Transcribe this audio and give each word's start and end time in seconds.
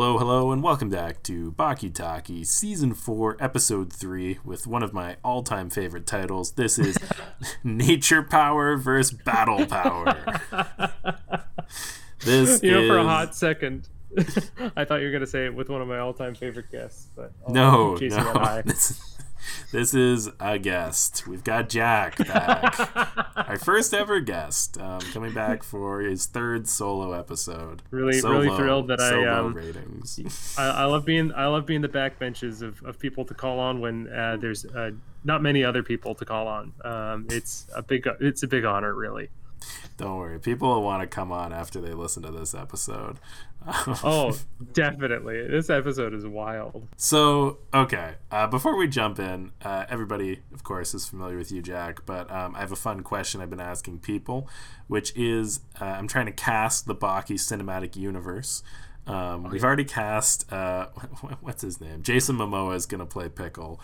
Hello, 0.00 0.16
hello, 0.16 0.50
and 0.50 0.62
welcome 0.62 0.88
back 0.88 1.22
to 1.24 1.52
Baki 1.52 1.92
Taki, 1.92 2.42
Season 2.42 2.94
4, 2.94 3.36
Episode 3.38 3.92
3, 3.92 4.38
with 4.42 4.66
one 4.66 4.82
of 4.82 4.94
my 4.94 5.18
all 5.22 5.42
time 5.42 5.68
favorite 5.68 6.06
titles. 6.06 6.52
This 6.52 6.78
is 6.78 6.96
Nature 7.64 8.22
Power 8.22 8.78
versus 8.78 9.18
Battle 9.22 9.66
Power. 9.66 10.40
This 12.24 12.62
you 12.62 12.70
know, 12.70 12.80
is... 12.80 12.88
for 12.88 12.96
a 12.96 13.04
hot 13.04 13.36
second, 13.36 13.90
I 14.74 14.86
thought 14.86 15.00
you 15.00 15.06
were 15.06 15.10
going 15.10 15.20
to 15.20 15.26
say 15.26 15.44
it 15.44 15.54
with 15.54 15.68
one 15.68 15.82
of 15.82 15.88
my 15.88 15.98
all 15.98 16.14
time 16.14 16.34
favorite 16.34 16.72
guests, 16.72 17.08
but 17.14 17.32
no, 17.46 17.96
uh, 17.96 18.62
no. 18.64 18.72
This 19.72 19.94
is 19.94 20.30
a 20.40 20.58
guest. 20.58 21.26
We've 21.26 21.44
got 21.44 21.68
Jack 21.68 22.18
back, 22.18 22.78
our 23.36 23.58
first 23.58 23.94
ever 23.94 24.20
guest, 24.20 24.78
um, 24.78 25.00
coming 25.12 25.32
back 25.32 25.62
for 25.62 26.00
his 26.00 26.26
third 26.26 26.68
solo 26.68 27.12
episode. 27.12 27.82
Really, 27.90 28.20
so 28.20 28.30
really 28.30 28.48
low, 28.48 28.56
thrilled 28.56 28.88
that 28.88 29.00
so 29.00 29.24
I 29.24 29.38
um, 29.38 29.54
ratings. 29.54 30.54
I, 30.58 30.68
I, 30.68 30.84
love 30.84 31.04
being 31.04 31.32
I 31.34 31.46
love 31.46 31.66
being 31.66 31.80
the 31.80 31.88
backbenches 31.88 32.62
of, 32.62 32.82
of 32.84 32.98
people 32.98 33.24
to 33.26 33.34
call 33.34 33.58
on 33.58 33.80
when 33.80 34.12
uh, 34.12 34.36
there's 34.40 34.64
uh, 34.64 34.90
not 35.24 35.42
many 35.42 35.64
other 35.64 35.82
people 35.82 36.14
to 36.14 36.24
call 36.24 36.48
on. 36.48 36.72
Um, 36.84 37.26
it's 37.30 37.66
a 37.74 37.82
big 37.82 38.08
it's 38.20 38.42
a 38.42 38.48
big 38.48 38.64
honor, 38.64 38.94
really. 38.94 39.30
Don't 39.96 40.16
worry. 40.16 40.38
People 40.38 40.68
will 40.68 40.82
want 40.82 41.02
to 41.02 41.06
come 41.06 41.30
on 41.30 41.52
after 41.52 41.80
they 41.80 41.92
listen 41.92 42.22
to 42.22 42.30
this 42.30 42.54
episode. 42.54 43.18
oh, 44.04 44.36
definitely. 44.72 45.46
This 45.46 45.68
episode 45.68 46.14
is 46.14 46.26
wild. 46.26 46.88
So, 46.96 47.58
okay. 47.74 48.14
Uh, 48.30 48.46
before 48.46 48.76
we 48.76 48.88
jump 48.88 49.18
in, 49.18 49.52
uh, 49.62 49.84
everybody, 49.88 50.40
of 50.52 50.64
course, 50.64 50.94
is 50.94 51.06
familiar 51.06 51.36
with 51.36 51.52
you, 51.52 51.60
Jack, 51.60 52.06
but 52.06 52.30
um, 52.30 52.56
I 52.56 52.60
have 52.60 52.72
a 52.72 52.76
fun 52.76 53.02
question 53.02 53.40
I've 53.40 53.50
been 53.50 53.60
asking 53.60 53.98
people, 53.98 54.48
which 54.86 55.14
is 55.16 55.60
uh, 55.80 55.84
I'm 55.84 56.08
trying 56.08 56.26
to 56.26 56.32
cast 56.32 56.86
the 56.86 56.94
Baki 56.94 57.34
cinematic 57.34 57.96
universe. 57.96 58.62
Um, 59.06 59.44
we've 59.44 59.64
already 59.64 59.84
cast, 59.84 60.50
uh, 60.52 60.86
what's 61.40 61.62
his 61.62 61.80
name? 61.80 62.02
Jason 62.02 62.36
Momoa 62.36 62.76
is 62.76 62.86
going 62.86 63.00
to 63.00 63.06
play 63.06 63.28
Pickle. 63.28 63.80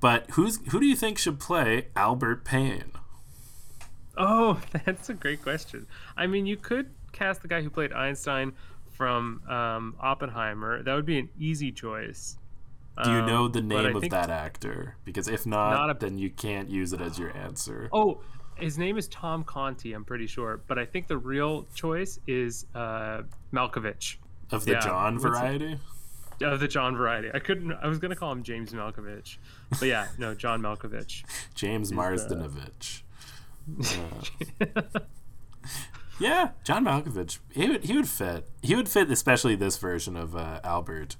But 0.00 0.30
who's 0.32 0.58
who 0.70 0.80
do 0.80 0.86
you 0.86 0.96
think 0.96 1.18
should 1.18 1.40
play 1.40 1.88
Albert 1.96 2.44
Payne? 2.44 2.92
Oh, 4.16 4.60
that's 4.84 5.08
a 5.08 5.14
great 5.14 5.42
question. 5.42 5.86
I 6.16 6.26
mean, 6.26 6.46
you 6.46 6.56
could 6.56 6.90
cast 7.12 7.42
the 7.42 7.48
guy 7.48 7.62
who 7.62 7.70
played 7.70 7.92
Einstein 7.92 8.52
from 8.96 9.42
um, 9.48 9.96
Oppenheimer. 10.00 10.82
That 10.82 10.94
would 10.94 11.06
be 11.06 11.18
an 11.18 11.28
easy 11.38 11.72
choice. 11.72 12.38
Do 13.04 13.10
you 13.10 13.22
know 13.22 13.46
the 13.46 13.58
um, 13.58 13.68
name 13.68 13.96
of 13.96 14.08
that 14.08 14.30
actor? 14.30 14.96
Because 15.04 15.28
if 15.28 15.44
not, 15.44 15.72
not 15.72 15.90
a, 15.90 15.94
then 15.98 16.16
you 16.16 16.30
can't 16.30 16.70
use 16.70 16.94
it 16.94 17.00
as 17.02 17.18
your 17.18 17.36
answer. 17.36 17.90
Oh, 17.92 18.22
his 18.56 18.78
name 18.78 18.96
is 18.96 19.06
Tom 19.08 19.44
Conti. 19.44 19.92
I'm 19.92 20.04
pretty 20.04 20.26
sure, 20.26 20.62
but 20.66 20.78
I 20.78 20.86
think 20.86 21.06
the 21.06 21.18
real 21.18 21.66
choice 21.74 22.18
is 22.26 22.64
uh, 22.74 23.22
Malkovich 23.52 24.16
of 24.50 24.64
the 24.64 24.72
yeah, 24.72 24.80
John 24.80 25.18
variety. 25.18 25.78
Of 26.40 26.60
the 26.60 26.68
John 26.68 26.96
variety. 26.96 27.30
I 27.34 27.38
couldn't. 27.38 27.72
I 27.72 27.86
was 27.86 27.98
gonna 27.98 28.16
call 28.16 28.32
him 28.32 28.42
James 28.42 28.72
Malkovich, 28.72 29.36
but 29.70 29.88
yeah, 29.88 30.08
no, 30.18 30.34
John 30.34 30.62
Malkovich. 30.62 31.22
James 31.54 31.92
Marsdenovich. 31.92 33.02
Uh, 34.60 35.00
yeah, 36.18 36.50
John 36.64 36.84
Malkovich. 36.84 37.38
He 37.52 37.68
would 37.68 37.84
he 37.84 37.96
would 37.96 38.08
fit. 38.08 38.48
He 38.62 38.74
would 38.74 38.88
fit, 38.88 39.10
especially 39.10 39.54
this 39.56 39.76
version 39.76 40.16
of 40.16 40.34
uh, 40.34 40.60
Albert. 40.64 41.16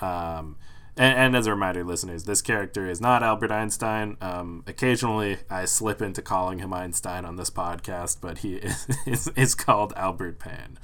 Um, 0.00 0.56
and, 0.98 1.18
and, 1.18 1.36
as 1.36 1.46
a 1.46 1.50
reminder, 1.50 1.84
listeners, 1.84 2.24
this 2.24 2.40
character 2.40 2.88
is 2.88 3.02
not 3.02 3.22
Albert 3.22 3.50
Einstein. 3.50 4.16
Um, 4.22 4.64
occasionally, 4.66 5.38
I 5.50 5.66
slip 5.66 6.00
into 6.00 6.22
calling 6.22 6.58
him 6.58 6.72
Einstein 6.72 7.26
on 7.26 7.36
this 7.36 7.50
podcast, 7.50 8.22
but 8.22 8.38
he 8.38 8.54
is, 8.56 8.88
is, 9.06 9.28
is 9.36 9.54
called 9.54 9.92
Albert 9.94 10.38
Pan. 10.38 10.78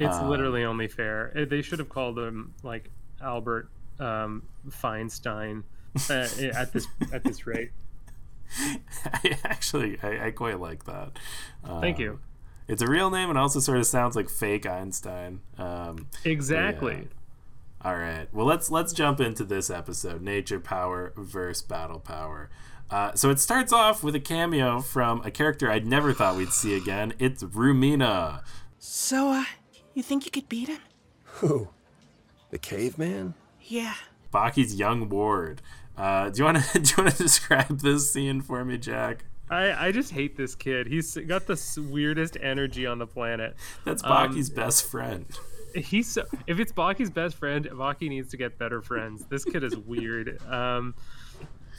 It's 0.00 0.16
um, 0.16 0.28
literally 0.28 0.64
only 0.64 0.88
fair. 0.88 1.32
Eh, 1.36 1.44
they 1.44 1.62
should 1.62 1.78
have 1.78 1.88
called 1.88 2.18
him 2.18 2.54
like 2.64 2.90
Albert 3.20 3.68
um, 4.00 4.48
Feinstein 4.68 5.62
uh, 6.10 6.26
at 6.58 6.72
this 6.72 6.88
at 7.12 7.22
this 7.22 7.46
rate. 7.46 7.70
I 9.06 9.38
actually, 9.44 9.98
I, 10.02 10.26
I, 10.26 10.30
quite 10.32 10.58
like 10.58 10.84
that. 10.84 11.18
Thank 11.80 11.98
you. 11.98 12.18
It's 12.68 12.82
a 12.82 12.86
real 12.86 13.10
name 13.10 13.28
and 13.28 13.38
also 13.38 13.60
sort 13.60 13.78
of 13.78 13.86
sounds 13.86 14.16
like 14.16 14.28
fake 14.28 14.66
Einstein. 14.66 15.40
Um, 15.58 16.08
exactly. 16.24 16.94
Yeah. 16.94 17.90
All 17.90 17.96
right. 17.96 18.28
Well, 18.32 18.46
let's 18.46 18.70
let's 18.70 18.92
jump 18.92 19.20
into 19.20 19.44
this 19.44 19.68
episode: 19.68 20.22
Nature 20.22 20.60
Power 20.60 21.12
versus 21.16 21.62
Battle 21.62 21.98
Power. 21.98 22.48
Uh, 22.90 23.14
so 23.14 23.30
it 23.30 23.40
starts 23.40 23.72
off 23.72 24.04
with 24.04 24.14
a 24.14 24.20
cameo 24.20 24.80
from 24.80 25.22
a 25.24 25.30
character 25.30 25.70
I'd 25.70 25.86
never 25.86 26.12
thought 26.12 26.36
we'd 26.36 26.52
see 26.52 26.76
again. 26.76 27.14
It's 27.18 27.42
Rumina. 27.42 28.42
So, 28.78 29.30
uh, 29.30 29.44
you 29.94 30.02
think 30.02 30.26
you 30.26 30.30
could 30.30 30.48
beat 30.48 30.68
him? 30.68 30.80
Who? 31.24 31.68
The 32.50 32.58
caveman? 32.58 33.34
Yeah. 33.62 33.94
Baki's 34.30 34.74
young 34.74 35.08
ward. 35.08 35.62
Uh, 35.96 36.28
do 36.28 36.38
you 36.38 36.44
want 36.44 36.62
to 36.62 36.78
do 36.80 36.90
you 36.90 37.04
want 37.04 37.16
to 37.16 37.22
describe 37.22 37.80
this 37.80 38.12
scene 38.12 38.42
for 38.42 38.64
me, 38.64 38.78
Jack? 38.78 39.24
I, 39.52 39.88
I 39.88 39.92
just 39.92 40.12
hate 40.12 40.36
this 40.36 40.54
kid. 40.54 40.86
He's 40.86 41.14
got 41.14 41.46
the 41.46 41.86
weirdest 41.90 42.38
energy 42.40 42.86
on 42.86 42.98
the 42.98 43.06
planet. 43.06 43.54
That's 43.84 44.02
Baki's 44.02 44.50
um, 44.50 44.56
best 44.56 44.90
friend. 44.90 45.26
He's 45.74 46.08
so, 46.08 46.24
if 46.46 46.58
it's 46.58 46.72
Baki's 46.72 47.10
best 47.10 47.36
friend, 47.36 47.66
Baki 47.66 48.08
needs 48.08 48.30
to 48.30 48.36
get 48.36 48.58
better 48.58 48.82
friends. 48.82 49.24
This 49.26 49.44
kid 49.44 49.62
is 49.62 49.76
weird. 49.76 50.40
Um, 50.46 50.94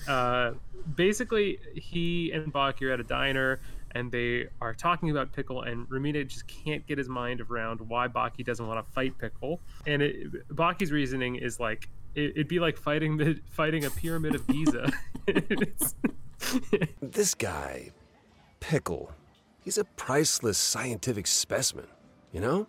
uh, 0.07 0.51
basically, 0.95 1.59
he 1.75 2.31
and 2.31 2.53
Baki 2.53 2.83
are 2.83 2.91
at 2.91 2.99
a 2.99 3.03
diner 3.03 3.59
and 3.95 4.11
they 4.11 4.47
are 4.59 4.73
talking 4.73 5.11
about 5.11 5.31
Pickle, 5.31 5.61
and 5.61 5.87
Rumina 5.87 6.27
just 6.27 6.47
can't 6.47 6.85
get 6.87 6.97
his 6.97 7.07
mind 7.07 7.41
around 7.41 7.79
why 7.79 8.07
Baki 8.07 8.43
doesn't 8.43 8.67
want 8.67 8.83
to 8.83 8.91
fight 8.91 9.17
Pickle. 9.17 9.61
And 9.85 10.01
it, 10.01 10.47
Baki's 10.49 10.91
reasoning 10.91 11.35
is 11.35 11.59
like 11.59 11.89
it, 12.15 12.37
would 12.37 12.47
be 12.47 12.59
like 12.59 12.77
fighting 12.77 13.17
the 13.17 13.39
fighting 13.51 13.85
a 13.85 13.89
pyramid 13.89 14.35
of 14.35 14.47
Giza. 14.47 14.91
this 17.01 17.33
guy, 17.35 17.91
Pickle, 18.59 19.11
he's 19.63 19.77
a 19.77 19.83
priceless 19.83 20.57
scientific 20.57 21.27
specimen. 21.27 21.87
You 22.31 22.41
know, 22.41 22.67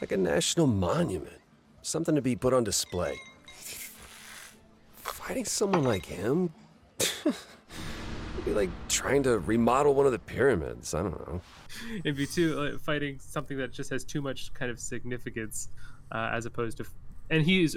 like 0.00 0.12
a 0.12 0.16
national 0.16 0.66
monument, 0.66 1.40
something 1.82 2.14
to 2.14 2.22
be 2.22 2.36
put 2.36 2.52
on 2.52 2.64
display. 2.64 3.16
Fighting 4.96 5.44
someone 5.44 5.84
like 5.84 6.06
him. 6.06 6.52
It'd 6.98 8.44
be 8.44 8.52
like 8.52 8.70
trying 8.88 9.22
to 9.24 9.38
remodel 9.38 9.94
one 9.94 10.06
of 10.06 10.12
the 10.12 10.18
pyramids. 10.18 10.94
I 10.94 11.02
don't 11.02 11.28
know. 11.28 11.40
It'd 12.04 12.16
be 12.16 12.26
too 12.26 12.54
like, 12.56 12.80
fighting 12.80 13.18
something 13.20 13.56
that 13.58 13.72
just 13.72 13.90
has 13.90 14.04
too 14.04 14.20
much 14.20 14.52
kind 14.52 14.70
of 14.70 14.78
significance, 14.78 15.68
uh, 16.10 16.30
as 16.32 16.46
opposed 16.46 16.78
to, 16.78 16.86
and 17.30 17.42
he's 17.42 17.76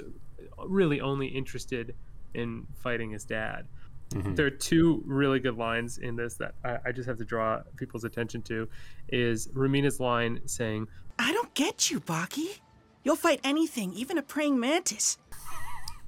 really 0.66 1.00
only 1.00 1.26
interested 1.26 1.94
in 2.34 2.66
fighting 2.82 3.10
his 3.10 3.24
dad. 3.24 3.66
Mm-hmm. 4.10 4.34
There 4.34 4.46
are 4.46 4.50
two 4.50 5.02
really 5.04 5.40
good 5.40 5.56
lines 5.56 5.98
in 5.98 6.14
this 6.14 6.34
that 6.34 6.54
I, 6.64 6.78
I, 6.86 6.92
just 6.92 7.08
have 7.08 7.18
to 7.18 7.24
draw 7.24 7.62
people's 7.76 8.04
attention 8.04 8.40
to. 8.42 8.68
Is 9.08 9.48
Rumina's 9.48 9.98
line 9.98 10.40
saying, 10.46 10.86
"I 11.18 11.32
don't 11.32 11.52
get 11.54 11.90
you, 11.90 11.98
Baki. 12.00 12.60
You'll 13.02 13.16
fight 13.16 13.40
anything, 13.42 13.92
even 13.94 14.16
a 14.16 14.22
praying 14.22 14.60
mantis." 14.60 15.18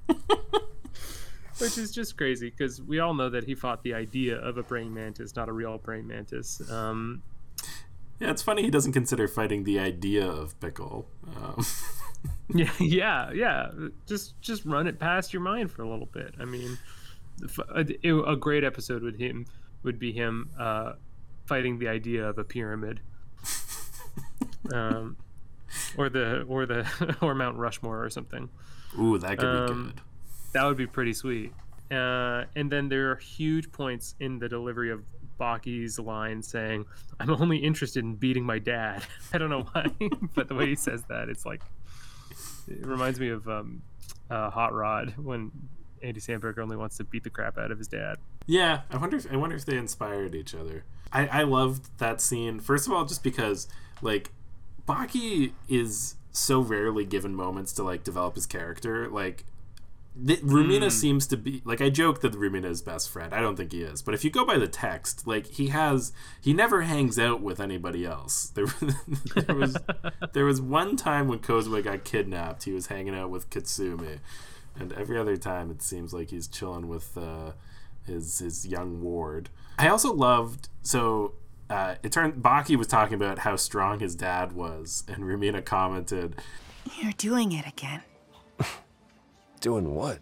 Which 1.57 1.77
is 1.77 1.91
just 1.91 2.15
crazy 2.15 2.49
because 2.49 2.81
we 2.81 3.01
all 3.01 3.13
know 3.13 3.29
that 3.29 3.43
he 3.43 3.53
fought 3.53 3.83
the 3.83 3.93
idea 3.93 4.37
of 4.37 4.57
a 4.57 4.63
praying 4.63 4.93
mantis, 4.93 5.35
not 5.35 5.49
a 5.49 5.51
real 5.51 5.77
praying 5.77 6.07
mantis. 6.07 6.61
Um, 6.71 7.21
yeah, 8.17 8.31
it's 8.31 8.41
funny 8.41 8.63
he 8.63 8.69
doesn't 8.69 8.93
consider 8.93 9.27
fighting 9.27 9.65
the 9.65 9.77
idea 9.77 10.25
of 10.25 10.57
Pickle. 10.61 11.09
Um. 11.35 11.65
yeah, 12.53 12.71
yeah, 12.79 13.31
yeah. 13.31 13.71
Just 14.07 14.39
just 14.41 14.65
run 14.65 14.87
it 14.87 14.99
past 14.99 15.33
your 15.33 15.41
mind 15.41 15.71
for 15.71 15.83
a 15.83 15.89
little 15.89 16.07
bit. 16.07 16.33
I 16.39 16.45
mean, 16.45 16.77
a, 17.73 18.15
a 18.23 18.35
great 18.35 18.63
episode 18.63 19.03
with 19.03 19.17
him 19.17 19.45
would 19.83 19.99
be 19.99 20.11
him 20.11 20.49
uh, 20.59 20.93
fighting 21.45 21.79
the 21.79 21.87
idea 21.87 22.27
of 22.27 22.37
a 22.37 22.43
pyramid, 22.43 23.01
um, 24.73 25.17
or 25.97 26.09
the 26.09 26.43
or 26.43 26.65
the 26.65 27.17
or 27.21 27.35
Mount 27.35 27.57
Rushmore 27.57 28.03
or 28.03 28.09
something. 28.09 28.49
Ooh, 28.99 29.17
that 29.17 29.37
could 29.37 29.47
um, 29.47 29.65
be 29.65 29.73
good. 29.73 30.01
That 30.53 30.65
would 30.65 30.77
be 30.77 30.87
pretty 30.87 31.13
sweet. 31.13 31.53
Uh, 31.91 32.45
and 32.55 32.71
then 32.71 32.89
there 32.89 33.11
are 33.11 33.15
huge 33.15 33.71
points 33.71 34.15
in 34.19 34.37
the 34.37 34.47
delivery 34.47 34.91
of 34.91 35.03
Baki's 35.37 35.99
line 35.99 36.41
saying, 36.41 36.85
"I'm 37.19 37.29
only 37.29 37.57
interested 37.57 38.03
in 38.03 38.15
beating 38.15 38.43
my 38.43 38.59
dad." 38.59 39.03
I 39.33 39.37
don't 39.37 39.49
know 39.49 39.67
why, 39.71 39.91
but 40.35 40.47
the 40.47 40.55
way 40.55 40.67
he 40.67 40.75
says 40.75 41.03
that, 41.09 41.29
it's 41.29 41.45
like 41.45 41.61
it 42.69 42.85
reminds 42.85 43.19
me 43.19 43.29
of 43.29 43.47
um, 43.47 43.81
uh, 44.29 44.49
Hot 44.49 44.73
Rod 44.73 45.13
when 45.17 45.51
Andy 46.01 46.19
Samberg 46.19 46.57
only 46.57 46.77
wants 46.77 46.97
to 46.97 47.03
beat 47.03 47.23
the 47.23 47.29
crap 47.29 47.57
out 47.57 47.71
of 47.71 47.77
his 47.77 47.87
dad. 47.87 48.17
Yeah, 48.45 48.81
I 48.89 48.97
wonder 48.97 49.17
if 49.17 49.31
I 49.31 49.35
wonder 49.35 49.55
if 49.55 49.65
they 49.65 49.77
inspired 49.77 50.35
each 50.35 50.55
other. 50.55 50.83
I 51.11 51.27
I 51.27 51.43
loved 51.43 51.97
that 51.99 52.21
scene. 52.21 52.59
First 52.59 52.87
of 52.87 52.93
all, 52.93 53.05
just 53.05 53.23
because 53.23 53.67
like 54.01 54.31
Baki 54.87 55.51
is 55.67 56.15
so 56.31 56.61
rarely 56.61 57.05
given 57.05 57.35
moments 57.35 57.73
to 57.73 57.83
like 57.83 58.03
develop 58.03 58.35
his 58.35 58.45
character. 58.45 59.07
Like 59.07 59.45
the, 60.21 60.37
Rumina 60.37 60.91
seems 60.91 61.27
to 61.27 61.37
be 61.37 61.61
like 61.63 61.81
I 61.81 61.89
joke 61.89 62.21
that 62.21 62.33
Rumina 62.33 62.65
is 62.65 62.81
best 62.81 63.09
friend. 63.09 63.33
I 63.33 63.41
don't 63.41 63.55
think 63.55 63.71
he 63.71 63.81
is, 63.81 64.01
but 64.01 64.13
if 64.13 64.23
you 64.23 64.29
go 64.29 64.45
by 64.45 64.57
the 64.57 64.67
text, 64.67 65.25
like 65.25 65.47
he 65.47 65.67
has, 65.67 66.11
he 66.41 66.53
never 66.53 66.81
hangs 66.81 67.17
out 67.17 67.41
with 67.41 67.59
anybody 67.59 68.05
else. 68.05 68.49
There, 68.49 68.65
there 69.35 69.55
was 69.55 69.77
there 70.33 70.45
was 70.45 70.61
one 70.61 70.95
time 70.95 71.27
when 71.27 71.39
Kozue 71.39 71.83
got 71.83 72.03
kidnapped, 72.03 72.63
he 72.63 72.71
was 72.71 72.87
hanging 72.87 73.15
out 73.15 73.29
with 73.29 73.49
Katsumi, 73.49 74.19
and 74.77 74.91
every 74.93 75.17
other 75.17 75.37
time 75.37 75.71
it 75.71 75.81
seems 75.81 76.13
like 76.13 76.31
he's 76.31 76.47
chilling 76.47 76.87
with 76.87 77.17
uh, 77.17 77.51
his 78.05 78.39
his 78.39 78.67
young 78.67 79.01
ward. 79.01 79.49
I 79.77 79.87
also 79.87 80.13
loved 80.13 80.69
so. 80.81 81.33
Uh, 81.69 81.95
it 82.01 82.11
turned 82.11 82.41
Baki 82.41 82.75
was 82.75 82.87
talking 82.87 83.13
about 83.13 83.39
how 83.39 83.55
strong 83.55 83.99
his 83.99 84.15
dad 84.15 84.53
was, 84.53 85.03
and 85.07 85.23
Rumina 85.23 85.63
commented, 85.63 86.35
You're 86.99 87.11
doing 87.11 87.51
it 87.51 87.67
again. 87.67 88.01
Doing 89.61 89.93
what? 89.93 90.19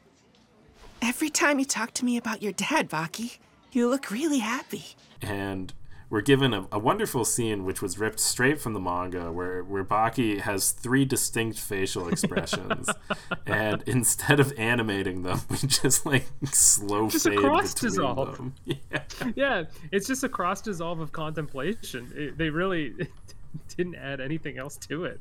Every 1.02 1.30
time 1.30 1.60
you 1.60 1.66
talk 1.66 1.94
to 1.96 2.06
me 2.06 2.18
about 2.18 2.42
your 2.42 2.54
dad, 2.54 2.90
Baki, 2.90 3.38
you 3.72 3.88
look 3.90 4.10
really 4.10 4.40
happy. 4.40 4.84
and 5.22 5.74
we're 6.10 6.22
given 6.22 6.54
a, 6.54 6.66
a 6.72 6.80
wonderful 6.80 7.26
scene 7.26 7.66
which 7.66 7.82
was 7.82 8.00
ripped 8.00 8.20
straight 8.22 8.62
from 8.62 8.72
the 8.74 8.80
manga 8.80 9.30
where, 9.30 9.62
where 9.62 9.84
Baki 9.84 10.40
has 10.40 10.72
three 10.72 11.04
distinct 11.04 11.60
facial 11.60 12.08
expressions 12.08 12.88
and 13.46 13.84
instead 13.86 14.40
of 14.40 14.54
animating 14.58 15.24
them 15.24 15.42
we 15.50 15.58
just 15.58 16.06
like 16.06 16.26
slow 16.46 17.10
Just 17.10 17.26
a 17.26 17.32
fade 17.32 17.40
cross 17.40 17.74
between 17.74 17.92
dissolve. 17.92 18.38
them. 18.38 18.54
Yeah. 18.66 19.32
yeah, 19.36 19.64
it's 19.92 20.08
just 20.08 20.24
a 20.24 20.30
cross 20.30 20.62
dissolve 20.62 21.02
of 21.02 21.12
contemplation. 21.12 22.10
It, 22.16 22.38
they 22.38 22.50
really 22.52 22.94
didn't 23.78 23.96
add 23.96 24.22
anything 24.22 24.58
else 24.58 24.78
to 24.88 25.04
it. 25.04 25.20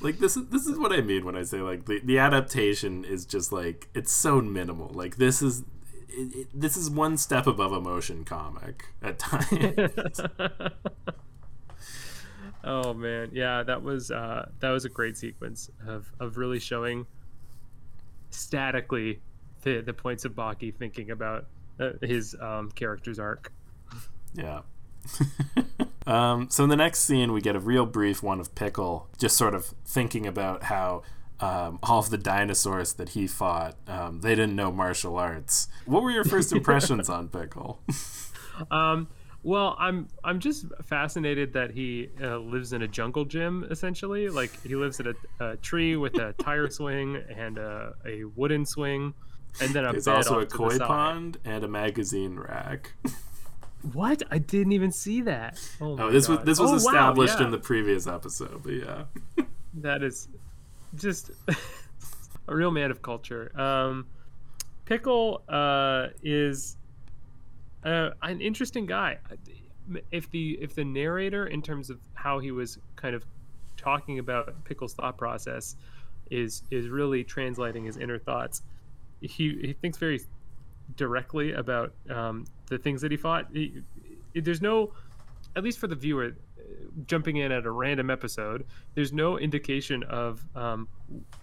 Like 0.00 0.18
this 0.18 0.36
is 0.36 0.46
this 0.48 0.66
is 0.66 0.78
what 0.78 0.92
I 0.92 1.00
mean 1.00 1.24
when 1.24 1.36
I 1.36 1.42
say 1.42 1.58
like 1.60 1.86
the, 1.86 2.00
the 2.00 2.18
adaptation 2.18 3.04
is 3.04 3.24
just 3.24 3.52
like 3.52 3.88
it's 3.94 4.12
so 4.12 4.40
minimal. 4.40 4.90
Like 4.92 5.16
this 5.16 5.42
is 5.42 5.64
it, 6.08 6.34
it, 6.34 6.48
this 6.54 6.76
is 6.76 6.88
one 6.90 7.16
step 7.16 7.46
above 7.46 7.72
a 7.72 7.80
motion 7.80 8.24
comic 8.24 8.86
at 9.02 9.18
times. 9.18 10.20
Oh 12.66 12.92
man, 12.92 13.30
yeah, 13.32 13.62
that 13.62 13.82
was 13.84 14.10
uh, 14.10 14.48
that 14.58 14.70
was 14.70 14.84
a 14.84 14.88
great 14.88 15.16
sequence 15.16 15.70
of, 15.86 16.10
of 16.18 16.36
really 16.36 16.58
showing 16.58 17.06
statically 18.30 19.20
the 19.62 19.82
the 19.82 19.92
points 19.92 20.24
of 20.24 20.32
Baki 20.32 20.74
thinking 20.74 21.12
about 21.12 21.46
uh, 21.78 21.92
his 22.02 22.34
um, 22.40 22.72
character's 22.72 23.20
arc. 23.20 23.52
Yeah. 24.34 24.62
um, 26.06 26.48
so 26.50 26.64
in 26.64 26.70
the 26.70 26.76
next 26.76 27.00
scene, 27.00 27.32
we 27.32 27.40
get 27.40 27.56
a 27.56 27.60
real 27.60 27.86
brief 27.86 28.22
one 28.22 28.40
of 28.40 28.54
Pickle, 28.54 29.08
just 29.18 29.36
sort 29.36 29.54
of 29.54 29.74
thinking 29.84 30.26
about 30.26 30.64
how 30.64 31.02
um, 31.40 31.78
all 31.82 31.98
of 31.98 32.10
the 32.10 32.18
dinosaurs 32.18 32.94
that 32.94 33.10
he 33.10 33.26
fought, 33.26 33.76
um, 33.86 34.20
they 34.20 34.34
didn't 34.34 34.56
know 34.56 34.72
martial 34.72 35.16
arts. 35.16 35.68
What 35.84 36.02
were 36.02 36.10
your 36.10 36.24
first 36.24 36.52
impressions 36.54 37.08
on 37.10 37.28
Pickle? 37.28 37.80
Um, 38.70 39.08
well, 39.42 39.76
I'm 39.78 40.08
I'm 40.24 40.40
just 40.40 40.66
fascinated 40.84 41.52
that 41.52 41.70
he 41.70 42.10
uh, 42.20 42.38
lives 42.38 42.72
in 42.72 42.82
a 42.82 42.88
jungle 42.88 43.24
gym 43.24 43.66
essentially. 43.70 44.28
Like 44.28 44.60
he 44.62 44.74
lives 44.74 44.98
in 44.98 45.08
a, 45.08 45.44
a 45.44 45.56
tree 45.58 45.96
with 45.96 46.18
a 46.18 46.32
tire 46.32 46.68
swing 46.68 47.22
and 47.36 47.58
a, 47.58 47.94
a 48.04 48.24
wooden 48.24 48.66
swing, 48.66 49.14
and 49.60 49.72
then 49.72 49.84
a 49.84 49.92
There's 49.92 50.08
also 50.08 50.40
a 50.40 50.46
koi 50.46 50.78
pond 50.78 51.38
and 51.44 51.62
a 51.62 51.68
magazine 51.68 52.36
rack. 52.36 52.94
What? 53.92 54.22
I 54.30 54.38
didn't 54.38 54.72
even 54.72 54.92
see 54.92 55.22
that. 55.22 55.58
Oh, 55.80 55.96
Oh, 55.98 56.10
this 56.10 56.28
was 56.28 56.40
this 56.40 56.58
was 56.58 56.70
Oh, 56.70 56.72
wow, 56.72 56.76
established 56.76 57.38
yeah. 57.38 57.46
in 57.46 57.50
the 57.52 57.58
previous 57.58 58.06
episode, 58.06 58.62
but 58.62 58.72
yeah. 58.72 59.04
that 59.74 60.02
is 60.02 60.28
just 60.94 61.30
a 62.48 62.54
real 62.54 62.70
man 62.70 62.90
of 62.90 63.02
culture. 63.02 63.52
Um, 63.58 64.06
Pickle 64.84 65.42
uh, 65.48 66.08
is 66.22 66.76
uh, 67.84 68.10
an 68.22 68.40
interesting 68.40 68.86
guy. 68.86 69.18
If 70.10 70.30
the 70.30 70.58
if 70.60 70.74
the 70.74 70.84
narrator, 70.84 71.46
in 71.46 71.62
terms 71.62 71.90
of 71.90 71.98
how 72.14 72.38
he 72.38 72.50
was 72.50 72.78
kind 72.96 73.14
of 73.14 73.24
talking 73.76 74.18
about 74.18 74.64
Pickle's 74.64 74.94
thought 74.94 75.16
process, 75.16 75.76
is 76.30 76.62
is 76.70 76.88
really 76.88 77.24
translating 77.24 77.84
his 77.84 77.96
inner 77.96 78.18
thoughts, 78.18 78.62
he 79.20 79.58
he 79.60 79.72
thinks 79.80 79.98
very 79.98 80.20
directly 80.94 81.52
about 81.52 81.92
um, 82.10 82.44
the 82.68 82.78
things 82.78 83.00
that 83.02 83.10
he 83.10 83.16
fought. 83.16 83.48
He, 83.52 83.82
there's 84.34 84.62
no, 84.62 84.92
at 85.56 85.64
least 85.64 85.78
for 85.78 85.86
the 85.86 85.94
viewer, 85.94 86.36
uh, 86.58 86.62
jumping 87.06 87.36
in 87.38 87.52
at 87.52 87.66
a 87.66 87.70
random 87.70 88.10
episode, 88.10 88.66
there's 88.94 89.12
no 89.12 89.38
indication 89.38 90.02
of 90.04 90.44
um, 90.54 90.88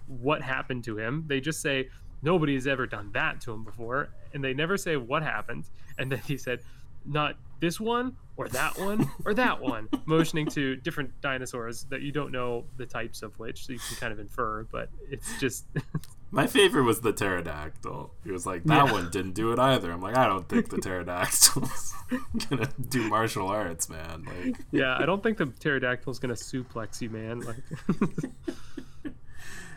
what 0.06 0.42
happened 0.42 0.84
to 0.84 0.98
him. 0.98 1.24
They 1.26 1.40
just 1.40 1.60
say 1.60 1.88
nobody's 2.22 2.66
ever 2.66 2.86
done 2.86 3.10
that 3.12 3.40
to 3.42 3.52
him 3.52 3.64
before, 3.64 4.08
and 4.32 4.42
they 4.42 4.54
never 4.54 4.76
say 4.76 4.96
what 4.96 5.22
happened. 5.22 5.64
And 5.98 6.10
then 6.10 6.20
he 6.26 6.36
said, 6.36 6.60
not 7.06 7.36
this 7.60 7.78
one 7.80 8.16
or 8.36 8.48
that 8.48 8.78
one 8.78 9.08
or 9.24 9.32
that 9.34 9.60
one, 9.60 9.88
motioning 10.06 10.46
to 10.48 10.76
different 10.76 11.20
dinosaurs 11.20 11.84
that 11.84 12.02
you 12.02 12.10
don't 12.12 12.32
know 12.32 12.64
the 12.76 12.84
types 12.86 13.22
of 13.22 13.38
which, 13.38 13.66
so 13.66 13.72
you 13.72 13.78
can 13.78 13.96
kind 13.96 14.12
of 14.12 14.18
infer. 14.18 14.64
But 14.64 14.88
it's 15.10 15.38
just 15.40 15.66
My 16.30 16.48
favorite 16.48 16.82
was 16.82 17.00
the 17.00 17.12
pterodactyl. 17.12 18.12
He 18.24 18.32
was 18.32 18.44
like, 18.44 18.64
that 18.64 18.86
Yeah. 18.86 18.92
one 18.92 19.08
didn't 19.10 19.34
do 19.34 19.52
it 19.52 19.60
either. 19.60 19.92
I'm 19.92 20.00
like, 20.00 20.16
I 20.16 20.26
don't 20.26 20.48
think 20.48 20.68
the 20.68 20.78
pterodactyl's 20.78 21.94
gonna 22.50 22.68
do 22.88 23.08
martial 23.08 23.46
arts, 23.46 23.88
man. 23.88 24.24
Like, 24.24 24.56
yeah, 24.72 24.96
I 24.98 25.06
don't 25.06 25.22
think 25.22 25.38
the 25.38 25.46
pterodactyl's 25.46 26.18
gonna 26.18 26.34
suplex 26.34 27.00
you, 27.00 27.08
man. 27.10 27.38
Like, 27.40 27.62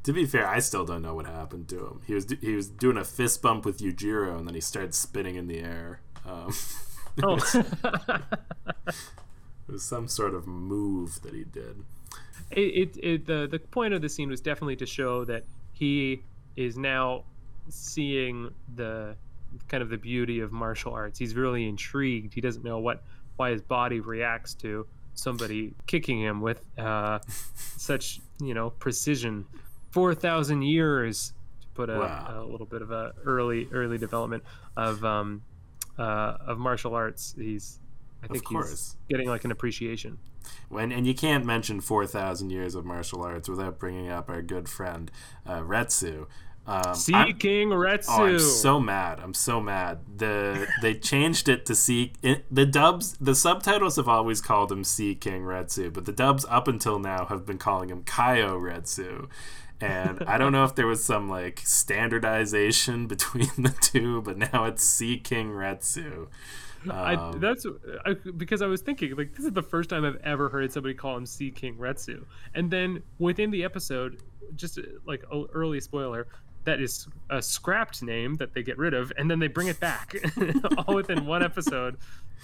to 0.04 0.14
be 0.14 0.26
fair, 0.26 0.48
I 0.48 0.60
still 0.60 0.86
don't 0.86 1.02
know 1.02 1.14
what 1.14 1.26
happened 1.28 1.68
to 1.70 1.78
him. 1.86 2.02
He 2.08 2.14
was 2.14 2.26
he 2.42 2.56
was 2.56 2.70
doing 2.70 2.98
a 2.98 3.04
fist 3.04 3.42
bump 3.42 3.66
with 3.66 3.80
Yujiro, 3.80 4.38
and 4.40 4.48
then 4.48 4.56
he 4.56 4.62
started 4.62 4.96
spinning 4.96 5.36
in 5.36 5.48
the 5.48 5.60
air. 5.60 6.02
Um, 6.26 6.54
oh, 7.24 7.36
it 9.68 9.72
was 9.72 9.84
some 9.84 10.08
sort 10.08 10.34
of 10.34 10.48
move 10.48 11.22
that 11.24 11.34
he 11.34 11.44
did. 11.44 11.84
it, 12.52 12.60
it, 12.60 12.98
it 13.04 13.26
the 13.26 13.48
the 13.50 13.60
point 13.60 13.94
of 13.94 14.02
the 14.02 14.10
scene 14.10 14.30
was 14.30 14.42
definitely 14.42 14.76
to 14.78 14.86
show 14.86 15.26
that 15.26 15.44
he 15.74 16.22
is 16.56 16.78
now 16.78 17.24
seeing 17.70 18.50
the 18.76 19.16
kind 19.68 19.82
of 19.84 19.90
the 19.90 19.98
beauty 19.98 20.40
of 20.40 20.52
martial 20.52 20.94
arts. 20.94 21.20
He's 21.20 21.36
really 21.36 21.68
intrigued. 21.68 22.34
He 22.34 22.42
doesn't 22.42 22.64
know 22.64 22.80
what 22.80 23.04
why 23.36 23.52
his 23.52 23.62
body 23.62 24.00
reacts 24.00 24.54
to 24.56 24.88
somebody 25.14 25.74
kicking 25.88 26.22
him 26.22 26.42
with 26.42 26.62
uh, 26.78 27.20
such 27.78 28.20
you 28.42 28.54
know 28.54 28.70
precision. 28.72 29.46
Four 29.92 30.14
thousand 30.16 30.62
years 30.64 31.34
to 31.62 31.68
put 31.74 31.90
a, 31.90 31.98
Wow. 32.00 32.36
a 32.38 32.44
little 32.44 32.66
bit 32.68 32.82
of 32.82 32.92
a 32.92 33.14
early 33.26 33.68
early 33.72 33.98
development 33.98 34.44
of 34.76 35.04
um, 35.04 35.42
uh, 35.98 36.38
of 36.46 36.58
martial 36.58 36.94
arts. 36.96 37.36
He's 37.38 37.80
I 38.24 38.28
think 38.28 38.48
he's 38.48 38.96
getting 39.10 39.30
like 39.30 39.46
an 39.46 39.52
appreciation. 39.52 40.18
When 40.70 40.92
and 40.92 41.06
you 41.06 41.14
can't 41.14 41.46
mention 41.46 41.82
four 41.82 42.06
thousand 42.08 42.52
years 42.52 42.76
of 42.76 42.86
martial 42.86 43.24
arts 43.24 43.50
without 43.50 43.80
bringing 43.80 44.10
up 44.10 44.30
our 44.30 44.42
good 44.42 44.70
friend 44.70 45.12
uh, 45.46 45.60
Retsu. 45.60 46.28
Um, 46.66 46.96
Sea 46.96 47.14
I'm- 47.14 47.38
King 47.38 47.70
Retsu. 47.70 48.06
Oh, 48.10 48.26
I'm 48.26 48.40
so 48.40 48.80
mad! 48.80 49.20
I'm 49.22 49.34
so 49.34 49.62
mad. 49.62 50.00
The 50.18 50.68
they 50.82 50.96
changed 50.96 51.48
it 51.48 51.66
to 51.68 51.76
see 51.76 52.14
it, 52.22 52.46
the 52.52 52.66
dubs. 52.66 53.18
The 53.22 53.36
subtitles 53.36 53.96
have 53.96 54.10
always 54.10 54.42
called 54.42 54.72
him 54.72 54.84
Sea 54.84 55.16
King 55.16 55.44
Retsu, 55.44 55.94
but 55.94 56.06
the 56.06 56.12
dubs 56.12 56.46
up 56.50 56.68
until 56.68 57.00
now 57.00 57.26
have 57.26 57.46
been 57.46 57.58
calling 57.58 57.90
him 57.90 58.04
Kaio 58.04 58.60
Retsu. 58.60 59.30
And 59.80 60.24
I 60.24 60.38
don't 60.38 60.52
know 60.52 60.64
if 60.64 60.76
there 60.76 60.88
was 60.88 61.04
some 61.04 61.30
like 61.30 61.62
standardization 61.64 63.08
between 63.08 63.52
the 63.58 63.76
two, 63.82 64.22
but 64.22 64.38
now 64.38 64.66
it's 64.66 64.84
Sea 64.84 65.18
King 65.18 65.52
Retsu. 65.52 66.28
I, 66.90 67.16
Um, 67.16 67.40
that's 67.40 67.66
I, 68.06 68.14
because 68.14 68.62
I 68.62 68.68
was 68.68 68.82
thinking 68.82 69.16
like 69.16 69.36
this 69.36 69.46
is 69.46 69.52
the 69.52 69.64
first 69.64 69.90
time 69.90 70.06
I've 70.06 70.22
ever 70.24 70.50
heard 70.50 70.72
somebody 70.72 70.94
call 70.94 71.18
him 71.18 71.26
Sea 71.26 71.52
King 71.52 71.76
Retsu, 71.76 72.24
and 72.54 72.72
then 72.72 73.04
within 73.20 73.52
the 73.52 73.64
episode, 73.64 74.22
just 74.56 74.80
like 75.06 75.24
a 75.32 75.44
early 75.54 75.80
spoiler, 75.80 76.28
that 76.64 76.80
is 76.80 77.08
a 77.30 77.42
scrapped 77.42 78.04
name 78.04 78.36
that 78.36 78.54
they 78.54 78.64
get 78.64 78.78
rid 78.78 78.94
of, 78.94 79.12
and 79.18 79.30
then 79.30 79.40
they 79.40 79.48
bring 79.48 79.68
it 79.68 79.80
back 79.80 80.16
all 80.78 80.96
within 80.96 81.26
one 81.26 81.44
episode. 81.44 81.98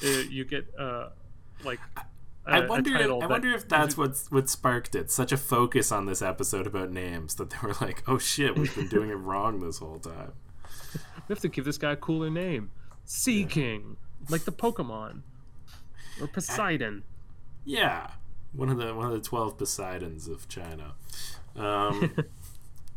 Uh, 0.03 0.07
you 0.29 0.45
get 0.45 0.65
uh, 0.79 1.09
like 1.63 1.79
I 2.45 2.65
wonder. 2.65 2.91
title 2.91 3.23
I 3.23 3.27
wonder 3.27 3.53
if 3.53 3.67
that's 3.67 3.97
what's 3.97 4.29
what 4.29 4.49
sparked 4.49 4.95
it. 4.95 5.09
Such 5.11 5.31
a 5.31 5.37
focus 5.37 5.91
on 5.91 6.05
this 6.05 6.21
episode 6.21 6.67
about 6.67 6.91
names 6.91 7.35
that 7.35 7.49
they 7.49 7.57
were 7.61 7.75
like, 7.79 8.03
"Oh 8.07 8.17
shit, 8.17 8.57
we've 8.57 8.75
been 8.75 8.87
doing 8.87 9.09
it 9.09 9.15
wrong 9.15 9.59
this 9.59 9.79
whole 9.79 9.99
time." 9.99 10.33
we 10.93 11.33
have 11.33 11.39
to 11.39 11.47
give 11.47 11.65
this 11.65 11.77
guy 11.77 11.93
a 11.93 11.95
cooler 11.95 12.29
name, 12.29 12.71
Sea 13.05 13.45
King, 13.45 13.97
like 14.29 14.43
the 14.43 14.51
Pokemon, 14.51 15.21
or 16.19 16.27
Poseidon. 16.27 17.03
Yeah, 17.63 18.07
one 18.51 18.69
of 18.69 18.77
the 18.77 18.93
one 18.93 19.07
of 19.07 19.13
the 19.13 19.21
twelve 19.21 19.57
Poseidons 19.57 20.27
of 20.27 20.47
China. 20.49 20.95
Um, 21.55 22.13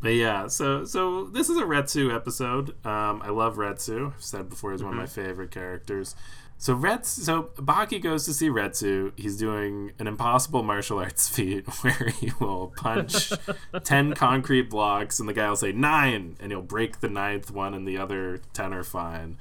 But 0.01 0.11
yeah, 0.11 0.47
so 0.49 0.85
so 0.85 1.25
this 1.25 1.49
is 1.49 1.57
a 1.57 1.63
Retsu 1.63 2.15
episode. 2.15 2.71
Um, 2.87 3.23
I 3.23 3.31
love 3.31 3.57
Retsu. 3.57 4.15
I've 4.15 4.23
said 4.23 4.51
before 4.51 4.73
he's 4.73 4.83
one 4.83 4.93
of 4.93 4.99
my 4.99 5.07
favorite 5.07 5.51
characters. 5.51 6.15
So 6.59 6.75
Retsu, 6.75 7.07
so 7.21 7.43
Baki 7.57 8.01
goes 8.03 8.25
to 8.25 8.33
see 8.33 8.49
Retsu. 8.49 9.13
He's 9.17 9.37
doing 9.37 9.93
an 9.99 10.07
impossible 10.07 10.63
martial 10.63 10.99
arts 10.99 11.29
feat 11.35 11.67
where 11.83 12.09
he 12.19 12.33
will 12.41 12.73
punch 12.77 13.33
ten 13.85 14.15
concrete 14.15 14.71
blocks, 14.71 15.21
and 15.21 15.29
the 15.29 15.35
guy 15.35 15.49
will 15.49 15.57
say 15.57 15.73
nine, 15.73 16.37
and 16.41 16.51
he'll 16.51 16.63
break 16.63 17.01
the 17.01 17.09
ninth 17.09 17.51
one, 17.51 17.75
and 17.75 17.87
the 17.87 17.99
other 17.99 18.41
ten 18.55 18.73
are 18.73 18.85
fine. 18.85 19.37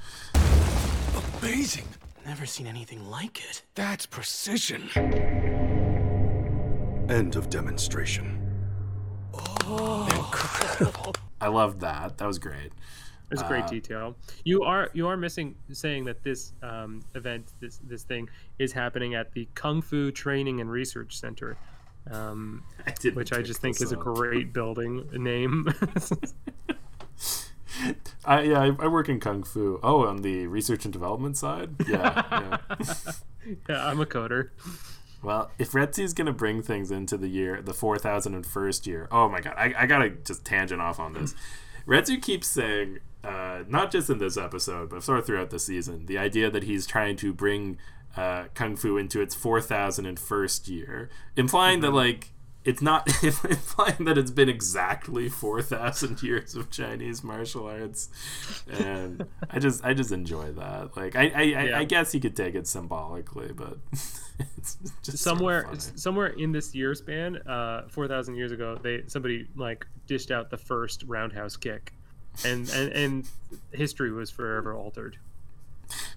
Amazing. 1.42 1.88
Never 2.26 2.46
seen 2.46 2.68
anything 2.68 3.10
like 3.10 3.40
it. 3.50 3.62
That's 3.76 4.06
precision. 4.06 4.90
End 7.08 7.36
of 7.36 7.50
demonstration. 7.50 8.42
Oh, 9.34 10.08
incredible! 10.12 11.16
I 11.40 11.48
loved 11.48 11.80
that. 11.82 12.18
That 12.18 12.26
was 12.26 12.40
great. 12.40 12.72
It's 13.32 13.42
a 13.42 13.48
great 13.48 13.68
detail. 13.68 14.16
You 14.44 14.64
are 14.64 14.90
you 14.94 15.08
are 15.08 15.18
missing 15.18 15.56
saying 15.72 16.06
that 16.06 16.24
this 16.24 16.54
um, 16.62 17.02
event, 17.16 17.52
this 17.60 17.80
this 17.84 18.04
thing, 18.04 18.30
is 18.60 18.72
happening 18.72 19.16
at 19.16 19.32
the 19.34 19.48
Kung 19.56 19.82
Fu 19.82 20.12
Training 20.12 20.62
and 20.62 20.70
Research 20.70 21.18
Center, 21.20 21.58
um, 22.12 22.64
I 22.88 22.94
which 23.14 23.34
I 23.34 23.42
just 23.42 23.62
think 23.62 23.82
is 23.82 23.92
a 23.92 23.98
great 23.98 24.54
building 24.54 25.10
name. 25.14 25.66
I, 28.26 28.42
yeah, 28.42 28.60
I, 28.60 28.86
I 28.86 28.88
work 28.88 29.10
in 29.10 29.20
kung 29.20 29.44
fu. 29.44 29.80
Oh, 29.84 30.06
on 30.06 30.22
the 30.22 30.48
research 30.48 30.86
and 30.86 30.94
development 30.94 31.38
side. 31.38 31.72
Yeah. 31.88 32.24
yeah. 32.32 32.58
yeah, 33.70 33.86
I'm 33.86 34.00
a 34.00 34.06
coder. 34.06 34.50
Well, 35.22 35.52
if 35.60 35.72
Retsu's 35.72 36.14
gonna 36.14 36.34
bring 36.34 36.62
things 36.62 36.92
into 36.92 37.18
the 37.18 37.28
year, 37.28 37.62
the 37.62 37.74
four 37.74 37.98
thousand 37.98 38.34
and 38.34 38.46
first 38.46 38.88
year. 38.88 39.08
Oh 39.12 39.30
my 39.30 39.42
god, 39.42 39.56
I, 39.58 39.74
I 39.78 39.86
gotta 39.86 40.10
just 40.10 40.46
tangent 40.46 40.82
off 40.82 41.00
on 41.00 41.14
this. 41.14 41.36
Retsu 41.88 42.22
keeps 42.22 42.48
saying, 42.48 43.00
uh, 43.26 43.64
not 43.68 43.92
just 43.92 44.10
in 44.10 44.18
this 44.20 44.38
episode, 44.38 44.90
but 44.90 45.04
sort 45.04 45.20
of 45.20 45.26
throughout 45.26 45.50
the 45.50 45.60
season, 45.60 46.06
the 46.06 46.18
idea 46.18 46.50
that 46.52 46.64
he's 46.64 46.86
trying 46.86 47.16
to 47.18 47.34
bring 47.34 47.78
uh, 48.16 48.46
kung 48.54 48.76
fu 48.76 48.98
into 48.98 49.22
its 49.22 49.36
four 49.36 49.60
thousand 49.62 50.06
and 50.06 50.20
first 50.20 50.68
year, 50.68 51.10
implying 51.36 51.82
that 51.82 51.92
like 51.92 52.32
it's 52.64 52.82
not 52.82 53.08
implying 53.24 54.06
that 54.06 54.18
it's 54.18 54.32
been 54.32 54.50
exactly 54.50 55.30
four 55.30 55.62
thousand 55.62 56.22
years 56.24 56.56
of 56.56 56.72
Chinese 56.72 57.24
martial 57.24 57.68
arts, 57.68 58.10
and 58.70 59.26
I 59.50 59.60
just 59.60 59.84
I 59.86 59.94
just 59.94 60.12
enjoy 60.12 60.52
that. 60.54 60.96
Like 60.98 61.16
I 61.16 61.28
I, 61.28 61.42
I, 61.42 61.42
Yeah. 61.42 61.80
I 61.80 61.84
guess 61.84 62.14
you 62.14 62.20
could 62.20 62.36
take 62.36 62.56
it 62.56 62.68
symbolically, 62.68 63.52
but 63.54 63.78
it's 64.58 64.78
just 65.04 65.04
sort 65.04 65.14
of 65.14 65.20
somewhere 65.20 65.68
somewhere 65.96 66.28
in 66.28 66.52
this 66.52 66.74
year 66.74 66.96
span, 66.96 67.38
uh, 67.48 67.84
four 67.90 68.08
thousand 68.08 68.36
years 68.36 68.52
ago, 68.52 68.80
they 68.82 69.04
somebody 69.08 69.48
like 69.56 69.86
dished 70.08 70.32
out 70.32 70.50
the 70.50 70.58
first 70.58 71.04
roundhouse 71.08 71.56
kick, 71.58 71.94
and 72.44 72.70
and 72.70 72.92
and 72.92 73.28
history 73.72 74.12
was 74.12 74.30
forever 74.32 74.74
altered. 74.74 75.18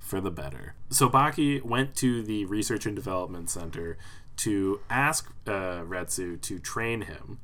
for 0.01 0.21
the 0.21 0.31
better. 0.31 0.75
So 0.91 1.09
Baki 1.09 1.63
went 1.63 1.95
to 1.97 2.23
the 2.23 2.47
research 2.47 2.87
and 2.87 2.97
development 2.97 3.51
center 3.51 3.99
to 4.39 4.81
ask 4.89 5.31
uh, 5.47 5.83
Retsu 5.83 6.41
to 6.41 6.59
train 6.59 7.03
him, 7.03 7.39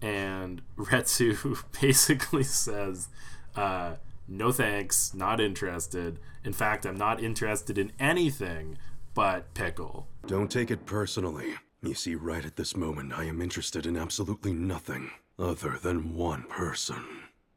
and 0.00 0.62
Retsu 0.76 1.62
basically 1.80 2.44
says, 2.44 3.08
uh, 3.56 3.96
"No 4.28 4.52
thanks, 4.52 5.12
not 5.14 5.40
interested. 5.40 6.18
In 6.44 6.52
fact, 6.52 6.86
I'm 6.86 6.96
not 6.96 7.20
interested 7.22 7.76
in 7.78 7.92
anything 7.98 8.78
but 9.14 9.52
pickle." 9.54 10.06
Don't 10.26 10.50
take 10.50 10.70
it 10.70 10.86
personally. 10.86 11.54
You 11.82 11.94
see, 11.94 12.14
right 12.14 12.44
at 12.44 12.56
this 12.56 12.76
moment, 12.76 13.12
I 13.12 13.24
am 13.24 13.40
interested 13.40 13.86
in 13.86 13.96
absolutely 13.96 14.52
nothing 14.52 15.10
other 15.38 15.78
than 15.80 16.14
one 16.14 16.44
person. 16.44 17.04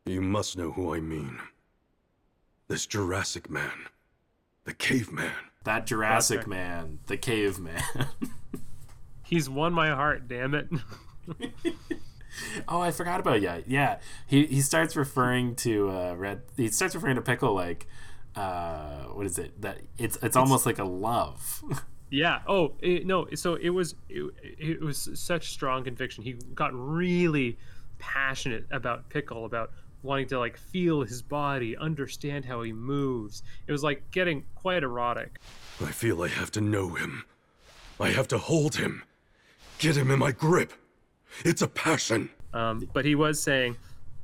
You 0.10 0.22
must 0.22 0.58
know 0.58 0.72
who 0.72 0.96
I 0.96 1.00
mean. 1.00 1.40
This 2.68 2.86
Jurassic 2.86 3.50
man. 3.50 3.72
The 4.66 4.74
caveman. 4.74 5.32
That 5.66 5.86
Jurassic 5.86 6.40
right. 6.40 6.48
man, 6.48 7.00
the 7.06 7.18
caveman. 7.18 7.84
He's 9.24 9.50
won 9.50 9.72
my 9.74 9.90
heart. 9.90 10.28
Damn 10.28 10.56
it. 10.56 10.70
Oh, 12.68 12.80
I 12.80 12.92
forgot 12.92 13.20
about 13.20 13.42
yeah, 13.42 13.60
yeah. 13.68 13.98
He 14.28 14.46
he 14.46 14.62
starts 14.62 14.96
referring 14.96 15.56
to 15.58 15.90
uh, 15.90 16.14
red. 16.16 16.44
He 16.56 16.70
starts 16.70 16.96
referring 16.96 17.16
to 17.16 17.22
pickle 17.22 17.54
like, 17.54 17.88
uh, 18.36 19.06
what 19.06 19.26
is 19.26 19.38
it? 19.40 19.60
That 19.62 19.80
it's 19.98 20.18
it's 20.22 20.36
almost 20.36 20.66
like 20.66 20.80
a 20.80 20.86
love. 20.86 21.64
Yeah. 22.12 22.40
Oh 22.48 22.74
it, 22.80 23.06
no. 23.06 23.28
So 23.36 23.54
it 23.54 23.70
was 23.70 23.94
it, 24.10 24.34
it 24.42 24.82
was 24.82 25.10
such 25.14 25.52
strong 25.52 25.84
conviction. 25.84 26.24
He 26.24 26.34
got 26.56 26.72
really 26.74 27.60
passionate 28.00 28.66
about 28.72 29.10
Pickle, 29.10 29.46
about 29.46 29.70
wanting 30.02 30.28
to 30.28 30.40
like 30.40 30.58
feel 30.58 31.02
his 31.02 31.22
body, 31.22 31.76
understand 31.78 32.46
how 32.46 32.62
he 32.62 32.72
moves. 32.74 33.44
It 33.68 33.72
was 33.72 33.84
like 33.84 34.10
getting 34.12 34.46
quite 34.56 34.84
erotic. 34.84 35.40
I 35.82 35.92
feel 35.92 36.22
I 36.24 36.28
have 36.28 36.52
to 36.52 36.62
know 36.62 36.96
him. 36.96 37.26
I 38.00 38.10
have 38.10 38.28
to 38.30 38.38
hold 38.38 38.76
him. 38.76 39.04
Get 39.78 39.98
him 39.98 40.12
in 40.12 40.20
my 40.20 40.32
grip. 40.32 40.74
It's 41.46 41.62
a 41.62 41.68
passion. 41.68 42.30
Um, 42.54 42.90
but 42.94 43.06
he 43.06 43.16
was 43.16 43.42
saying 43.42 43.78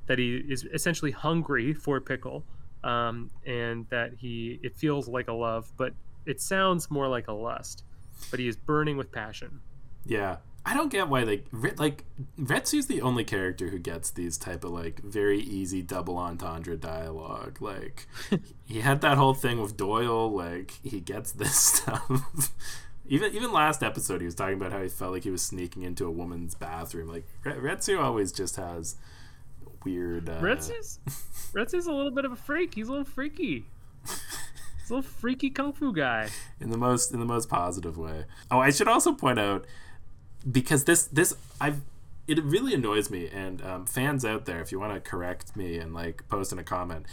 that 0.08 0.18
he 0.18 0.38
is 0.38 0.64
essentially 0.74 1.12
hungry 1.12 1.74
for 1.74 2.00
Pickle, 2.00 2.44
um, 2.84 3.30
and 3.46 3.86
that 3.90 4.14
he 4.18 4.60
it 4.64 4.76
feels 4.76 5.08
like 5.08 5.28
a 5.28 5.34
love, 5.34 5.72
but 5.78 5.94
it 6.26 6.42
sounds 6.42 6.90
more 6.90 7.08
like 7.08 7.28
a 7.28 7.34
lust. 7.34 7.84
But 8.32 8.40
he 8.40 8.48
is 8.48 8.56
burning 8.56 8.98
with 8.98 9.12
passion. 9.12 9.60
yeah, 10.06 10.38
I 10.68 10.74
don't 10.74 10.92
get 10.92 11.08
why 11.10 11.24
they 11.24 11.44
like 11.78 12.06
Retsu's 12.40 12.88
the 12.88 13.02
only 13.02 13.24
character 13.24 13.70
who 13.70 13.78
gets 13.78 14.10
these 14.10 14.36
type 14.38 14.64
of 14.64 14.72
like 14.72 15.00
very 15.04 15.40
easy 15.40 15.82
double 15.84 16.18
entendre 16.18 16.76
dialogue. 16.76 17.62
Like 17.62 18.08
he 18.64 18.82
had 18.82 19.02
that 19.02 19.18
whole 19.18 19.36
thing 19.36 19.62
with 19.62 19.78
Doyle. 19.78 20.32
Like 20.32 20.74
he 20.84 21.00
gets 21.00 21.32
this 21.32 21.56
stuff. 21.74 22.52
Even 23.08 23.34
even 23.36 23.52
last 23.52 23.84
episode, 23.84 24.22
he 24.22 24.26
was 24.26 24.34
talking 24.34 24.56
about 24.56 24.72
how 24.72 24.82
he 24.82 24.90
felt 24.90 25.14
like 25.14 25.24
he 25.24 25.30
was 25.30 25.44
sneaking 25.44 25.84
into 25.84 26.08
a 26.08 26.12
woman's 26.12 26.56
bathroom. 26.56 27.08
Like 27.08 27.28
Re- 27.44 27.54
Retsu 27.54 28.02
always 28.02 28.32
just 28.32 28.56
has 28.56 28.96
weird. 29.84 30.28
Uh, 30.28 30.42
Retsu's 30.42 30.98
Retsu's 31.54 31.86
a 31.86 31.92
little 31.94 32.12
bit 32.12 32.26
of 32.26 32.32
a 32.32 32.36
freak. 32.36 32.74
He's 32.74 32.88
a 32.88 32.92
little 32.92 33.06
freaky. 33.06 33.66
He's 34.04 34.90
a 34.90 34.96
little 34.96 35.10
freaky 35.10 35.52
kung 35.52 35.74
fu 35.74 35.94
guy. 35.94 36.30
in 36.60 36.72
the 36.72 36.78
most 36.78 37.14
in 37.14 37.20
the 37.20 37.26
most 37.26 37.50
positive 37.50 38.00
way. 38.00 38.26
Oh, 38.50 38.58
I 38.60 38.72
should 38.72 38.88
also 38.88 39.14
point 39.14 39.38
out 39.38 39.66
because 40.50 40.86
this 40.86 41.06
this 41.06 41.36
I've 41.60 41.82
it 42.28 42.44
really 42.44 42.74
annoys 42.74 43.10
me 43.10 43.28
and 43.28 43.62
um, 43.64 43.86
fans 43.86 44.26
out 44.26 44.46
there 44.46 44.60
if 44.60 44.72
you 44.72 44.80
want 44.80 44.94
to 44.94 45.00
correct 45.00 45.56
me 45.56 45.78
and 45.78 45.94
like 45.94 46.28
post 46.28 46.52
in 46.52 46.60
a 46.60 46.64
comment. 46.64 47.06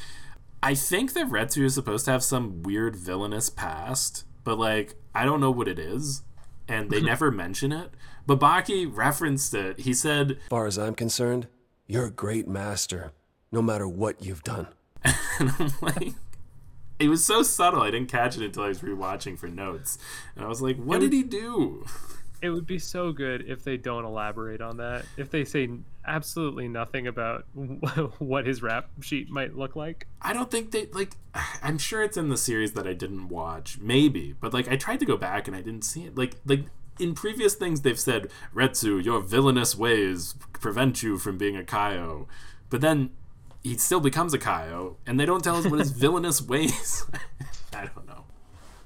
I 0.62 0.74
think 0.74 1.12
that 1.14 1.28
Retsu 1.28 1.64
is 1.64 1.74
supposed 1.74 2.04
to 2.06 2.12
have 2.12 2.22
some 2.22 2.62
weird 2.62 2.96
villainous 2.96 3.50
past, 3.50 4.24
but 4.44 4.58
like 4.58 4.94
I 5.14 5.24
don't 5.24 5.40
know 5.40 5.50
what 5.50 5.68
it 5.68 5.78
is 5.78 6.22
and 6.68 6.90
they 6.90 7.00
never 7.02 7.30
mention 7.30 7.72
it. 7.72 7.90
But 8.26 8.38
Baki 8.38 8.88
referenced 8.90 9.52
it. 9.54 9.80
He 9.80 9.92
said 9.92 10.32
As 10.32 10.48
far 10.48 10.66
as 10.66 10.78
I'm 10.78 10.94
concerned, 10.94 11.48
you're 11.86 12.06
a 12.06 12.10
great 12.10 12.46
master, 12.46 13.12
no 13.50 13.60
matter 13.60 13.88
what 13.88 14.24
you've 14.24 14.44
done. 14.44 14.68
and 15.04 15.52
I'm 15.58 15.72
like 15.80 16.14
it 17.02 17.08
was 17.08 17.24
so 17.24 17.42
subtle 17.42 17.82
I 17.82 17.90
didn't 17.90 18.10
catch 18.10 18.36
it 18.36 18.44
until 18.44 18.62
I 18.62 18.68
was 18.68 18.80
rewatching 18.80 19.36
for 19.36 19.48
notes. 19.48 19.98
And 20.36 20.44
I 20.44 20.48
was 20.48 20.62
like, 20.62 20.76
what 20.76 21.00
did 21.00 21.12
he 21.12 21.24
do? 21.24 21.84
It 22.42 22.50
would 22.50 22.66
be 22.66 22.80
so 22.80 23.12
good 23.12 23.49
if 23.49 23.62
they 23.62 23.76
don't 23.76 24.04
elaborate 24.04 24.61
on 24.61 24.76
that. 24.78 25.04
If 25.16 25.30
they 25.30 25.44
say 25.44 25.68
absolutely 26.04 26.66
nothing 26.66 27.06
about 27.06 27.44
what 28.18 28.46
his 28.46 28.62
rap 28.62 28.90
sheet 29.00 29.30
might 29.30 29.56
look 29.56 29.76
like. 29.76 30.08
I 30.20 30.32
don't 30.32 30.50
think 30.50 30.72
they 30.72 30.87
like. 30.87 31.12
I'm 31.62 31.78
sure 31.78 32.02
it's 32.02 32.16
in 32.16 32.28
the 32.28 32.37
series 32.37 32.72
that 32.72 32.87
I 32.87 32.94
didn't 32.94 33.28
watch, 33.28 33.78
maybe, 33.80 34.34
but 34.40 34.52
like 34.52 34.68
I 34.68 34.76
tried 34.76 34.99
to 35.00 35.06
go 35.06 35.16
back 35.16 35.46
and 35.46 35.56
I 35.56 35.61
didn't 35.61 35.84
see 35.84 36.04
it. 36.04 36.18
Like 36.18 36.34
like 36.44 36.64
in 36.99 37.14
previous 37.14 37.54
things 37.54 37.82
they've 37.82 37.99
said, 37.99 38.28
Retsu, 38.54 39.02
your 39.02 39.20
villainous 39.20 39.76
ways 39.76 40.34
prevent 40.52 41.02
you 41.02 41.18
from 41.18 41.38
being 41.38 41.56
a 41.56 41.62
Kaio, 41.62 42.26
but 42.70 42.80
then 42.80 43.11
he 43.62 43.76
still 43.76 44.00
becomes 44.00 44.34
a 44.34 44.38
Kaio, 44.38 44.96
and 45.06 45.18
they 45.18 45.26
don't 45.26 45.44
tell 45.44 45.56
us 45.56 45.66
what 45.66 45.78
his 45.78 45.90
villainous 45.96 46.42
ways. 46.42 47.06
I 47.72 47.87
don't 47.87 48.06
know. 48.06 48.25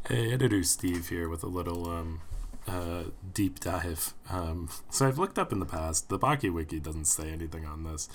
Hey, 0.09 0.33
editor 0.33 0.63
Steve 0.63 1.09
here 1.09 1.29
with 1.29 1.43
a 1.43 1.49
little 1.49 1.89
um, 1.91 2.21
uh, 2.67 3.05
deep 3.33 3.61
dive. 3.61 4.15
Um, 4.31 4.69
so 4.91 5.07
I've 5.07 5.19
looked 5.19 5.39
up 5.39 5.53
in 5.53 5.61
the 5.61 5.67
past. 5.67 6.09
The 6.09 6.19
Baki 6.19 6.53
Wiki 6.53 6.81
doesn't 6.81 7.07
say 7.07 7.31
anything 7.31 7.65
on 7.65 7.85
this, 7.85 8.09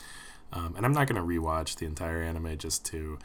um, 0.51 0.75
and 0.75 0.85
I'm 0.85 0.93
not 0.93 1.07
going 1.07 1.21
to 1.21 1.27
rewatch 1.27 1.75
the 1.77 1.85
entire 1.85 2.21
anime 2.21 2.57
just 2.57 2.85
to 2.87 3.17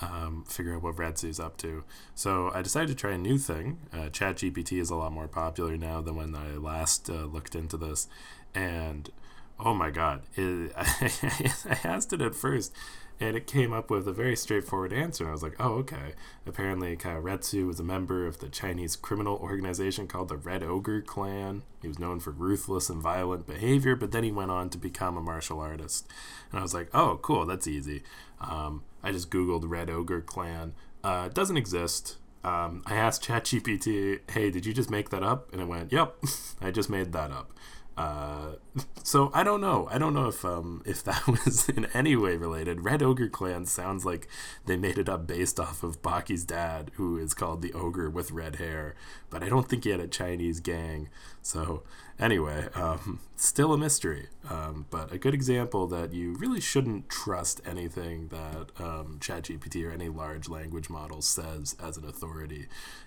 um, 0.00 0.44
figure 0.48 0.74
out 0.74 0.82
what 0.82 0.96
Retsu's 0.96 1.40
up 1.40 1.56
to. 1.58 1.84
So 2.14 2.50
I 2.54 2.62
decided 2.62 2.88
to 2.88 2.94
try 2.94 3.12
a 3.12 3.18
new 3.18 3.38
thing. 3.38 3.78
Uh, 3.92 4.08
ChatGPT 4.10 4.80
is 4.80 4.90
a 4.90 4.96
lot 4.96 5.12
more 5.12 5.28
popular 5.28 5.76
now 5.76 6.00
than 6.00 6.16
when 6.16 6.34
I 6.34 6.56
last 6.56 7.08
uh, 7.08 7.24
looked 7.24 7.54
into 7.54 7.76
this, 7.76 8.08
and 8.54 9.10
oh 9.58 9.74
my 9.74 9.90
god, 9.90 10.22
it, 10.34 10.72
I 10.76 11.78
asked 11.84 12.12
it 12.12 12.20
at 12.20 12.34
first. 12.34 12.74
And 13.20 13.36
it 13.36 13.46
came 13.46 13.72
up 13.72 13.90
with 13.90 14.08
a 14.08 14.12
very 14.12 14.36
straightforward 14.36 14.92
answer. 14.92 15.28
I 15.28 15.32
was 15.32 15.42
like, 15.42 15.56
oh, 15.60 15.74
okay. 15.74 16.14
Apparently, 16.46 16.96
Kairetsu 16.96 17.66
was 17.66 17.78
a 17.78 17.84
member 17.84 18.26
of 18.26 18.38
the 18.38 18.48
Chinese 18.48 18.96
criminal 18.96 19.36
organization 19.36 20.06
called 20.08 20.28
the 20.28 20.36
Red 20.36 20.62
Ogre 20.62 21.00
Clan. 21.00 21.62
He 21.80 21.88
was 21.88 21.98
known 21.98 22.20
for 22.20 22.32
ruthless 22.32 22.90
and 22.90 23.00
violent 23.00 23.46
behavior, 23.46 23.94
but 23.94 24.10
then 24.10 24.24
he 24.24 24.32
went 24.32 24.50
on 24.50 24.68
to 24.70 24.78
become 24.78 25.16
a 25.16 25.22
martial 25.22 25.60
artist. 25.60 26.08
And 26.50 26.58
I 26.58 26.62
was 26.62 26.74
like, 26.74 26.88
oh, 26.92 27.18
cool, 27.22 27.46
that's 27.46 27.68
easy. 27.68 28.02
Um, 28.40 28.82
I 29.02 29.12
just 29.12 29.30
Googled 29.30 29.64
Red 29.66 29.90
Ogre 29.90 30.20
Clan. 30.20 30.74
Uh, 31.04 31.28
doesn't 31.28 31.56
exist. 31.56 32.16
Um, 32.42 32.82
I 32.84 32.96
asked 32.96 33.24
ChatGPT, 33.24 34.30
hey, 34.30 34.50
did 34.50 34.66
you 34.66 34.74
just 34.74 34.90
make 34.90 35.10
that 35.10 35.22
up? 35.22 35.50
And 35.52 35.62
it 35.62 35.68
went, 35.68 35.92
yep, 35.92 36.16
I 36.60 36.70
just 36.70 36.90
made 36.90 37.12
that 37.12 37.30
up. 37.30 37.52
Uh, 37.96 38.54
so 39.02 39.30
I 39.32 39.42
don't 39.44 39.60
know. 39.60 39.88
I 39.90 39.98
don't 39.98 40.14
know 40.14 40.28
if 40.28 40.44
um, 40.44 40.82
if 40.84 41.02
that 41.04 41.26
was 41.44 41.68
in 41.68 41.86
any 41.86 42.16
way 42.16 42.36
related. 42.36 42.84
Red 42.84 43.02
Ogre 43.02 43.28
Clan 43.28 43.66
sounds 43.66 44.04
like 44.04 44.28
they 44.66 44.76
made 44.76 44.98
it 44.98 45.08
up 45.08 45.26
based 45.26 45.60
off 45.60 45.82
of 45.82 46.02
Baki's 46.02 46.44
dad, 46.44 46.90
who 46.94 47.18
is 47.18 47.34
called 47.34 47.62
the 47.62 47.72
Ogre 47.72 48.10
with 48.10 48.30
red 48.30 48.56
hair. 48.56 48.94
But 49.30 49.42
I 49.42 49.48
don't 49.48 49.68
think 49.68 49.84
he 49.84 49.90
had 49.90 50.00
a 50.00 50.08
Chinese 50.08 50.60
gang. 50.60 51.08
So 51.42 51.82
anyway, 52.18 52.68
um, 52.74 53.20
still 53.36 53.72
a 53.72 53.78
mystery. 53.78 54.28
Um, 54.48 54.86
but 54.90 55.12
a 55.12 55.18
good 55.18 55.34
example 55.34 55.86
that 55.88 56.12
you 56.12 56.34
really 56.34 56.60
shouldn't 56.60 57.08
trust 57.08 57.60
anything 57.66 58.28
that 58.28 58.70
um, 58.78 59.18
ChatGPT 59.20 59.86
or 59.86 59.92
any 59.92 60.08
large 60.08 60.48
language 60.48 60.90
model 60.90 61.22
says 61.22 61.76
as 61.82 61.96
an 61.96 62.04
authority. 62.04 62.66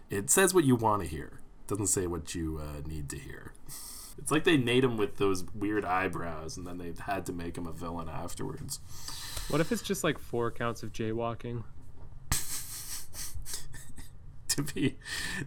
It 0.10 0.30
says 0.30 0.54
what 0.54 0.64
you 0.64 0.76
want 0.76 1.04
to 1.04 1.08
hear. 1.08 1.40
It 1.66 1.68
doesn't 1.68 1.88
say 1.88 2.08
what 2.08 2.34
you 2.34 2.62
uh, 2.62 2.88
need 2.88 3.10
to 3.10 3.18
hear. 3.18 3.54
It's 4.18 4.32
like 4.32 4.44
they 4.44 4.58
made 4.58 4.84
him 4.84 4.98
with 4.98 5.18
those 5.18 5.46
weird 5.54 5.86
eyebrows, 5.86 6.58
and 6.58 6.66
then 6.66 6.78
they 6.78 6.94
had 7.00 7.26
to 7.28 7.34
make 7.34 7.58
him 7.58 7.68
a 7.68 7.72
villain 7.72 8.10
afterwards. 8.10 8.80
What 9.50 9.62
if 9.62 9.72
it's 9.72 9.82
just 9.82 10.04
like 10.04 10.20
four 10.20 10.52
counts 10.52 10.84
of 10.84 10.92
jaywalking? 10.92 11.64
to 14.50 14.62
be 14.62 14.98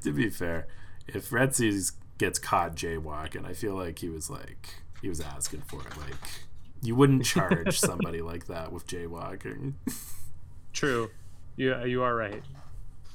to 0.02 0.12
be 0.12 0.30
fair, 0.30 0.68
if 1.06 1.30
Retsu 1.30 1.92
gets 2.18 2.38
caught 2.38 2.74
jaywalking, 2.74 3.46
I 3.46 3.52
feel 3.52 3.74
like 3.74 3.98
he 3.98 4.08
was 4.08 4.30
like 4.30 4.76
he 5.02 5.08
was 5.08 5.20
asking 5.20 5.62
for 5.62 5.80
it. 5.80 5.96
Like 5.98 6.14
you 6.82 6.94
wouldn't 6.94 7.24
charge 7.24 7.78
somebody 7.80 8.22
like 8.22 8.46
that 8.46 8.72
with 8.72 8.86
jaywalking. 8.86 9.74
True. 10.72 11.10
Yeah, 11.56 11.84
you 11.84 12.02
are 12.02 12.14
right. 12.14 12.42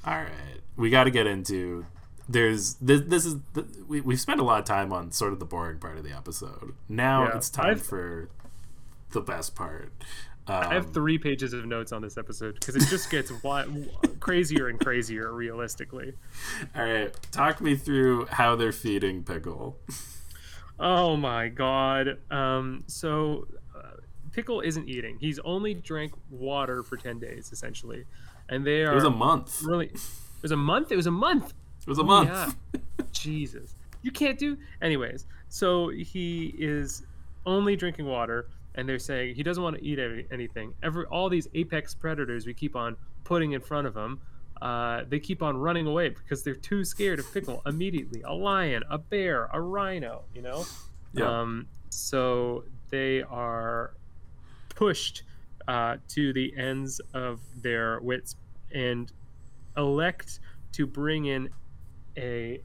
All 0.04 0.14
right, 0.14 0.60
we 0.76 0.90
got 0.90 1.04
to 1.04 1.10
get 1.10 1.26
into 1.26 1.86
there's 2.28 2.74
this 2.74 3.02
this 3.06 3.24
is 3.24 3.36
the, 3.54 3.64
we, 3.86 4.00
we've 4.00 4.20
spent 4.20 4.40
a 4.40 4.44
lot 4.44 4.58
of 4.58 4.64
time 4.64 4.92
on 4.92 5.12
sort 5.12 5.32
of 5.32 5.38
the 5.38 5.44
boring 5.44 5.78
part 5.78 5.96
of 5.96 6.04
the 6.04 6.10
episode 6.12 6.74
now 6.88 7.24
Yeah, 7.24 7.36
it's 7.36 7.50
time 7.50 7.66
I've- 7.72 7.80
for 7.80 8.28
the 9.12 9.20
best 9.20 9.54
part 9.54 9.92
um, 10.48 10.54
I 10.68 10.74
have 10.74 10.92
three 10.92 11.18
pages 11.18 11.52
of 11.52 11.64
notes 11.66 11.90
on 11.92 12.02
this 12.02 12.16
episode 12.16 12.54
because 12.54 12.76
it 12.76 12.86
just 12.88 13.10
gets 13.16 13.30
wi- 13.30 13.66
crazier 14.20 14.68
and 14.68 14.78
crazier 14.78 15.32
realistically. 15.32 16.14
all 16.74 16.82
right 16.84 17.14
talk 17.32 17.60
me 17.60 17.74
through 17.76 18.26
how 18.26 18.54
they're 18.56 18.72
feeding 18.72 19.22
pickle 19.24 19.76
Oh 20.78 21.16
my 21.16 21.48
god. 21.48 22.18
Um, 22.30 22.84
so 22.86 23.46
uh, 23.74 23.92
Pickle 24.32 24.60
isn't 24.60 24.86
eating. 24.90 25.16
He's 25.18 25.38
only 25.38 25.72
drank 25.72 26.12
water 26.30 26.82
for 26.82 26.98
10 26.98 27.18
days 27.18 27.50
essentially. 27.50 28.04
And 28.50 28.66
they 28.66 28.84
are 28.84 28.92
it 28.92 28.94
was 28.94 29.04
a 29.04 29.08
month 29.10 29.62
really 29.62 29.86
It 29.86 30.42
was 30.42 30.52
a 30.52 30.56
month? 30.56 30.92
It 30.92 30.96
was 30.96 31.06
a 31.06 31.10
month. 31.10 31.54
It 31.86 31.90
was 31.90 31.98
a 31.98 32.04
month 32.04 32.28
Yeah. 32.28 32.80
Jesus. 33.12 33.74
You 34.02 34.10
can't 34.10 34.38
do 34.38 34.56
anyways. 34.82 35.26
So 35.48 35.88
he 35.88 36.54
is 36.58 37.04
only 37.44 37.76
drinking 37.76 38.06
water 38.06 38.48
and 38.74 38.88
they're 38.88 38.98
saying 38.98 39.34
he 39.34 39.42
doesn't 39.42 39.62
want 39.62 39.76
to 39.76 39.84
eat 39.84 39.98
any, 39.98 40.26
anything. 40.30 40.74
Every 40.82 41.06
all 41.06 41.28
these 41.28 41.48
apex 41.54 41.94
predators 41.94 42.46
we 42.46 42.54
keep 42.54 42.76
on 42.76 42.96
putting 43.24 43.52
in 43.52 43.60
front 43.60 43.86
of 43.86 43.96
him, 43.96 44.20
uh, 44.60 45.02
they 45.08 45.18
keep 45.18 45.42
on 45.42 45.56
running 45.56 45.86
away 45.86 46.10
because 46.10 46.42
they're 46.42 46.54
too 46.54 46.84
scared 46.84 47.18
of 47.18 47.32
Pickle 47.32 47.62
immediately. 47.66 48.22
A 48.22 48.32
lion, 48.32 48.82
a 48.90 48.98
bear, 48.98 49.48
a 49.52 49.60
rhino, 49.60 50.22
you 50.34 50.42
know? 50.42 50.64
Yeah. 51.12 51.40
Um, 51.40 51.66
so 51.90 52.64
they 52.90 53.22
are 53.22 53.94
pushed 54.74 55.22
uh, 55.66 55.96
to 56.08 56.32
the 56.32 56.54
ends 56.56 57.00
of 57.14 57.40
their 57.62 58.00
wits 58.00 58.36
and 58.72 59.10
elect 59.76 60.40
to 60.72 60.86
bring 60.86 61.26
in 61.26 61.48
a 62.16 62.60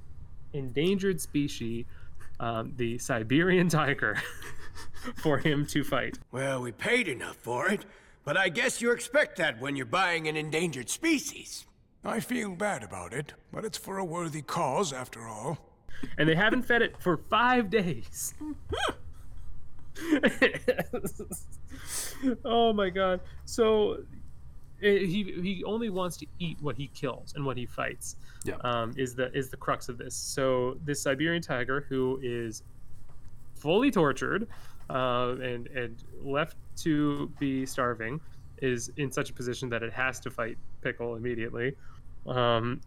endangered 0.54 1.22
species, 1.22 1.86
um, 2.40 2.74
the 2.76 2.98
Siberian 2.98 3.70
tiger, 3.70 4.22
for 5.16 5.38
him 5.38 5.66
to 5.68 5.84
fight. 5.84 6.20
Well, 6.32 6.62
we 6.62 6.72
paid 6.72 7.08
enough 7.08 7.38
for 7.38 7.70
it, 7.70 7.86
but 8.24 8.38
I 8.38 8.50
guess 8.50 8.82
you 8.82 8.92
expect 8.92 9.38
that 9.38 9.60
when 9.60 9.76
you're 9.76 9.86
buying 9.86 10.28
an 10.28 10.38
endangered 10.38 10.90
species. 10.90 11.66
I 12.04 12.20
feel 12.20 12.56
bad 12.56 12.84
about 12.84 13.14
it, 13.14 13.34
but 13.52 13.64
it's 13.64 13.78
for 13.78 13.98
a 13.98 14.06
worthy 14.06 14.42
cause 14.42 14.92
after 14.92 15.28
all. 15.28 15.60
And 16.18 16.28
they 16.28 16.36
haven't 16.36 16.64
fed 16.64 16.82
it 16.82 17.00
for 17.00 17.18
five 17.18 17.70
days. 17.70 18.34
oh 22.46 22.74
my 22.74 22.90
god. 22.90 23.22
So 23.46 24.04
he 24.82 25.24
he 25.42 25.64
only 25.66 25.90
wants 25.90 26.18
to 26.18 26.26
eat 26.40 26.58
what 26.62 26.76
he 26.76 26.88
kills 26.88 27.34
and 27.36 27.46
what 27.46 27.58
he 27.58 27.66
fights. 27.66 28.16
Yeah. 28.44 28.56
Um, 28.64 28.94
is 28.98 29.16
the 29.16 29.32
is 29.34 29.50
the 29.50 29.58
crux 29.58 29.90
of 29.90 29.98
this. 29.98 30.16
So 30.16 30.78
this 30.84 31.02
Siberian 31.02 31.42
tiger 31.42 31.86
who 31.88 32.20
is 32.22 32.64
fully 33.56 33.92
tortured 33.92 34.48
uh, 34.90 35.36
and 35.42 35.68
and 35.68 36.04
left 36.24 36.58
to 36.78 37.32
be 37.40 37.66
starving 37.66 38.20
is 38.62 38.92
in 38.98 39.12
such 39.12 39.30
a 39.30 39.34
position 39.34 39.70
that 39.70 39.84
it 39.84 39.94
has 39.94 40.20
to 40.22 40.32
fight 40.32 40.58
Pickle 40.82 41.16
immediately. 41.16 41.76
Um, 42.28 42.82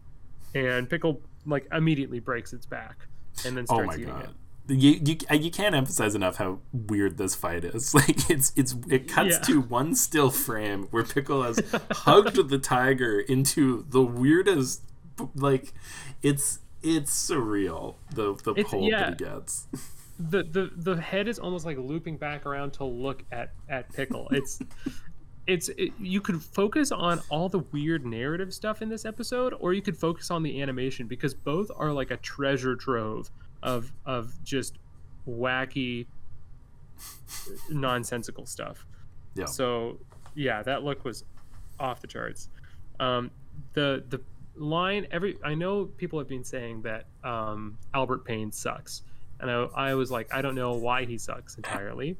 and 0.53 0.89
Pickle 0.89 1.21
like 1.45 1.67
immediately 1.71 2.19
breaks 2.19 2.53
its 2.53 2.65
back 2.65 3.07
and 3.45 3.55
then 3.55 3.65
oh 3.69 3.75
starts 3.75 3.87
my 3.87 3.93
eating 3.95 4.07
god 4.07 4.23
it. 4.25 4.29
You, 4.67 4.99
you 5.03 5.17
uh, 5.29 5.35
you 5.35 5.51
can't 5.51 5.75
emphasize 5.75 6.15
enough 6.15 6.37
how 6.37 6.59
weird 6.73 7.17
this 7.17 7.35
fight 7.35 7.63
is. 7.63 7.93
Like 7.93 8.29
it's 8.29 8.51
it's 8.55 8.75
it 8.89 9.07
cuts 9.07 9.35
Yeah. 9.35 9.39
to 9.53 9.61
one 9.61 9.95
still 9.95 10.31
frame 10.31 10.87
where 10.91 11.03
Pickle 11.03 11.43
has 11.43 11.59
hugged 11.91 12.49
the 12.49 12.57
tiger 12.59 13.19
into 13.19 13.85
the 13.89 14.01
weirdest 14.01 14.81
like 15.35 15.73
it's 16.21 16.59
it's 16.83 17.11
surreal 17.29 17.95
the 18.13 18.35
the 18.43 18.51
It's- 18.51 18.69
pull 18.69 18.87
yeah. 18.89 19.09
that 19.11 19.19
he 19.19 19.25
gets. 19.25 19.67
the 20.19 20.43
the 20.43 20.71
the 20.75 21.01
head 21.01 21.27
is 21.27 21.37
almost 21.39 21.65
like 21.65 21.77
looping 21.77 22.17
back 22.17 22.45
around 22.45 22.71
to 22.73 22.85
look 22.85 23.23
at 23.33 23.51
at 23.67 23.91
pickle 23.91 24.27
it's 24.31 24.59
it's 25.47 25.67
it, 25.77 25.91
you 25.99 26.21
could 26.21 26.41
focus 26.41 26.91
on 26.91 27.19
all 27.29 27.49
the 27.49 27.59
weird 27.59 28.05
narrative 28.05 28.53
stuff 28.53 28.81
in 28.81 28.87
this 28.89 29.03
episode 29.05 29.53
or 29.59 29.73
you 29.73 29.81
could 29.81 29.97
focus 29.97 30.31
on 30.31 30.41
the 30.41 30.61
animation 30.61 31.05
because 31.05 31.33
both 31.33 31.69
are 31.75 31.91
like 31.91 32.11
a 32.11 32.17
treasure 32.17 32.75
trove 32.77 33.29
of 33.65 33.91
of 34.05 34.43
just 34.43 34.77
wacky 35.27 36.05
nonsensical 37.69 38.45
stuff. 38.45 38.85
Yeah. 39.35 39.45
so 39.45 39.97
yeah 40.33 40.63
that 40.63 40.83
look 40.83 41.03
was 41.03 41.25
off 41.79 41.99
the 41.99 42.07
charts. 42.07 42.49
Um 42.99 43.31
the 43.73 44.03
the 44.09 44.21
line 44.57 45.05
every 45.11 45.37
i 45.43 45.53
know 45.53 45.85
people 45.97 46.17
have 46.17 46.29
been 46.29 46.43
saying 46.43 46.81
that 46.83 47.07
um 47.23 47.77
albert 47.93 48.23
payne 48.23 48.51
sucks. 48.51 49.01
And 49.41 49.51
I, 49.51 49.63
I 49.75 49.93
was 49.95 50.11
like 50.11 50.33
i 50.33 50.41
don't 50.41 50.55
know 50.55 50.73
why 50.73 51.05
he 51.05 51.17
sucks 51.17 51.57
entirely. 51.57 52.17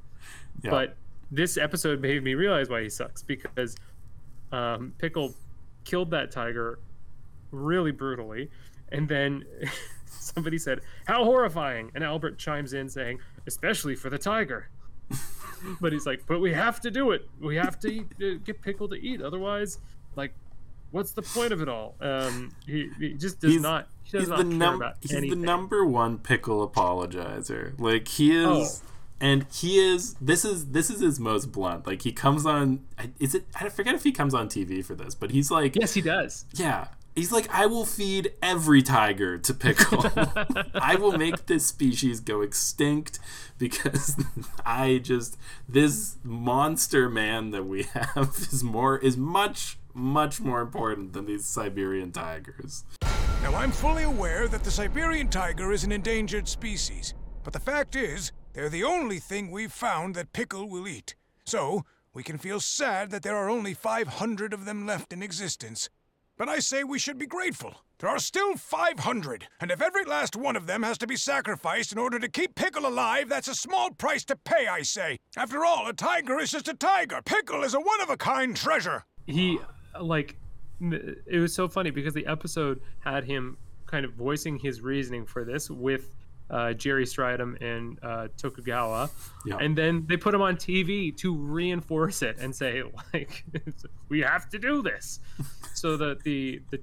Yeah. 0.63 0.71
but 0.71 0.97
this 1.31 1.57
episode 1.57 2.01
made 2.01 2.23
me 2.23 2.33
realize 2.33 2.69
why 2.69 2.83
he 2.83 2.89
sucks 2.89 3.21
because 3.23 3.75
um, 4.51 4.93
pickle 4.97 5.33
killed 5.83 6.11
that 6.11 6.31
tiger 6.31 6.79
really 7.51 7.91
brutally. 7.91 8.49
And 8.89 9.07
then 9.07 9.43
somebody 10.19 10.57
said 10.57 10.81
how 11.05 11.23
horrifying 11.23 11.91
and 11.95 12.03
albert 12.03 12.37
chimes 12.37 12.73
in 12.73 12.89
saying 12.89 13.19
especially 13.47 13.95
for 13.95 14.09
the 14.09 14.17
tiger 14.17 14.69
but 15.81 15.91
he's 15.93 16.05
like 16.05 16.21
but 16.27 16.39
we 16.39 16.53
have 16.53 16.79
to 16.81 16.89
do 16.91 17.11
it 17.11 17.27
we 17.39 17.55
have 17.55 17.79
to 17.79 17.87
eat, 17.91 18.05
uh, 18.21 18.37
get 18.43 18.61
pickle 18.61 18.87
to 18.87 18.95
eat 18.95 19.21
otherwise 19.21 19.77
like 20.15 20.33
what's 20.91 21.11
the 21.11 21.21
point 21.21 21.51
of 21.51 21.61
it 21.61 21.69
all 21.69 21.95
um 22.01 22.51
he, 22.65 22.89
he 22.99 23.13
just 23.13 23.39
does 23.39 23.51
He's- 23.51 23.61
not 23.61 23.87
he 24.03 24.11
does 24.11 24.21
he's 24.21 24.29
not 24.29 24.37
the 24.37 24.43
care 24.43 24.53
num- 24.57 24.75
about 24.75 24.95
he's 25.01 25.13
anything 25.13 25.41
the 25.41 25.45
number 25.45 25.83
one 25.85 26.19
pickle 26.19 26.67
apologizer. 26.67 27.73
Like 27.79 28.07
he 28.07 28.35
is 28.37 28.81
Oh. 28.85 28.87
and 29.19 29.45
he 29.51 29.79
is 29.79 30.13
this 30.21 30.45
is 30.45 30.67
this 30.67 30.89
is 30.91 31.01
his 31.01 31.19
most 31.19 31.51
blunt. 31.51 31.87
Like 31.87 32.03
he 32.03 32.11
comes 32.11 32.45
on 32.45 32.81
is 33.19 33.33
it 33.33 33.45
I 33.59 33.69
forget 33.69 33.95
if 33.95 34.03
he 34.03 34.11
comes 34.11 34.33
on 34.35 34.47
TV 34.47 34.85
for 34.85 34.93
this, 34.93 35.15
but 35.15 35.31
he's 35.31 35.49
like 35.49 35.75
yes 35.75 35.95
he 35.95 36.01
does 36.01 36.45
Yeah. 36.53 36.87
He's 37.15 37.31
like, 37.31 37.49
I 37.49 37.65
will 37.65 37.85
feed 37.85 38.33
every 38.43 38.81
tiger 38.81 39.37
to 39.37 39.53
pickle. 39.53 40.05
I 40.75 40.95
will 40.95 41.17
make 41.17 41.45
this 41.45 41.65
species 41.65 42.19
go 42.19 42.41
extinct 42.41 43.19
because 43.57 44.21
I 44.65 44.97
just 44.97 45.37
this 45.67 46.17
monster 46.23 47.09
man 47.09 47.51
that 47.51 47.63
we 47.63 47.83
have 47.83 48.35
is 48.51 48.65
more 48.65 48.97
is 48.97 49.15
much 49.15 49.79
much 49.93 50.41
more 50.41 50.59
important 50.59 51.13
than 51.13 51.25
these 51.25 51.45
Siberian 51.45 52.11
tigers. 52.11 52.83
Now, 53.41 53.55
I'm 53.55 53.71
fully 53.71 54.03
aware 54.03 54.49
that 54.49 54.65
the 54.65 54.71
Siberian 54.71 55.29
tiger 55.29 55.71
is 55.71 55.85
an 55.85 55.93
endangered 55.93 56.49
species, 56.49 57.13
but 57.45 57.53
the 57.53 57.59
fact 57.59 57.95
is, 57.95 58.33
they're 58.51 58.67
the 58.67 58.83
only 58.83 59.19
thing 59.19 59.51
we've 59.51 59.71
found 59.71 60.15
that 60.15 60.33
Pickle 60.33 60.67
will 60.67 60.85
eat. 60.85 61.15
So, 61.45 61.85
we 62.13 62.23
can 62.23 62.37
feel 62.37 62.59
sad 62.59 63.11
that 63.11 63.23
there 63.23 63.37
are 63.37 63.49
only 63.49 63.73
500 63.73 64.51
of 64.51 64.65
them 64.65 64.85
left 64.85 65.13
in 65.13 65.23
existence. 65.23 65.89
But 66.37 66.49
I 66.49 66.59
say 66.59 66.83
we 66.83 66.99
should 66.99 67.17
be 67.17 67.25
grateful. 67.25 67.75
There 67.99 68.09
are 68.09 68.19
still 68.19 68.57
500, 68.57 69.47
and 69.61 69.71
if 69.71 69.81
every 69.81 70.03
last 70.03 70.35
one 70.35 70.57
of 70.57 70.67
them 70.67 70.83
has 70.83 70.97
to 70.97 71.07
be 71.07 71.15
sacrificed 71.15 71.93
in 71.93 71.97
order 71.97 72.19
to 72.19 72.27
keep 72.27 72.55
Pickle 72.55 72.85
alive, 72.85 73.29
that's 73.29 73.47
a 73.47 73.55
small 73.55 73.91
price 73.91 74.25
to 74.25 74.35
pay, 74.35 74.67
I 74.67 74.81
say. 74.81 75.17
After 75.37 75.63
all, 75.63 75.87
a 75.87 75.93
tiger 75.93 76.37
is 76.39 76.51
just 76.51 76.67
a 76.67 76.73
tiger. 76.73 77.21
Pickle 77.23 77.63
is 77.63 77.73
a 77.73 77.79
one 77.79 78.01
of 78.01 78.09
a 78.09 78.17
kind 78.17 78.55
treasure. 78.55 79.05
he 79.27 79.59
like 80.01 80.35
it 80.81 81.39
was 81.39 81.55
so 81.55 81.69
funny 81.69 81.89
because 81.89 82.13
the 82.13 82.25
episode 82.25 82.81
had 82.99 83.23
him 83.23 83.57
kind 83.85 84.03
of 84.03 84.13
voicing 84.13 84.59
his 84.59 84.81
reasoning 84.81 85.25
for 85.25 85.45
this 85.45 85.69
with 85.69 86.13
uh, 86.49 86.73
Jerry 86.73 87.05
Stridham 87.05 87.59
and 87.61 87.97
uh, 88.03 88.27
Tokugawa, 88.37 89.09
Yeah. 89.45 89.57
and 89.57 89.77
then 89.77 90.05
they 90.07 90.17
put 90.17 90.33
him 90.33 90.41
on 90.41 90.57
TV 90.57 91.15
to 91.17 91.35
reinforce 91.35 92.21
it 92.21 92.37
and 92.39 92.55
say 92.55 92.83
like 93.13 93.43
we 94.09 94.19
have 94.21 94.49
to 94.49 94.59
do 94.59 94.81
this, 94.81 95.19
so 95.73 95.97
that 95.97 96.23
the 96.23 96.61
the 96.71 96.79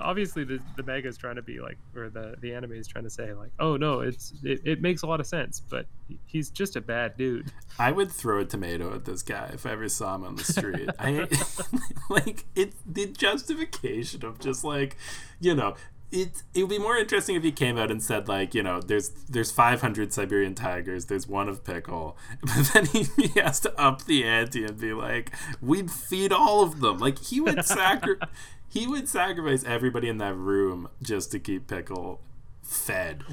obviously 0.00 0.42
the 0.42 0.58
the 0.76 0.82
manga 0.82 1.06
is 1.08 1.16
trying 1.16 1.36
to 1.36 1.42
be 1.42 1.60
like 1.60 1.78
or 1.94 2.08
the 2.10 2.34
the 2.40 2.52
anime 2.52 2.72
is 2.72 2.88
trying 2.88 3.04
to 3.04 3.10
say 3.10 3.32
like 3.32 3.50
oh 3.60 3.76
no 3.76 4.00
it's 4.00 4.32
it, 4.42 4.60
it 4.64 4.82
makes 4.82 5.02
a 5.02 5.06
lot 5.06 5.20
of 5.20 5.26
sense 5.26 5.62
but 5.70 5.86
he's 6.26 6.50
just 6.50 6.74
a 6.74 6.80
bad 6.80 7.16
dude 7.16 7.52
I 7.78 7.92
would 7.92 8.10
throw 8.10 8.40
a 8.40 8.44
tomato 8.44 8.92
at 8.92 9.04
this 9.04 9.22
guy 9.22 9.50
if 9.54 9.64
I 9.66 9.70
ever 9.70 9.88
saw 9.88 10.16
him 10.16 10.24
on 10.24 10.34
the 10.34 10.42
street. 10.42 10.88
I 10.98 11.28
like 12.10 12.44
it. 12.56 12.72
The 12.92 13.06
justification 13.06 14.24
of 14.24 14.40
just 14.40 14.64
like, 14.64 14.96
you 15.38 15.54
know, 15.54 15.76
it. 16.10 16.42
It 16.54 16.60
would 16.60 16.70
be 16.70 16.78
more 16.78 16.96
interesting 16.96 17.36
if 17.36 17.42
he 17.42 17.52
came 17.52 17.78
out 17.78 17.90
and 17.90 18.02
said 18.02 18.28
like, 18.28 18.54
you 18.54 18.62
know, 18.62 18.80
there's 18.80 19.10
there's 19.28 19.50
500 19.50 20.12
Siberian 20.12 20.54
tigers. 20.54 21.06
There's 21.06 21.26
one 21.26 21.48
of 21.48 21.64
pickle, 21.64 22.16
but 22.42 22.70
then 22.72 22.86
he, 22.86 23.04
he 23.16 23.40
has 23.40 23.60
to 23.60 23.80
up 23.80 24.04
the 24.04 24.24
ante 24.24 24.64
and 24.64 24.78
be 24.78 24.92
like, 24.92 25.32
we'd 25.60 25.90
feed 25.90 26.32
all 26.32 26.62
of 26.62 26.80
them. 26.80 26.98
Like 26.98 27.18
he 27.18 27.40
would 27.40 27.64
sacri- 27.64 28.18
he 28.68 28.86
would 28.86 29.08
sacrifice 29.08 29.64
everybody 29.64 30.08
in 30.08 30.18
that 30.18 30.34
room 30.34 30.88
just 31.02 31.30
to 31.32 31.38
keep 31.38 31.66
pickle 31.66 32.20
fed. 32.62 33.24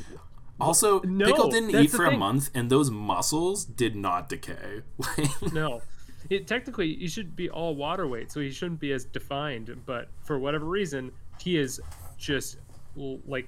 Also, 0.60 1.02
No, 1.02 1.26
Pickle 1.26 1.50
didn't 1.50 1.76
eat 1.76 1.92
for 1.92 2.06
a 2.06 2.16
month, 2.16 2.50
and 2.54 2.70
those 2.70 2.90
muscles 2.90 3.66
did 3.66 3.96
not 3.96 4.30
decay. 4.30 4.84
No. 5.52 5.82
It, 6.30 6.48
technically, 6.48 6.96
he 6.96 7.08
should 7.08 7.36
be 7.36 7.50
all 7.50 7.76
water 7.76 8.08
weight, 8.08 8.32
so 8.32 8.40
he 8.40 8.50
shouldn't 8.50 8.80
be 8.80 8.92
as 8.94 9.06
defined. 9.06 9.84
But 9.86 10.08
for 10.24 10.40
whatever 10.40 10.66
reason, 10.66 11.12
he 11.40 11.58
is 11.58 11.80
just 12.18 12.58
like 12.96 13.48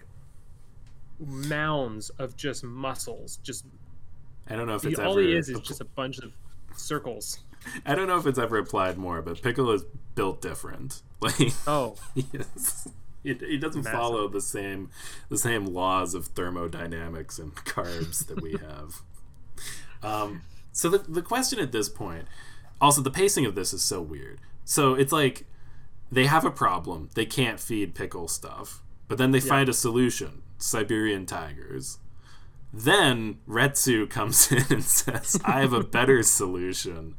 mounds 1.20 2.10
of 2.12 2.36
just 2.36 2.64
muscles. 2.64 3.38
Just 3.44 3.66
I 4.48 4.56
don't 4.56 4.68
know 4.68 4.76
if 4.76 4.86
it's 4.86 5.00
all 5.00 5.14
ever. 5.14 5.22
he 5.22 5.36
is 5.36 5.50
is 5.50 5.60
just 5.62 5.82
a 5.82 5.86
bunch 5.86 6.20
of 6.20 6.32
circles. 6.76 7.40
I 7.86 7.96
don't 7.96 8.08
know 8.08 8.18
if 8.18 8.26
it's 8.28 8.40
ever 8.40 8.58
applied 8.58 8.98
more, 8.98 9.22
but 9.22 9.42
Pickle 9.42 9.72
is 9.72 9.84
built 10.16 10.42
different. 10.42 11.02
Like 11.20 11.52
Oh. 11.66 11.96
He, 13.24 13.34
he 13.34 13.58
doesn't 13.58 13.84
Massive. 13.84 14.00
follow 14.00 14.28
the 14.30 14.40
same 14.40 14.90
the 15.28 15.38
same 15.38 15.66
laws 15.66 16.14
of 16.14 16.28
thermodynamics 16.28 17.40
and 17.40 17.54
carbs 17.56 18.26
that 18.28 18.42
we 18.42 18.52
have. 18.54 19.02
Um, 20.04 20.44
so 20.72 20.88
the 20.90 21.00
the 21.00 21.22
question 21.24 21.60
at 21.60 21.72
this 21.74 21.90
point, 21.90 22.26
also 22.80 23.02
the 23.02 23.12
pacing 23.12 23.46
of 23.46 23.56
this 23.56 23.74
is 23.74 23.84
so 23.84 24.02
weird. 24.02 24.40
So 24.64 24.94
it's 24.94 25.12
like 25.12 25.46
they 26.12 26.28
have 26.28 26.46
a 26.46 26.52
problem. 26.52 27.10
They 27.16 27.26
can't 27.26 27.60
feed 27.60 27.96
pickle 27.96 28.28
stuff, 28.30 28.82
but 29.08 29.18
then 29.18 29.32
they 29.32 29.40
find 29.40 29.70
a 29.70 29.74
solution: 29.74 30.42
Siberian 30.58 31.26
tigers. 31.26 32.00
Then 32.74 33.38
Retsu 33.48 34.10
comes 34.10 34.52
in 34.52 34.64
and 34.70 34.84
says, 34.84 35.40
"I 35.46 35.62
have 35.62 35.74
a 35.74 35.84
better 35.84 36.22
solution." 36.40 37.16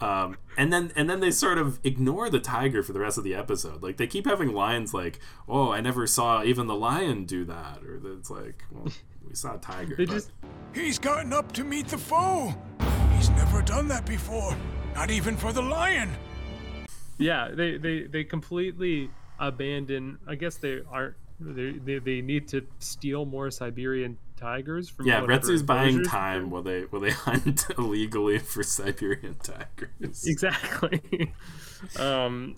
Um, 0.00 0.36
and 0.58 0.72
then 0.72 0.90
and 0.96 1.08
then 1.08 1.20
they 1.20 1.30
sort 1.30 1.58
of 1.58 1.78
ignore 1.84 2.28
the 2.28 2.40
tiger 2.40 2.82
for 2.82 2.92
the 2.92 2.98
rest 3.00 3.18
of 3.18 3.24
the 3.24 3.34
episode. 3.34 3.82
Like 3.82 3.96
they 3.98 4.06
keep 4.08 4.26
having 4.26 4.52
lines 4.52 4.92
like, 4.92 5.20
"Oh, 5.48 5.70
I 5.70 5.80
never 5.80 6.06
saw 6.06 6.42
even 6.42 6.66
the 6.66 6.74
lion 6.74 7.24
do 7.24 7.44
that," 7.44 7.78
or 7.86 8.00
it's 8.18 8.28
like, 8.30 8.64
"Well, 8.70 8.92
we 9.28 9.34
saw 9.34 9.54
a 9.54 9.58
tiger." 9.58 9.94
they 9.96 10.04
but- 10.06 10.14
just 10.14 10.30
He's 10.74 10.98
gotten 10.98 11.32
up 11.34 11.52
to 11.52 11.64
meet 11.64 11.88
the 11.88 11.98
foe. 11.98 12.54
He's 13.16 13.28
never 13.30 13.60
done 13.62 13.88
that 13.88 14.06
before. 14.06 14.56
Not 14.94 15.10
even 15.10 15.36
for 15.36 15.52
the 15.52 15.62
lion. 15.62 16.10
yeah 17.18 17.48
they 17.52 17.76
they 17.78 18.02
they 18.02 18.24
completely 18.24 19.10
abandon. 19.38 20.18
I 20.26 20.34
guess 20.34 20.56
they 20.56 20.80
aren't. 20.90 21.14
They, 21.44 21.72
they, 21.72 21.98
they 21.98 22.20
need 22.20 22.48
to 22.48 22.66
steal 22.78 23.24
more 23.24 23.50
Siberian 23.50 24.18
tigers 24.36 24.88
from 24.88 25.06
yeah, 25.06 25.20
Retsu's 25.22 25.62
buying 25.62 26.02
time 26.04 26.50
while 26.50 26.62
they 26.62 26.82
while 26.82 27.00
they 27.00 27.10
hunt 27.26 27.66
illegally 27.78 28.38
for 28.38 28.62
Siberian 28.62 29.36
tigers. 29.42 30.26
Exactly. 30.26 31.32
um, 31.98 32.56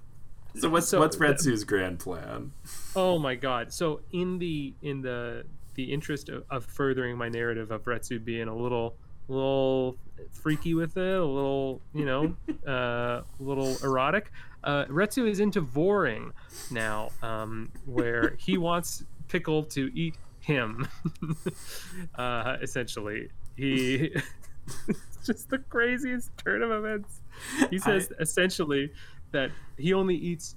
So 0.57 0.69
what's 0.69 0.89
So- 0.89 1.01
what's 1.01 1.17
Retsu's 1.17 1.65
grand 1.65 1.99
plan? 1.99 2.53
Oh 2.97 3.19
my 3.19 3.35
god! 3.35 3.73
So 3.73 4.01
in 4.13 4.39
the 4.39 4.75
in 4.83 5.03
the 5.03 5.45
the 5.75 5.93
interest 5.93 6.29
of, 6.29 6.45
of 6.51 6.65
furthering 6.65 7.19
my 7.19 7.29
narrative 7.29 7.71
of 7.71 7.85
Retsu 7.85 8.25
being 8.25 8.49
a 8.49 8.57
little 8.57 8.97
little 9.29 9.97
freaky 10.31 10.75
with 10.75 10.97
it, 10.97 11.19
a 11.19 11.25
little 11.25 11.81
you 11.93 12.05
know, 12.05 12.37
uh, 12.67 13.23
a 13.23 13.25
little 13.41 13.77
erotic, 13.83 14.31
uh, 14.65 14.87
Retsu 14.87 15.29
is 15.29 15.41
into 15.41 15.63
voring 15.63 16.33
now, 16.71 17.11
um, 17.23 17.71
where 17.87 18.37
he 18.39 18.59
wants 18.59 19.05
Pickle 19.29 19.63
to 19.65 19.91
eat 19.95 20.17
him. 20.41 20.89
uh, 22.17 22.57
essentially, 22.61 23.29
he. 23.57 24.13
it's 24.89 25.17
just 25.27 25.51
the 25.51 25.59
craziest 25.59 26.31
turn 26.45 26.63
of 26.63 26.71
events. 26.71 27.23
He 27.71 27.79
says 27.79 28.13
essentially 28.21 28.93
that 29.33 29.51
he 29.77 29.93
only 29.93 30.17
eats 30.17 30.57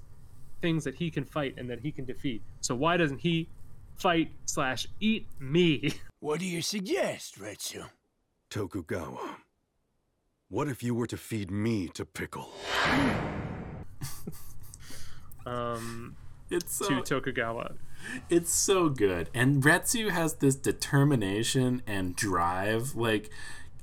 things 0.61 0.83
that 0.83 0.95
he 0.95 1.09
can 1.09 1.23
fight 1.23 1.55
and 1.57 1.69
that 1.69 1.79
he 1.79 1.91
can 1.91 2.05
defeat. 2.05 2.41
So 2.61 2.75
why 2.75 2.97
doesn't 2.97 3.19
he 3.19 3.47
fight 3.95 4.31
slash 4.45 4.87
eat 4.99 5.27
me? 5.39 5.93
What 6.19 6.39
do 6.39 6.45
you 6.45 6.61
suggest, 6.61 7.39
Retsu? 7.39 7.89
Tokugawa, 8.49 9.37
what 10.49 10.67
if 10.67 10.81
you 10.81 10.95
were 10.95 11.07
to 11.07 11.17
feed 11.17 11.51
me 11.51 11.89
to 11.89 12.05
Pickle? 12.05 12.49
Um, 15.47 16.17
It's 16.49 16.75
so 16.75 16.89
to 16.89 17.01
Tokugawa. 17.01 17.75
It's 18.29 18.51
so 18.51 18.89
good. 18.89 19.29
And 19.33 19.63
Retsu 19.63 20.10
has 20.10 20.36
this 20.36 20.55
determination 20.55 21.81
and 21.88 22.15
drive. 22.15 22.95
Like 22.95 23.29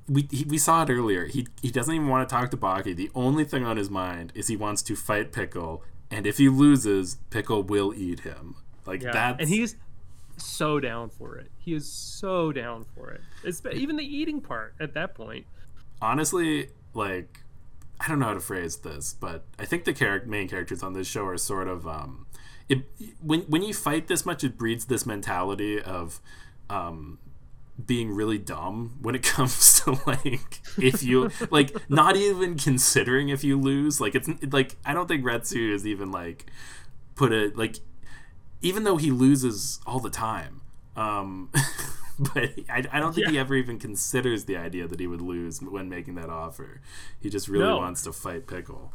we 0.08 0.28
he, 0.30 0.44
we 0.44 0.58
saw 0.58 0.82
it 0.82 0.90
earlier. 0.90 1.24
He 1.24 1.46
he 1.62 1.70
doesn't 1.70 1.94
even 1.94 2.08
want 2.08 2.28
to 2.28 2.34
talk 2.34 2.50
to 2.50 2.56
Baki. 2.56 2.94
The 2.94 3.10
only 3.14 3.44
thing 3.44 3.64
on 3.64 3.76
his 3.76 3.90
mind 3.90 4.32
is 4.34 4.48
he 4.48 4.56
wants 4.56 4.82
to 4.82 4.94
fight 4.96 5.32
Pickle, 5.32 5.82
and 6.10 6.26
if 6.26 6.36
he 6.38 6.48
loses, 6.48 7.16
Pickle 7.30 7.62
will 7.62 7.94
eat 7.94 8.20
him. 8.20 8.56
Like 8.86 9.02
Yeah, 9.02 9.12
that's 9.12 9.40
and 9.40 9.48
he's 9.48 9.76
so 10.36 10.80
down 10.80 11.08
for 11.10 11.36
it. 11.36 11.50
He 11.58 11.74
is 11.74 11.90
so 11.90 12.52
down 12.52 12.84
for 12.94 13.10
it. 13.10 13.22
It's 13.42 13.62
even 13.72 13.96
the 13.96 14.04
eating 14.04 14.40
part 14.40 14.74
at 14.78 14.94
that 14.94 15.14
point. 15.14 15.46
honestly 16.02 16.68
like 16.92 17.43
I 18.00 18.08
don't 18.08 18.18
know 18.18 18.26
how 18.26 18.34
to 18.34 18.40
phrase 18.40 18.76
this, 18.76 19.14
but 19.18 19.44
I 19.58 19.64
think 19.64 19.84
the 19.84 19.92
character 19.92 20.28
main 20.28 20.48
characters 20.48 20.82
on 20.82 20.92
this 20.92 21.06
show 21.06 21.26
are 21.26 21.36
sort 21.36 21.68
of 21.68 21.86
um 21.86 22.26
it 22.68 22.84
when 23.20 23.40
when 23.42 23.62
you 23.62 23.74
fight 23.74 24.08
this 24.08 24.26
much 24.26 24.44
it 24.44 24.58
breeds 24.58 24.86
this 24.86 25.06
mentality 25.06 25.80
of 25.80 26.20
um 26.70 27.18
being 27.84 28.14
really 28.14 28.38
dumb 28.38 28.98
when 29.00 29.14
it 29.14 29.22
comes 29.34 29.80
to 29.80 29.98
like 30.06 30.60
if 30.78 31.02
you 31.02 31.30
like 31.50 31.76
not 31.88 32.16
even 32.16 32.56
considering 32.56 33.28
if 33.28 33.44
you 33.44 33.58
lose. 33.58 34.00
Like 34.00 34.14
it's 34.14 34.28
like 34.52 34.76
I 34.84 34.94
don't 34.94 35.06
think 35.06 35.24
Retsu 35.24 35.72
is 35.72 35.86
even 35.86 36.10
like 36.10 36.46
put 37.14 37.32
it 37.32 37.56
like 37.56 37.76
even 38.60 38.84
though 38.84 38.96
he 38.96 39.10
loses 39.10 39.80
all 39.86 40.00
the 40.00 40.10
time 40.10 40.62
um 40.96 41.50
but 42.34 42.50
I, 42.68 42.84
I 42.92 43.00
don't 43.00 43.14
think 43.14 43.28
he 43.28 43.38
ever 43.38 43.54
even 43.54 43.78
considers 43.78 44.44
the 44.44 44.56
idea 44.56 44.86
that 44.86 45.00
he 45.00 45.06
would 45.06 45.20
lose 45.20 45.60
when 45.60 45.88
making 45.88 46.14
that 46.16 46.30
offer. 46.30 46.80
He 47.20 47.28
just 47.30 47.48
really 47.48 47.64
No. 47.64 47.78
wants 47.78 48.02
to 48.04 48.12
fight 48.12 48.46
pickle. 48.46 48.92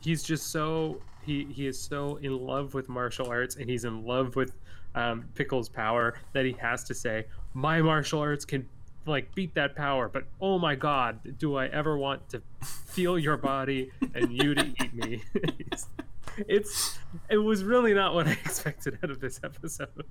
He's 0.00 0.22
just 0.22 0.48
so 0.48 1.00
he 1.22 1.44
he 1.46 1.66
is 1.66 1.78
so 1.78 2.16
in 2.16 2.38
love 2.46 2.72
with 2.74 2.88
martial 2.88 3.28
arts 3.28 3.56
and 3.56 3.68
he's 3.68 3.84
in 3.84 4.04
love 4.04 4.36
with 4.36 4.52
um, 4.94 5.24
Pickle's 5.34 5.68
power 5.68 6.14
that 6.32 6.44
he 6.44 6.52
has 6.52 6.84
to 6.84 6.94
say 6.94 7.26
my 7.52 7.82
martial 7.82 8.20
arts 8.20 8.44
can 8.44 8.66
like 9.06 9.34
beat 9.34 9.54
that 9.54 9.74
power 9.76 10.08
but 10.08 10.24
oh 10.40 10.58
my 10.58 10.74
god 10.74 11.38
do 11.38 11.56
I 11.56 11.66
ever 11.66 11.98
want 11.98 12.28
to 12.30 12.42
feel 12.62 13.18
your 13.18 13.36
body 13.36 13.90
and 14.14 14.32
you 14.32 14.54
to 14.54 14.66
eat 14.66 14.94
me 14.94 15.22
it's, 16.38 16.48
it's 16.48 16.98
it 17.30 17.38
was 17.38 17.64
really 17.64 17.94
not 17.94 18.14
what 18.14 18.26
I 18.26 18.32
expected 18.44 18.98
out 19.02 19.10
of 19.10 19.20
this 19.20 19.40
episode. 19.44 20.04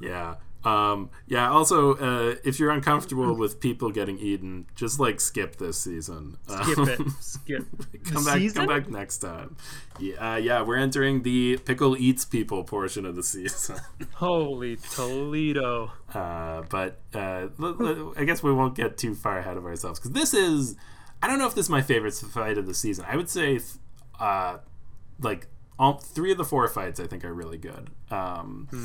Yeah 0.00 0.36
um 0.64 1.10
yeah 1.28 1.48
also 1.50 1.94
uh 1.96 2.34
if 2.42 2.58
you're 2.58 2.70
uncomfortable 2.72 3.36
with 3.36 3.60
people 3.60 3.90
getting 3.92 4.18
eaten 4.18 4.66
just 4.74 4.98
like 4.98 5.20
skip 5.20 5.56
this 5.56 5.78
season. 5.78 6.38
Skip 6.48 6.78
Um, 6.78 6.88
it. 6.88 7.00
Skip. 7.20 7.66
Come 8.04 8.24
The 8.24 8.30
back 8.30 8.38
season? 8.38 8.56
come 8.56 8.66
back 8.66 8.90
next 8.90 9.18
time. 9.18 9.56
Yeah 10.00 10.32
uh, 10.32 10.36
yeah 10.36 10.62
we're 10.62 10.76
entering 10.76 11.22
the 11.22 11.58
pickle 11.58 11.96
eats 11.96 12.24
people 12.24 12.64
portion 12.64 13.06
of 13.06 13.14
the 13.16 13.22
season. 13.22 13.76
Holy 14.14 14.76
Toledo. 14.76 15.92
Uh 16.12 16.62
but 16.68 16.98
uh 17.14 17.48
l- 17.60 17.76
l- 17.80 18.14
i 18.16 18.24
guess 18.24 18.42
we 18.42 18.52
won't 18.52 18.74
get 18.74 18.96
too 18.98 19.14
far 19.14 19.38
ahead 19.38 19.56
of 19.56 19.64
ourselves 19.64 19.98
because 20.00 20.12
this 20.12 20.34
is 20.34 20.76
I 21.22 21.28
don't 21.28 21.38
know 21.38 21.46
if 21.46 21.54
this 21.54 21.66
is 21.66 21.70
my 21.70 21.80
favorite 21.82 22.14
fight 22.14 22.58
of 22.58 22.66
the 22.66 22.74
season. 22.74 23.06
I 23.08 23.16
would 23.16 23.30
say, 23.30 23.58
uh, 24.20 24.58
like 25.20 25.46
all 25.78 25.94
three 25.98 26.32
of 26.32 26.38
the 26.38 26.44
four 26.44 26.66
fights, 26.68 26.98
I 27.00 27.06
think 27.06 27.24
are 27.24 27.34
really 27.34 27.58
good. 27.58 27.90
Um, 28.10 28.68
Hmm. 28.70 28.84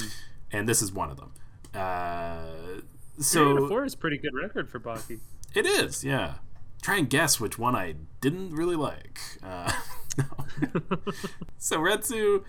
and 0.52 0.68
this 0.70 0.82
is 0.82 0.92
one 0.92 1.10
of 1.10 1.18
them. 1.18 1.32
Uh, 1.74 2.82
Three 3.16 3.24
so 3.24 3.68
four 3.68 3.86
is 3.86 3.96
pretty 3.96 4.18
good 4.18 4.34
record 4.34 4.70
for 4.70 4.80
Baki. 4.80 5.20
it 5.54 5.66
is, 5.66 6.04
yeah. 6.04 6.36
Try 6.82 6.98
and 6.98 7.10
guess 7.10 7.40
which 7.40 7.58
one 7.60 7.76
I 7.76 7.96
didn't 8.22 8.52
really 8.56 8.76
like. 8.76 9.20
Uh, 9.44 9.72
so 11.58 11.78
Retsu, 11.78 12.40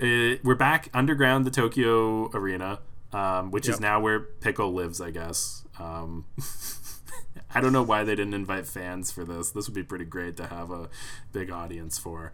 uh, 0.00 0.38
we're 0.42 0.54
back 0.56 0.88
underground 0.92 1.46
the 1.46 1.50
Tokyo 1.50 2.28
Arena, 2.32 2.80
um, 3.12 3.50
which 3.50 3.68
is 3.68 3.78
now 3.80 4.00
where 4.00 4.18
Pickle 4.20 4.72
lives, 4.72 5.00
I 5.00 5.10
guess. 5.10 5.64
Um, 5.78 6.24
I 7.54 7.60
don't 7.60 7.72
know 7.72 7.82
why 7.82 8.02
they 8.04 8.14
didn't 8.16 8.34
invite 8.34 8.66
fans 8.66 9.10
for 9.12 9.24
this. 9.24 9.50
This 9.50 9.68
would 9.68 9.74
be 9.74 9.82
pretty 9.84 10.04
great 10.04 10.36
to 10.38 10.46
have 10.48 10.70
a 10.70 10.88
big 11.32 11.50
audience 11.50 11.98
for. 11.98 12.32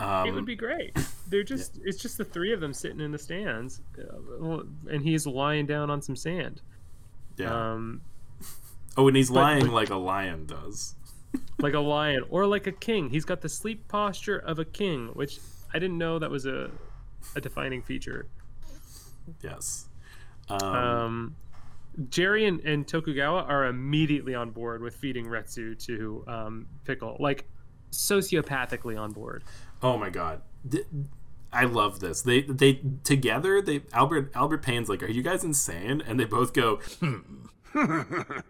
Um, 0.00 0.28
it 0.28 0.32
would 0.32 0.46
be 0.46 0.54
great. 0.56 0.96
They're 1.28 1.42
just 1.42 1.78
it's 1.84 2.00
just 2.00 2.18
the 2.18 2.24
three 2.24 2.52
of 2.52 2.60
them 2.60 2.72
sitting 2.72 3.00
in 3.00 3.10
the 3.10 3.18
stands, 3.18 3.80
uh, 3.98 4.60
and 4.90 5.02
he's 5.02 5.26
lying 5.26 5.66
down 5.66 5.90
on 5.90 6.00
some 6.02 6.14
sand. 6.16 6.62
yeah. 7.36 7.72
Um, 7.72 8.00
oh, 8.96 9.08
and 9.08 9.16
he's 9.16 9.30
lying 9.30 9.66
but- 9.66 9.72
like 9.72 9.90
a 9.90 9.96
lion 9.96 10.46
does. 10.46 10.94
like 11.58 11.74
a 11.74 11.80
lion 11.80 12.24
or 12.30 12.46
like 12.46 12.66
a 12.66 12.72
king. 12.72 13.10
He's 13.10 13.24
got 13.26 13.40
the 13.42 13.48
sleep 13.48 13.86
posture 13.88 14.38
of 14.38 14.58
a 14.58 14.64
king, 14.64 15.08
which 15.14 15.38
I 15.74 15.78
didn't 15.78 15.98
know 15.98 16.18
that 16.18 16.30
was 16.30 16.46
a 16.46 16.70
a 17.36 17.40
defining 17.40 17.82
feature. 17.82 18.26
Yes. 19.42 19.88
Um, 20.48 20.62
Um, 20.62 21.36
Jerry 22.08 22.46
and, 22.46 22.60
and 22.60 22.86
Tokugawa 22.86 23.42
are 23.42 23.66
immediately 23.66 24.34
on 24.34 24.50
board 24.50 24.80
with 24.80 24.94
feeding 24.94 25.26
Retsu 25.26 25.76
to 25.86 26.24
um, 26.28 26.66
Pickle, 26.84 27.16
like 27.20 27.44
sociopathically 27.90 28.98
on 28.98 29.12
board. 29.12 29.44
Oh 29.82 29.96
my 29.96 30.10
god. 30.10 30.42
I 31.52 31.64
love 31.64 32.00
this. 32.00 32.22
They 32.22 32.42
they 32.42 32.80
together 33.04 33.62
they 33.62 33.82
Albert 33.92 34.32
Albert 34.34 34.62
Payne's 34.62 34.88
like, 34.88 35.02
"Are 35.02 35.10
you 35.10 35.22
guys 35.22 35.44
insane?" 35.44 36.02
And 36.06 36.20
they 36.20 36.24
both 36.24 36.52
go, 36.52 36.76
hmm. 37.00 37.18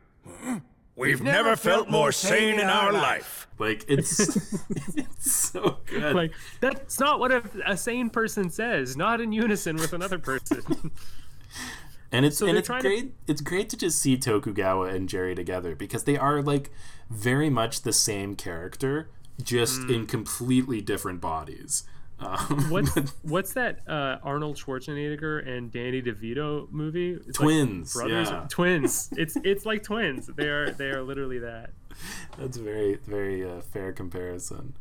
We've 0.97 1.23
never 1.23 1.55
felt 1.55 1.89
more 1.89 2.11
sane 2.11 2.59
in 2.59 2.69
our 2.69 2.93
life. 2.93 3.47
like 3.59 3.85
it's 3.87 4.19
it's 4.97 5.31
so 5.33 5.79
good. 5.87 6.15
Like 6.17 6.33
that's 6.61 6.99
not 6.99 7.21
what 7.21 7.31
a, 7.31 7.43
a 7.65 7.77
sane 7.77 8.11
person 8.11 8.51
says. 8.51 8.97
Not 8.97 9.21
in 9.21 9.31
unison 9.33 9.77
with 9.77 9.93
another 9.93 10.19
person. 10.19 10.63
and 12.13 12.27
it's 12.27 12.41
and 12.41 12.59
it's 12.59 12.67
trying 12.67 12.83
to- 12.83 12.89
great. 12.89 13.13
It's 13.29 13.41
great 13.41 13.69
to 13.71 13.77
just 13.77 14.01
see 14.01 14.17
Tokugawa 14.17 14.89
and 14.89 15.09
Jerry 15.09 15.37
together 15.37 15.77
because 15.77 16.03
they 16.03 16.17
are 16.17 16.43
like 16.43 16.71
very 17.09 17.49
much 17.49 17.83
the 17.83 17.93
same 17.93 18.35
character, 18.35 19.09
just 19.43 19.83
Hmm. 19.83 19.91
in 19.91 20.07
completely 20.07 20.81
different 20.81 21.21
bodies. 21.21 21.85
Um, 22.21 22.67
what's 22.71 22.91
what's 23.23 23.53
that 23.53 23.81
uh, 23.89 24.19
Arnold 24.25 24.57
Schwarzenegger 24.57 25.47
and 25.47 25.71
Danny 25.71 26.03
DeVito 26.03 26.71
movie? 26.73 27.13
It's 27.13 27.39
like 27.39 27.45
Twins, 27.47 27.95
brothers, 27.95 28.29
yeah. 28.31 28.47
twins. 28.49 29.09
It's 29.17 29.37
it's 29.45 29.65
like 29.65 29.85
twins. 29.85 30.27
They 30.37 30.49
are 30.49 30.71
they 30.73 30.87
are 30.91 31.03
literally 31.03 31.39
that. 31.39 31.71
That's 32.37 32.57
a 32.57 32.63
very, 32.63 32.97
very 33.07 33.49
uh, 33.49 33.61
fair 33.61 33.93
comparison. 33.93 34.75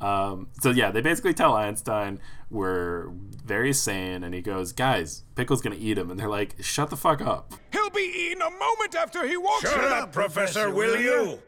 Um, 0.00 0.48
so 0.62 0.70
yeah, 0.70 0.90
they 0.92 1.00
basically 1.00 1.34
tell 1.34 1.54
Einstein 1.56 2.20
we're 2.50 3.08
very 3.44 3.72
sane, 3.72 4.22
and 4.24 4.32
he 4.34 4.40
goes, 4.40 4.72
"Guys, 4.72 5.24
Pickle's 5.34 5.60
gonna 5.60 5.76
eat 5.78 5.98
him," 5.98 6.10
and 6.10 6.18
they're 6.18 6.28
like, 6.28 6.54
"Shut 6.62 6.88
the 6.88 6.96
fuck 6.96 7.20
up." 7.20 7.52
He'll 7.72 7.90
be 7.90 8.00
eaten 8.30 8.40
a 8.40 8.50
moment 8.50 8.94
after 8.96 9.26
he 9.26 9.36
walks 9.36 9.68
Shut 9.70 9.84
in. 9.84 9.92
up, 9.92 10.12
Professor, 10.12 10.70
will 10.70 10.98
you? 10.98 11.40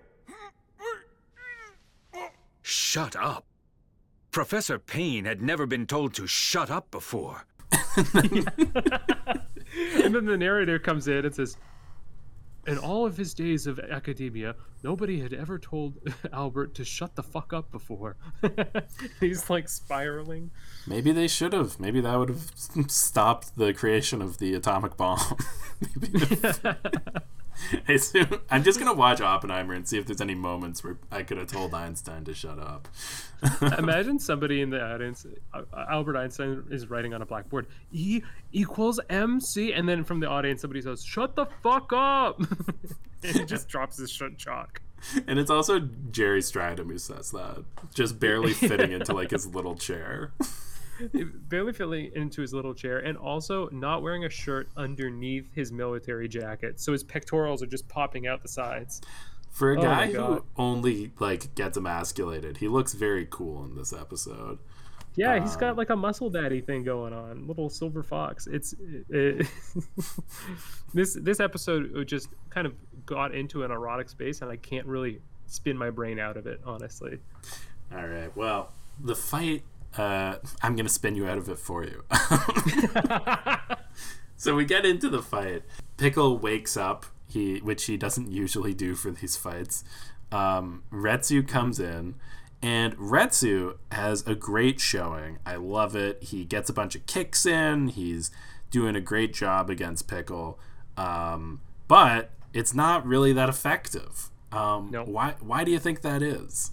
Shut 2.71 3.17
up. 3.17 3.47
Professor 4.31 4.79
Payne 4.79 5.25
had 5.25 5.43
never 5.43 5.67
been 5.67 5.89
told 5.89 6.15
to 6.15 6.29
shut 6.29 6.71
up 6.71 6.89
before. 6.93 7.45
And 10.05 10.15
then 10.15 10.25
the 10.25 10.37
narrator 10.37 10.79
comes 10.79 11.09
in 11.09 11.25
and 11.25 11.35
says, 11.35 11.57
"In 12.67 12.79
all 12.79 13.07
of 13.07 13.17
his 13.17 13.35
days 13.35 13.67
of 13.67 13.79
academia, 13.79 14.55
nobody 14.83 15.21
had 15.21 15.33
ever 15.33 15.59
told 15.59 15.95
Albert 16.33 16.75
to 16.77 16.85
shut 16.85 17.17
the 17.17 17.23
fuck 17.23 17.53
up 17.53 17.71
before." 17.71 18.17
He's 19.21 19.49
like 19.51 19.69
spiraling. 19.69 20.51
Maybe 20.87 21.13
they 21.13 21.29
should 21.29 21.53
have. 21.53 21.79
Maybe 21.81 22.01
that 22.01 22.19
would 22.19 22.29
have 22.31 22.51
stopped 22.89 23.57
the 23.57 23.73
creation 23.73 24.21
of 24.23 24.39
the 24.39 24.55
atomic 24.55 24.97
bomb. 24.97 25.37
Maybe 26.01 26.27
I 27.87 27.93
assume- 27.93 28.41
I'm 28.51 28.63
just 28.63 28.79
gonna 28.79 28.95
watch 28.95 29.21
Oppenheimer 29.21 29.75
and 29.75 29.87
see 29.87 29.99
if 29.99 30.07
there's 30.07 30.23
any 30.23 30.35
moments 30.35 30.83
where 30.83 30.97
I 31.11 31.23
could 31.23 31.37
have 31.37 31.49
told 31.49 31.75
Einstein 31.75 32.25
to 32.25 32.33
shut 32.33 32.59
up. 32.59 32.89
Imagine 33.79 34.19
somebody 34.19 34.63
in 34.63 34.71
the 34.71 34.83
audience, 34.83 35.27
uh, 35.53 35.63
Albert 35.91 36.17
Einstein 36.17 36.65
is 36.71 36.89
writing 36.89 37.13
on 37.13 37.21
a 37.21 37.27
blackboard, 37.27 37.67
E 37.93 38.23
equals 38.53 38.99
MC, 39.11 39.75
and 39.75 39.87
then 39.87 40.05
from 40.05 40.21
the 40.21 40.27
audience 40.27 40.63
somebody 40.63 40.81
says, 40.81 41.05
"Shut 41.05 41.37
the 41.37 41.47
fuck 41.63 41.93
up," 41.95 42.41
he 43.33 43.45
just 43.45 43.69
drops 43.69 43.99
his 43.99 44.11
shut 44.11 44.37
chalk. 44.37 44.81
And 45.27 45.39
it's 45.39 45.51
also 45.51 45.81
Jerry 46.11 46.41
Stridham 46.41 46.89
who 46.91 46.99
says 46.99 47.31
that, 47.31 47.65
just 47.95 48.21
barely 48.21 48.53
fitting 48.55 48.93
into 48.93 49.15
like 49.15 49.31
his 49.31 49.47
little 49.47 49.75
chair. 49.75 50.33
barely 51.49 51.73
fitting 51.73 52.11
into 52.15 52.43
his 52.43 52.53
little 52.53 52.75
chair, 52.75 52.99
and 52.99 53.17
also 53.17 53.69
not 53.71 54.03
wearing 54.03 54.25
a 54.25 54.31
shirt 54.31 54.69
underneath 54.77 55.49
his 55.55 55.73
military 55.73 56.29
jacket, 56.29 56.81
so 56.81 56.93
his 56.93 57.03
pectorals 57.03 57.63
are 57.63 57.67
just 57.67 57.89
popping 57.89 58.27
out 58.27 58.43
the 58.43 58.49
sides. 58.49 59.01
For 59.51 59.73
a 59.73 59.79
Oh 59.79 59.83
guy 59.83 60.13
who 60.13 60.45
only 60.57 61.13
like 61.19 61.55
gets 61.55 61.77
emasculated, 61.77 62.59
he 62.59 62.69
looks 62.69 62.93
very 62.93 63.27
cool 63.29 63.65
in 63.65 63.75
this 63.77 63.93
episode. 63.93 64.59
Yeah, 65.17 65.41
he's 65.41 65.57
got 65.57 65.77
like 65.77 65.91
a 65.91 65.97
muscle 65.97 66.31
daddy 66.31 66.61
thing 66.61 66.85
going 66.85 67.13
on, 67.13 67.47
little 67.47 67.69
silver 67.69 68.03
fox. 68.03 68.47
It's 68.47 68.75
it, 69.09 69.47
this 70.95 71.15
this 71.15 71.41
episode 71.41 72.07
just 72.07 72.29
kind 72.49 72.67
of 72.67 72.75
got 73.07 73.35
into 73.35 73.65
an 73.65 73.71
erotic 73.71 74.09
space, 74.09 74.41
and 74.41 74.51
I 74.51 74.57
can't 74.57 74.87
really 74.87 75.21
spin 75.47 75.77
my 75.77 75.91
brain 75.91 76.19
out 76.19 76.37
of 76.37 76.47
it, 76.47 76.61
honestly. 76.65 77.19
All 77.93 78.07
right. 78.07 78.35
Well, 78.37 78.71
the 78.99 79.17
fight. 79.17 79.65
Uh, 79.97 80.37
I'm 80.63 80.77
gonna 80.77 80.89
spin 80.89 81.17
you 81.17 81.27
out 81.27 81.39
of 81.39 81.49
it 81.49 81.59
for 81.59 81.85
you. 81.85 82.05
so 84.37 84.55
we 84.55 84.65
get 84.65 84.87
into 84.87 85.09
the 85.09 85.23
fight. 85.23 85.65
Pickle 85.97 86.39
wakes 86.39 86.77
up. 86.77 87.07
He, 87.27 87.59
which 87.59 87.85
he 87.85 87.97
doesn't 87.97 88.33
usually 88.33 88.75
do 88.75 88.97
for 88.97 89.13
these 89.13 89.37
fights. 89.37 89.85
Um, 90.33 90.83
Retsu 90.93 91.47
comes 91.47 91.79
in, 91.79 92.17
and 92.63 92.97
Retsu 92.97 93.77
has 93.91 94.27
a 94.27 94.35
great 94.35 94.81
showing. 94.81 95.39
I 95.47 95.57
love 95.57 95.97
it. 95.97 96.23
He 96.25 96.45
gets 96.45 96.69
a 96.69 96.73
bunch 96.73 96.95
of 96.95 97.07
kicks 97.07 97.47
in. 97.47 97.89
He's 97.89 98.31
doing 98.71 98.95
a 98.97 99.01
great 99.01 99.33
job 99.33 99.71
against 99.71 100.07
Pickle, 100.09 100.59
um, 100.97 101.61
but 101.89 102.31
it's 102.53 102.75
not 102.75 103.07
really 103.07 103.33
that 103.33 103.49
effective. 103.49 104.31
Um, 104.53 104.91
No. 104.91 105.05
Why? 105.05 105.35
Why 105.41 105.65
do 105.65 105.71
you 105.71 105.79
think 105.79 106.03
that 106.03 106.23
is? 106.23 106.73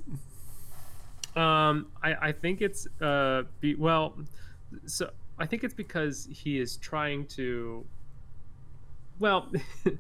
Um, 1.36 1.88
I, 2.02 2.16
I 2.30 2.32
think 2.32 2.62
it's 2.62 2.88
uh, 3.00 3.44
be, 3.62 3.76
well, 3.76 4.16
so 4.88 5.12
I 5.38 5.46
think 5.46 5.64
it's 5.64 5.74
because 5.74 6.28
he 6.32 6.60
is 6.60 6.78
trying 6.78 7.28
to. 7.28 7.86
Well, 9.20 9.52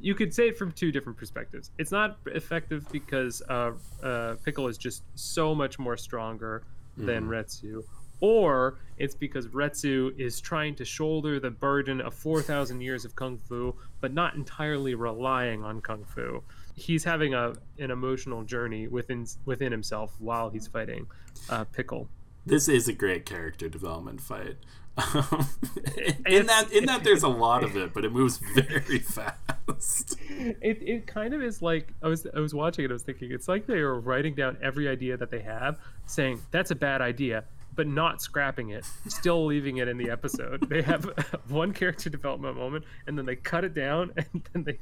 you 0.00 0.14
could 0.14 0.32
say 0.32 0.48
it 0.48 0.58
from 0.58 0.72
two 0.72 0.92
different 0.92 1.18
perspectives. 1.18 1.70
It's 1.78 1.92
not 1.92 2.18
effective 2.26 2.86
because 2.92 3.42
uh, 3.48 3.72
uh, 4.02 4.34
Pickle 4.44 4.68
is 4.68 4.78
just 4.78 5.02
so 5.14 5.54
much 5.54 5.78
more 5.78 5.96
stronger 5.96 6.62
than 6.96 7.26
Retsu, 7.28 7.82
or 8.20 8.78
it's 8.96 9.14
because 9.14 9.48
Retsu 9.48 10.18
is 10.18 10.40
trying 10.40 10.74
to 10.76 10.84
shoulder 10.84 11.38
the 11.38 11.50
burden 11.50 12.00
of 12.00 12.14
4,000 12.14 12.80
years 12.80 13.04
of 13.04 13.14
kung 13.14 13.38
fu, 13.38 13.74
but 14.00 14.14
not 14.14 14.34
entirely 14.34 14.94
relying 14.94 15.62
on 15.62 15.82
kung 15.82 16.04
fu. 16.04 16.42
He's 16.74 17.04
having 17.04 17.34
a 17.34 17.52
an 17.78 17.90
emotional 17.90 18.44
journey 18.44 18.88
within 18.88 19.26
within 19.44 19.72
himself 19.72 20.14
while 20.18 20.48
he's 20.50 20.66
fighting 20.66 21.06
uh, 21.50 21.64
Pickle. 21.64 22.08
this 22.46 22.68
is 22.68 22.88
a 22.88 22.92
great 22.92 23.26
character 23.26 23.68
development 23.68 24.20
fight. 24.20 24.56
Um, 24.96 25.48
in 26.26 26.46
that, 26.46 26.72
in 26.72 26.86
that, 26.86 27.04
there's 27.04 27.22
a 27.22 27.28
lot 27.28 27.62
of 27.62 27.76
it, 27.76 27.92
but 27.92 28.04
it 28.04 28.12
moves 28.12 28.38
very 28.54 28.98
fast. 28.98 30.16
It, 30.30 30.78
it 30.82 31.06
kind 31.06 31.34
of 31.34 31.42
is 31.42 31.60
like 31.60 31.92
I 32.02 32.08
was 32.08 32.26
I 32.34 32.40
was 32.40 32.54
watching 32.54 32.84
it. 32.84 32.90
I 32.90 32.94
was 32.94 33.02
thinking 33.02 33.30
it's 33.32 33.48
like 33.48 33.66
they 33.66 33.78
are 33.78 33.98
writing 33.98 34.34
down 34.34 34.56
every 34.62 34.88
idea 34.88 35.16
that 35.16 35.30
they 35.30 35.40
have, 35.40 35.78
saying 36.06 36.40
that's 36.50 36.70
a 36.70 36.74
bad 36.74 37.02
idea, 37.02 37.44
but 37.74 37.86
not 37.86 38.22
scrapping 38.22 38.70
it, 38.70 38.84
still 39.08 39.44
leaving 39.44 39.76
it 39.78 39.88
in 39.88 39.98
the 39.98 40.10
episode. 40.10 40.68
They 40.68 40.82
have 40.82 41.04
one 41.48 41.72
character 41.72 42.08
development 42.08 42.56
moment, 42.56 42.84
and 43.06 43.18
then 43.18 43.26
they 43.26 43.36
cut 43.36 43.64
it 43.64 43.74
down, 43.74 44.12
and 44.16 44.48
then 44.52 44.64
they 44.64 44.78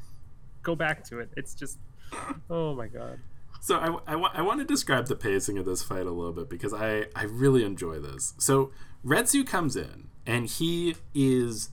go 0.62 0.74
back 0.76 1.04
to 1.04 1.18
it. 1.18 1.30
It's 1.36 1.54
just, 1.54 1.78
oh 2.48 2.74
my 2.74 2.86
god. 2.86 3.18
So 3.60 3.78
I, 3.78 4.14
I, 4.14 4.16
I 4.16 4.42
want 4.42 4.60
to 4.60 4.66
describe 4.66 5.06
the 5.06 5.16
pacing 5.16 5.56
of 5.56 5.64
this 5.64 5.82
fight 5.82 6.06
a 6.06 6.10
little 6.10 6.34
bit 6.34 6.50
because 6.50 6.74
I, 6.74 7.06
I 7.16 7.24
really 7.24 7.64
enjoy 7.64 7.98
this. 7.98 8.34
So 8.36 8.72
Retsu 9.04 9.46
comes 9.46 9.76
in 9.76 10.08
and 10.26 10.46
he 10.46 10.96
is, 11.14 11.70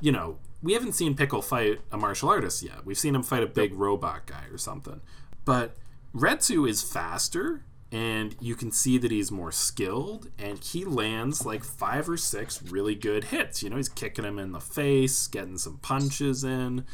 you 0.00 0.12
know, 0.12 0.38
we 0.62 0.72
haven't 0.74 0.92
seen 0.92 1.14
Pickle 1.14 1.42
fight 1.42 1.80
a 1.90 1.96
martial 1.96 2.28
artist 2.28 2.62
yet. 2.62 2.84
We've 2.84 2.98
seen 2.98 3.14
him 3.14 3.22
fight 3.22 3.42
a 3.42 3.46
big 3.46 3.74
robot 3.74 4.26
guy 4.26 4.44
or 4.50 4.58
something. 4.58 5.00
But 5.44 5.76
Retsu 6.14 6.68
is 6.68 6.82
faster, 6.82 7.62
and 7.90 8.36
you 8.40 8.54
can 8.54 8.70
see 8.70 8.98
that 8.98 9.10
he's 9.10 9.30
more 9.32 9.52
skilled, 9.52 10.28
and 10.38 10.58
he 10.58 10.84
lands 10.84 11.46
like 11.46 11.64
five 11.64 12.08
or 12.08 12.16
six 12.16 12.62
really 12.62 12.94
good 12.94 13.24
hits. 13.24 13.62
You 13.62 13.70
know, 13.70 13.76
he's 13.76 13.88
kicking 13.88 14.24
him 14.24 14.38
in 14.38 14.52
the 14.52 14.60
face, 14.60 15.26
getting 15.26 15.56
some 15.56 15.78
punches 15.78 16.44
in. 16.44 16.84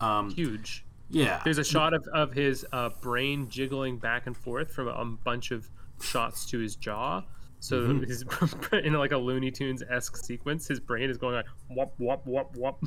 Um, 0.00 0.30
Huge. 0.30 0.84
yeah, 1.08 1.40
There's 1.44 1.58
a 1.58 1.64
shot 1.64 1.94
of, 1.94 2.06
of 2.12 2.32
his 2.34 2.66
uh, 2.72 2.90
brain 3.00 3.48
jiggling 3.48 3.98
back 3.98 4.26
and 4.26 4.36
forth 4.36 4.70
from 4.70 4.88
a 4.88 5.04
bunch 5.04 5.50
of 5.50 5.70
shots 6.02 6.44
to 6.46 6.58
his 6.58 6.76
jaw. 6.76 7.22
So 7.64 7.80
Mm-hmm. 7.80 8.04
his 8.04 8.24
in 8.84 8.92
like 8.92 9.12
a 9.12 9.16
Looney 9.18 9.50
Tunes 9.50 9.82
esque 9.88 10.16
sequence, 10.18 10.68
his 10.68 10.80
brain 10.80 11.08
is 11.08 11.16
going 11.16 11.34
like 11.34 11.46
wop 11.70 11.94
wop 11.98 12.26
wop 12.26 12.54
wop. 12.56 12.82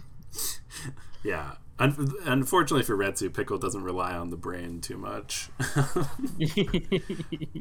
yeah. 1.24 1.54
Un- 1.80 2.12
unfortunately 2.26 2.84
for 2.84 2.98
Retsu, 2.98 3.32
Pickle 3.34 3.58
doesn't 3.60 3.84
rely 3.84 4.16
on 4.16 4.30
the 4.32 4.38
brain 4.38 4.82
too 4.82 4.98
much. 4.98 5.50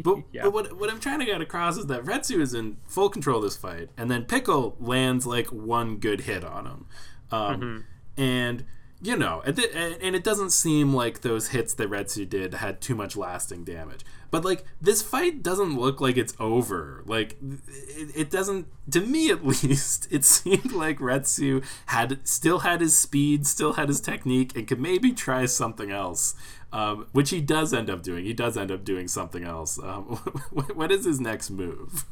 But, 0.02 0.18
Yeah. 0.32 0.42
but 0.44 0.52
what, 0.52 0.78
what 0.78 0.90
I'm 0.90 1.00
trying 1.00 1.18
to 1.20 1.24
get 1.24 1.40
across 1.40 1.76
is 1.76 1.86
that 1.86 2.04
Retsu 2.04 2.40
is 2.40 2.54
in 2.54 2.76
full 2.86 3.08
control 3.08 3.38
of 3.38 3.44
this 3.44 3.56
fight, 3.56 3.90
and 3.96 4.10
then 4.10 4.24
Pickle 4.24 4.76
lands 4.80 5.26
like 5.26 5.48
one 5.48 5.96
good 5.96 6.22
hit 6.22 6.44
on 6.44 6.66
him. 6.66 6.86
Um, 7.30 7.60
Mm-hmm. 7.60 7.78
And, 8.18 8.64
you 9.02 9.16
know, 9.16 9.42
and, 9.44 9.58
it 9.58 10.24
doesn't 10.24 10.50
seem 10.50 10.94
like 10.94 11.20
those 11.20 11.48
hits 11.48 11.74
that 11.74 11.90
Retsu 11.90 12.26
did 12.26 12.54
had 12.54 12.80
too 12.80 12.94
much 12.94 13.14
lasting 13.16 13.64
damage. 13.64 14.00
But, 14.36 14.44
like, 14.44 14.64
this 14.82 15.00
fight 15.00 15.42
doesn't 15.42 15.78
look 15.80 15.98
like 15.98 16.18
it's 16.18 16.34
over. 16.38 17.02
Like, 17.06 17.38
it, 17.40 18.10
it 18.14 18.30
doesn't, 18.30 18.66
to 18.90 19.00
me 19.00 19.30
at 19.30 19.46
least, 19.46 20.08
it 20.10 20.26
seemed 20.26 20.72
like 20.72 20.98
Retsu 20.98 21.64
had 21.86 22.20
still 22.28 22.58
had 22.58 22.82
his 22.82 22.94
speed, 22.94 23.46
still 23.46 23.72
had 23.72 23.88
his 23.88 23.98
technique, 23.98 24.54
and 24.54 24.68
could 24.68 24.78
maybe 24.78 25.12
try 25.12 25.46
something 25.46 25.90
else 25.90 26.34
um, 26.70 27.06
which 27.12 27.30
he 27.30 27.40
does 27.40 27.72
end 27.72 27.88
up 27.88 28.02
doing. 28.02 28.26
He 28.26 28.34
does 28.34 28.58
end 28.58 28.70
up 28.70 28.84
doing 28.84 29.08
something 29.08 29.44
else. 29.44 29.78
Um, 29.78 30.02
what 30.50 30.92
is 30.92 31.06
his 31.06 31.18
next 31.18 31.48
move? 31.48 32.04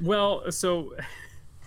Well, 0.00 0.50
so 0.50 0.96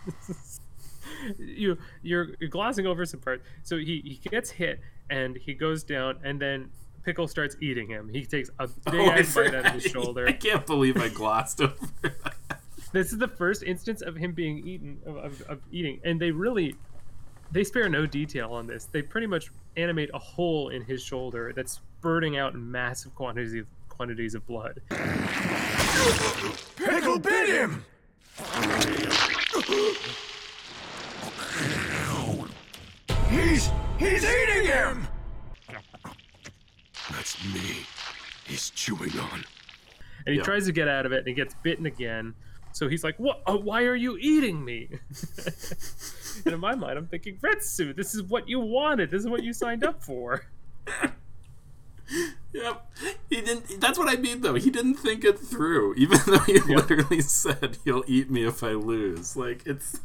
you 1.38 1.78
you're, 2.02 2.36
you're 2.42 2.50
glossing 2.50 2.86
over 2.86 3.06
some 3.06 3.22
part. 3.22 3.42
So 3.64 3.78
he, 3.78 4.20
he 4.22 4.30
gets 4.30 4.52
hit 4.52 4.82
and 5.10 5.38
he 5.38 5.54
goes 5.54 5.86
down, 5.86 6.20
and 6.26 6.42
then 6.42 6.72
Pickle 7.04 7.28
starts 7.28 7.56
eating 7.62 7.88
him. 7.88 8.10
He 8.10 8.26
takes 8.26 8.50
a 8.60 8.68
big 8.92 8.96
Oh, 8.96 9.12
ass 9.12 9.36
bite 9.36 9.54
out 9.54 9.66
of 9.68 9.74
his 9.74 9.84
shoulder. 9.84 10.28
I 10.30 10.34
can't 10.34 10.66
believe 10.66 10.98
I 10.98 11.10
glossed 11.10 11.62
over 11.62 11.76
that. 12.02 12.36
This 12.92 13.12
is 13.12 13.18
the 13.18 13.28
first 13.28 13.64
instance 13.64 14.02
of 14.02 14.16
him 14.16 14.34
being 14.34 14.66
eaten 14.68 15.00
of, 15.06 15.18
of, 15.18 15.42
of 15.44 15.60
eating, 15.72 16.00
and 16.04 16.20
they 16.20 16.32
really 16.32 16.76
they 17.52 17.64
spare 17.64 17.90
no 17.90 18.06
detail 18.06 18.52
on 18.54 18.68
this. 18.68 18.86
They 18.86 19.02
pretty 19.02 19.28
much 19.28 19.50
animate 19.78 20.10
a 20.14 20.20
hole 20.20 20.70
in 20.70 20.84
his 20.84 21.04
shoulder 21.04 21.54
that's 21.56 21.74
spurting 22.00 22.38
out 22.38 22.56
massive 22.56 23.14
quantities 23.16 23.54
of 23.62 23.68
quantities 23.90 24.36
of 24.36 24.46
blood. 24.48 24.80
Pickle 26.78 27.20
bit 27.20 27.50
him! 27.50 27.84
He's 33.30 33.70
he's 33.98 34.24
eating 34.24 34.66
him! 34.68 35.08
That's 37.24 37.42
me. 37.54 37.86
He's 38.46 38.70
chewing 38.72 39.18
on. 39.18 39.46
and 40.26 40.34
he 40.34 40.34
Yeah. 40.34 40.44
tries 40.44 40.66
to 40.66 40.74
get 40.74 40.90
out 40.90 41.06
of 41.06 41.14
it 41.14 41.20
and 41.20 41.28
he 41.30 41.34
gets 41.34 41.54
bitten 41.64 41.86
again 41.86 42.34
so 42.74 42.90
he's 42.90 43.02
like 43.04 43.18
what 43.18 43.42
uh, 43.48 43.56
why 43.56 43.84
are 43.84 43.96
you 43.96 44.18
eating 44.20 44.64
me 44.66 44.90
and 46.46 46.54
in 46.54 46.60
my 46.60 46.74
mind 46.76 46.98
i'm 46.98 47.08
thinking 47.08 47.38
retsu 47.38 47.96
this 47.96 48.14
is 48.16 48.24
what 48.24 48.48
you 48.50 48.60
wanted 48.60 49.10
this 49.12 49.22
is 49.22 49.28
what 49.30 49.44
you 49.44 49.54
signed 49.54 49.84
up 49.86 50.02
for 50.04 50.46
Yep. 52.54 52.92
He 53.30 53.42
didn't. 53.42 53.80
That's 53.82 53.98
what 53.98 54.08
I 54.10 54.18
mean, 54.22 54.42
though. 54.42 54.54
He 54.56 54.70
didn't 54.70 54.96
think 54.96 55.24
it 55.24 55.40
through, 55.40 55.94
even 55.98 56.20
though 56.28 56.38
he 56.40 56.60
literally 56.60 57.22
said 57.22 57.78
he'll 57.86 58.04
eat 58.08 58.30
me 58.30 58.46
if 58.46 58.62
I 58.64 58.72
lose. 58.74 59.36
Like 59.36 59.64
it's, 59.66 60.00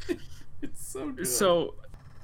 it's 0.62 0.86
so 0.86 1.10
good. 1.10 1.26
so 1.26 1.74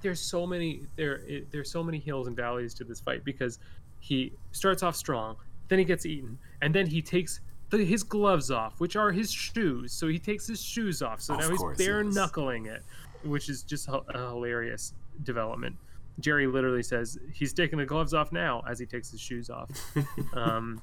there's 0.01 0.21
so 0.21 0.47
many 0.47 0.83
there 0.97 1.17
it, 1.27 1.51
there's 1.51 1.71
so 1.71 1.83
many 1.83 1.99
hills 1.99 2.29
and 2.29 2.37
valleys 2.37 2.73
to 2.75 2.85
this 2.85 3.01
fight 3.01 3.25
because 3.25 3.59
he 4.05 4.33
starts 4.53 4.83
off 4.83 4.95
strong 4.95 5.37
then 5.69 5.79
he 5.79 5.85
gets 5.85 6.05
eaten 6.05 6.38
and 6.61 6.75
then 6.75 6.87
he 6.87 7.01
takes 7.01 7.40
the, 7.71 7.83
his 7.83 8.03
gloves 8.03 8.51
off 8.51 8.79
which 8.79 8.97
are 8.97 9.11
his 9.11 9.33
shoes. 9.33 9.93
So 9.93 10.09
he 10.09 10.19
takes 10.19 10.47
his 10.47 10.62
shoes 10.62 11.01
off. 11.01 11.23
So 11.23 11.35
Of 11.35 11.40
now 11.40 11.51
he's 11.51 11.79
bare 11.79 12.05
knuckling 12.05 12.67
it 12.67 12.83
which 13.25 13.49
is 13.49 13.62
just 13.62 13.88
a, 13.88 14.03
a 14.14 14.29
hilarious 14.29 14.93
development. 15.23 15.75
Jerry 16.21 16.47
literally 16.47 16.83
says 16.83 17.19
he's 17.33 17.55
taking 17.55 17.79
the 17.79 17.87
gloves 17.87 18.12
off 18.12 18.31
now 18.31 18.62
as 18.69 18.79
he 18.79 18.85
takes 18.87 19.11
his 19.11 19.21
shoes 19.21 19.51
off. 19.51 19.71
Um, 20.35 20.83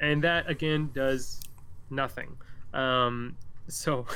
and 0.00 0.24
that 0.24 0.48
again 0.48 0.90
does 0.94 1.40
nothing. 1.90 2.36
Um, 2.72 3.36
so 3.68 4.06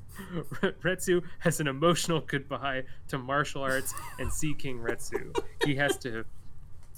Retsu 0.82 1.22
has 1.38 1.60
an 1.60 1.68
emotional 1.68 2.20
goodbye 2.20 2.82
to 3.08 3.18
martial 3.18 3.62
arts 3.62 3.94
and 4.18 4.30
Sea 4.32 4.54
King 4.54 4.78
Retsu. 4.78 5.34
He 5.64 5.74
has 5.76 5.96
to 5.98 6.24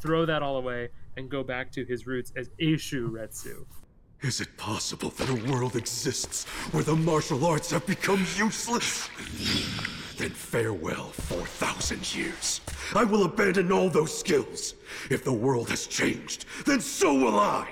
throw 0.04 0.26
that 0.26 0.42
all 0.42 0.58
away 0.58 0.90
and 1.16 1.30
go 1.30 1.42
back 1.42 1.72
to 1.72 1.84
his 1.84 2.06
roots 2.06 2.30
as 2.36 2.50
Eishu 2.60 3.10
Retsu. 3.10 3.64
Is 4.20 4.40
it 4.40 4.56
possible 4.58 5.10
that 5.10 5.30
a 5.30 5.50
world 5.50 5.76
exists 5.76 6.44
where 6.72 6.84
the 6.84 6.94
martial 6.94 7.44
arts 7.46 7.70
have 7.70 7.86
become 7.86 8.26
useless? 8.36 9.08
Then 10.18 10.30
farewell, 10.30 11.06
4,000 11.06 12.14
years. 12.14 12.60
I 12.94 13.04
will 13.04 13.24
abandon 13.24 13.72
all 13.72 13.88
those 13.88 14.16
skills. 14.16 14.74
If 15.10 15.24
the 15.24 15.32
world 15.32 15.70
has 15.70 15.86
changed, 15.86 16.44
then 16.66 16.80
so 16.80 17.14
will 17.14 17.38
I! 17.38 17.68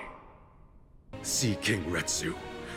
See, 1.23 1.57
King 1.57 1.85
Retsu. 1.85 2.35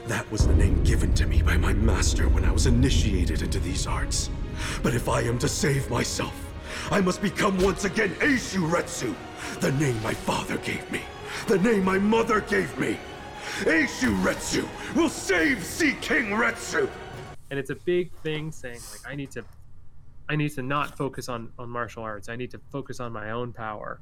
That 0.08 0.30
was 0.32 0.46
the 0.46 0.56
name 0.56 0.84
given 0.84 1.14
to 1.16 1.26
me 1.26 1.42
by 1.42 1.58
my 1.58 1.74
master 1.74 2.28
when 2.30 2.46
I 2.46 2.52
was 2.52 2.68
initiated 2.68 3.42
into 3.42 3.60
these 3.60 3.88
arts. 3.88 4.30
But 4.84 4.94
if 4.94 5.10
I 5.10 5.22
am 5.22 5.40
to 5.40 5.48
save 5.48 5.90
myself, 5.90 6.36
I 6.92 7.02
must 7.02 7.22
become 7.22 7.60
once 7.60 7.86
again 7.86 8.10
Eishu 8.16 8.70
Retsu, 8.70 9.16
the 9.60 9.72
name 9.74 10.02
my 10.02 10.14
father 10.14 10.58
gave 10.58 10.90
me, 10.92 11.02
the 11.48 11.60
name 11.60 11.84
my 11.84 12.00
mother 12.00 12.42
gave 12.42 12.78
me. 12.78 12.98
Eishu 13.62 14.16
Retsu 14.24 14.68
will 14.96 15.10
save 15.10 15.64
Sea 15.64 15.96
King 16.02 16.32
Retsu! 16.32 16.90
And 17.50 17.60
it's 17.60 17.70
a 17.70 17.76
big 17.76 18.12
thing 18.24 18.52
saying 18.52 18.80
like 18.92 19.12
I 19.12 19.16
need 19.16 19.32
to 19.32 19.44
I 20.28 20.36
need 20.36 20.50
to 20.56 20.62
not 20.62 20.98
focus 20.98 21.30
on, 21.30 21.52
on 21.60 21.70
martial 21.70 22.04
arts. 22.04 22.30
I 22.30 22.36
need 22.36 22.52
to 22.52 22.60
focus 22.72 23.00
on 23.00 23.12
my 23.12 23.32
own 23.32 23.54
power. 23.54 24.02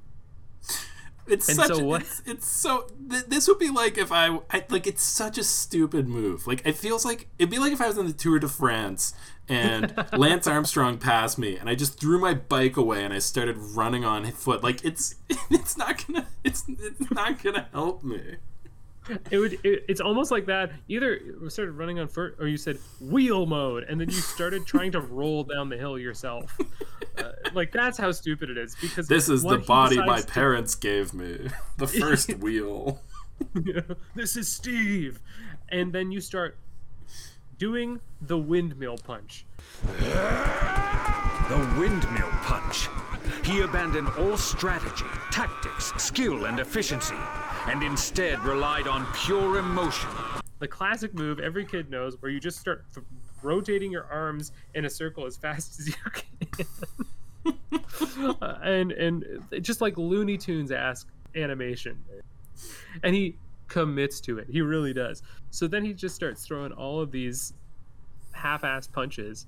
It's 1.27 1.47
And 1.47 1.55
such. 1.57 1.67
so 1.69 1.83
what- 1.83 2.01
It's, 2.01 2.21
it's 2.25 2.47
so. 2.47 2.88
Th- 3.09 3.23
this 3.25 3.47
would 3.47 3.59
be 3.59 3.69
like 3.69 3.97
if 3.97 4.12
I, 4.12 4.39
I 4.51 4.65
like. 4.69 4.88
It's 4.88 5.03
such 5.03 5.38
a 5.38 5.43
stupid 5.43 6.07
move. 6.07 6.45
Like 6.47 6.62
it 6.65 6.75
feels 6.75 7.05
like 7.05 7.29
it'd 7.39 7.49
be 7.49 7.59
like 7.59 7.71
if 7.71 7.79
I 7.81 7.88
was 7.88 7.97
in 7.97 8.07
the 8.07 8.13
Tour 8.13 8.39
de 8.39 8.47
France 8.47 9.13
and 9.47 9.93
Lance 10.13 10.47
Armstrong 10.47 10.97
passed 10.97 11.38
me, 11.38 11.57
and 11.57 11.69
I 11.69 11.75
just 11.75 11.99
threw 11.99 12.19
my 12.19 12.33
bike 12.33 12.75
away 12.77 13.03
and 13.03 13.13
I 13.13 13.19
started 13.19 13.55
running 13.57 14.03
on 14.05 14.25
foot. 14.31 14.63
Like 14.63 14.83
it's 14.83 15.15
it's 15.49 15.77
not 15.77 16.05
gonna 16.05 16.27
it's 16.43 16.63
it's 16.67 17.09
not 17.12 17.41
gonna 17.41 17.67
help 17.71 18.03
me. 18.03 18.36
It 19.31 19.37
would 19.37 19.53
it, 19.65 19.83
it's 19.89 19.99
almost 20.01 20.31
like 20.31 20.45
that. 20.45 20.71
Either 20.87 21.15
you 21.15 21.49
started 21.49 21.73
running 21.73 21.99
on 21.99 22.07
foot 22.07 22.35
or 22.39 22.47
you 22.47 22.57
said 22.57 22.77
wheel 23.01 23.45
mode 23.45 23.83
and 23.83 23.99
then 23.99 24.09
you 24.09 24.15
started 24.15 24.65
trying 24.65 24.91
to 24.93 25.01
roll 25.01 25.43
down 25.43 25.69
the 25.69 25.77
hill 25.77 25.99
yourself. 25.99 26.57
Uh, 27.17 27.31
like 27.53 27.71
that's 27.71 27.97
how 27.97 28.11
stupid 28.11 28.49
it 28.49 28.57
is 28.57 28.75
because 28.81 29.07
This 29.07 29.27
is 29.29 29.43
the 29.43 29.57
body 29.57 29.97
my 29.97 30.21
to- 30.21 30.27
parents 30.27 30.75
gave 30.75 31.13
me. 31.13 31.49
The 31.77 31.87
first 31.87 32.29
wheel. 32.39 33.01
this 34.15 34.37
is 34.37 34.47
Steve. 34.47 35.19
And 35.69 35.91
then 35.91 36.11
you 36.11 36.21
start 36.21 36.57
doing 37.57 37.99
the 38.21 38.37
windmill 38.37 38.97
punch. 38.97 39.45
The 41.49 41.75
windmill 41.77 42.29
punch. 42.43 42.87
He 43.43 43.61
abandoned 43.61 44.07
all 44.17 44.37
strategy, 44.37 45.05
tactics, 45.31 45.93
skill, 45.97 46.45
and 46.45 46.59
efficiency, 46.59 47.15
and 47.67 47.84
instead 47.84 48.39
relied 48.43 48.88
on 48.88 49.06
pure 49.13 49.58
emotion. 49.60 50.10
The 50.60 50.67
classic 50.67 51.13
move 51.13 51.39
every 51.39 51.65
kid 51.65 51.89
knows 51.89 52.21
where 52.21 52.32
you 52.32 52.39
just 52.39 52.60
start 52.60 52.86
th- 52.93 53.06
rotating 53.41 53.91
your 53.91 54.06
arms 54.06 54.52
in 54.73 54.86
a 54.86 54.89
circle 54.89 55.26
as 55.26 55.38
fast 55.38 55.80
as 55.80 55.88
you 55.88 55.95
can. 56.12 56.65
Uh, 58.41 58.58
and 58.63 58.93
and 58.93 59.26
just 59.62 59.82
like 59.82 59.97
Looney 59.97 60.38
Tunes 60.38 60.71
ask 60.71 61.08
animation. 61.36 61.97
And 63.04 63.13
he 63.13 63.36
commits 63.67 64.21
to 64.21 64.39
it. 64.39 64.47
He 64.49 64.62
really 64.62 64.93
does. 64.93 65.23
So 65.49 65.67
then 65.67 65.84
he 65.84 65.93
just 65.93 66.15
starts 66.15 66.45
throwing 66.45 66.71
all 66.71 67.02
of 67.02 67.12
these 67.12 67.54
half-ass 68.32 68.88
punches 68.88 69.47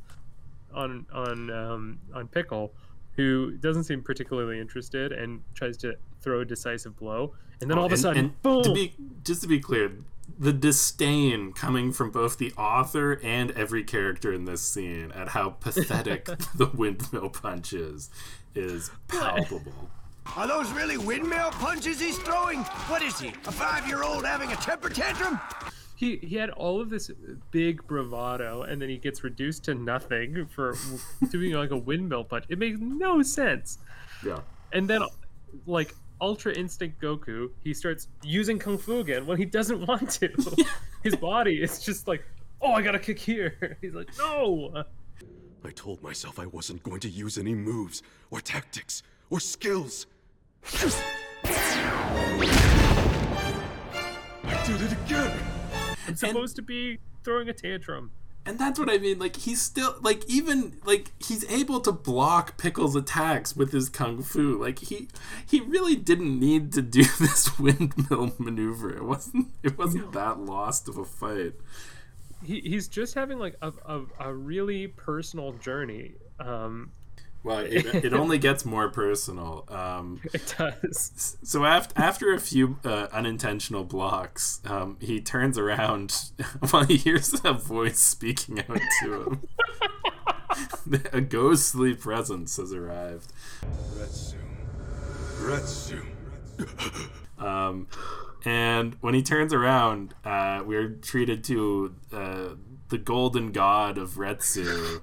on 0.73 1.05
on 1.13 1.49
um, 1.51 1.99
on 2.13 2.27
Pickle, 2.27 2.73
who 3.15 3.51
doesn't 3.51 3.85
seem 3.85 4.01
particularly 4.01 4.59
interested 4.59 5.11
and 5.11 5.41
tries 5.53 5.77
to 5.77 5.95
throw 6.21 6.41
a 6.41 6.45
decisive 6.45 6.97
blow. 6.97 7.33
And 7.61 7.69
then 7.69 7.77
all 7.77 7.85
of 7.85 7.91
a 7.93 7.97
sudden, 7.97 8.25
and 8.25 8.41
boom! 8.41 8.63
To 8.63 8.73
be 8.73 8.93
just 9.23 9.41
to 9.43 9.47
be 9.47 9.59
clear, 9.59 9.91
the 10.37 10.51
disdain 10.51 11.53
coming 11.53 11.91
from 11.91 12.11
both 12.11 12.37
the 12.37 12.51
author 12.53 13.19
and 13.23 13.51
every 13.51 13.83
character 13.83 14.33
in 14.33 14.45
this 14.45 14.61
scene 14.61 15.11
at 15.13 15.29
how 15.29 15.51
pathetic 15.51 16.25
the 16.55 16.69
windmill 16.73 17.29
punch 17.29 17.73
is 17.73 18.09
is 18.53 18.91
palpable. 19.07 19.89
Are 20.35 20.47
those 20.47 20.71
really 20.71 20.97
windmill 20.97 21.51
punches 21.51 22.01
he's 22.01 22.17
throwing? 22.17 22.59
What 22.87 23.03
is 23.03 23.19
he, 23.19 23.29
a 23.29 23.51
five-year-old 23.51 24.25
having 24.25 24.51
a 24.51 24.55
temper 24.55 24.89
tantrum? 24.89 25.39
He 25.95 26.17
he 26.17 26.35
had 26.35 26.49
all 26.49 26.81
of 26.81 26.89
this 26.89 27.09
big 27.51 27.85
bravado, 27.87 28.63
and 28.63 28.81
then 28.81 28.89
he 28.89 28.97
gets 28.97 29.23
reduced 29.23 29.63
to 29.65 29.75
nothing 29.75 30.45
for 30.47 30.75
doing 31.31 31.53
like 31.53 31.71
a 31.71 31.77
windmill 31.77 32.25
punch. 32.25 32.45
It 32.49 32.59
makes 32.59 32.79
no 32.79 33.21
sense. 33.21 33.79
Yeah. 34.25 34.39
And 34.73 34.89
then, 34.89 35.03
like 35.65 35.93
Ultra 36.19 36.53
Instinct 36.53 37.01
Goku, 37.01 37.49
he 37.63 37.73
starts 37.73 38.09
using 38.23 38.59
kung 38.59 38.77
fu 38.77 38.99
again 38.99 39.25
when 39.25 39.37
he 39.37 39.45
doesn't 39.45 39.85
want 39.87 40.09
to. 40.11 40.65
His 41.03 41.15
body 41.15 41.61
is 41.61 41.79
just 41.79 42.07
like, 42.07 42.25
oh, 42.61 42.73
I 42.73 42.81
gotta 42.81 42.99
kick 42.99 43.19
here. 43.19 43.77
He's 43.81 43.93
like, 43.93 44.09
no. 44.17 44.83
I 45.63 45.71
told 45.71 46.03
myself 46.03 46.39
I 46.39 46.45
wasn't 46.45 46.83
going 46.83 46.99
to 47.01 47.09
use 47.09 47.39
any 47.39 47.55
moves, 47.55 48.03
or 48.29 48.39
tactics, 48.39 49.01
or 49.31 49.39
skills. 49.39 50.05
I 54.47 54.67
did 54.67 54.81
it 54.81 54.91
again! 54.91 55.64
I'm 56.07 56.15
supposed 56.15 56.55
to 56.57 56.61
be 56.61 56.99
throwing 57.23 57.49
a 57.49 57.53
tantrum. 57.53 58.11
And 58.47 58.59
that's 58.59 58.77
what 58.77 58.91
I 58.91 58.99
mean. 58.99 59.17
Like 59.17 59.37
he's 59.37 59.59
still 59.59 59.95
like 60.01 60.23
even 60.29 60.77
like 60.85 61.11
he's 61.19 61.49
able 61.49 61.79
to 61.81 61.91
block 61.91 62.57
Pickle's 62.57 62.95
attacks 62.95 63.55
with 63.55 63.71
his 63.71 63.89
kung 63.89 64.21
fu. 64.21 64.61
Like 64.61 64.79
he 64.79 65.07
he 65.47 65.61
really 65.61 65.95
didn't 65.95 66.39
need 66.39 66.71
to 66.73 66.83
do 66.83 67.03
this 67.19 67.57
windmill 67.57 68.33
maneuver. 68.37 68.95
It 68.95 69.03
wasn't 69.03 69.47
it 69.63 69.77
wasn't 69.77 70.13
that 70.13 70.39
lost 70.39 70.87
of 70.87 70.97
a 70.97 71.05
fight. 71.05 71.53
He, 72.43 72.59
he's 72.61 72.87
just 72.87 73.15
having 73.15 73.39
like 73.39 73.55
a, 73.63 73.73
a, 73.85 74.01
a 74.19 74.33
really 74.33 74.87
personal 74.87 75.53
journey. 75.53 76.13
Um, 76.39 76.91
Well, 77.45 77.59
it, 77.59 77.85
it 78.05 78.13
only 78.13 78.39
gets 78.39 78.65
more 78.65 78.89
personal. 78.89 79.65
Um, 79.69 80.19
it 80.33 80.55
does. 80.57 81.37
so 81.43 81.63
after 81.63 81.93
after 81.95 82.33
a 82.33 82.39
few 82.39 82.79
uh, 82.83 83.07
unintentional 83.13 83.83
blocks, 83.83 84.61
um, 84.65 84.97
he 84.99 85.21
turns 85.21 85.57
around 85.57 86.31
while 86.71 86.85
he 86.85 86.97
hears 86.97 87.39
a 87.45 87.53
voice 87.53 87.99
speaking 87.99 88.59
out 88.59 88.81
to 89.03 89.21
him. 89.21 89.41
a 91.13 91.21
ghostly 91.21 91.93
presence 91.93 92.57
has 92.57 92.73
arrived. 92.73 93.31
Retsu. 93.93 94.37
Retsu. 95.37 96.03
Um, 97.37 97.87
and 98.43 98.95
when 99.01 99.13
he 99.13 99.21
turns 99.21 99.53
around, 99.53 100.15
uh, 100.23 100.63
we're 100.65 100.89
treated 100.89 101.43
to 101.45 101.95
uh, 102.11 102.49
the 102.89 102.97
golden 102.97 103.51
god 103.51 103.97
of 103.97 104.11
Retsu. 104.11 105.01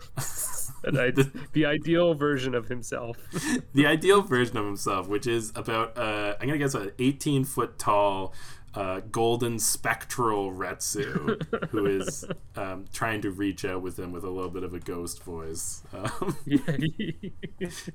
I, 0.84 1.12
the 1.52 1.66
ideal 1.66 2.14
version 2.14 2.54
of 2.54 2.68
himself. 2.68 3.16
the 3.74 3.86
ideal 3.86 4.22
version 4.22 4.56
of 4.56 4.66
himself, 4.66 5.08
which 5.08 5.26
is 5.26 5.52
about, 5.54 5.96
uh, 5.96 6.34
I'm 6.40 6.48
going 6.48 6.58
to 6.58 6.64
guess, 6.64 6.74
an 6.74 6.92
18 6.98 7.44
foot 7.44 7.78
tall 7.78 8.34
uh, 8.74 9.00
golden 9.10 9.58
spectral 9.58 10.50
Retsu 10.50 11.68
who 11.70 11.86
is 11.86 12.24
um, 12.56 12.86
trying 12.92 13.20
to 13.20 13.30
reach 13.30 13.64
out 13.64 13.82
with 13.82 13.98
him 13.98 14.12
with 14.12 14.24
a 14.24 14.30
little 14.30 14.50
bit 14.50 14.62
of 14.62 14.72
a 14.72 14.78
ghost 14.78 15.22
voice. 15.22 15.82
Um, 15.92 16.36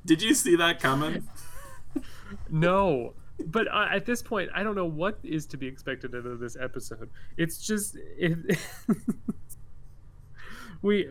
did 0.06 0.22
you 0.22 0.36
see 0.36 0.56
that 0.56 0.80
coming? 0.80 1.28
no. 2.50 3.14
But 3.44 3.68
uh, 3.68 3.88
at 3.92 4.06
this 4.06 4.24
point, 4.24 4.50
I 4.54 4.64
don't 4.64 4.76
know 4.76 4.86
what 4.86 5.20
is 5.24 5.46
to 5.48 5.58
be 5.58 5.68
expected 5.68 6.16
out 6.16 6.26
of 6.26 6.40
this 6.40 6.58
episode. 6.60 7.10
It's 7.38 7.66
just 7.66 7.96
it, 7.96 8.58
we 10.82 11.10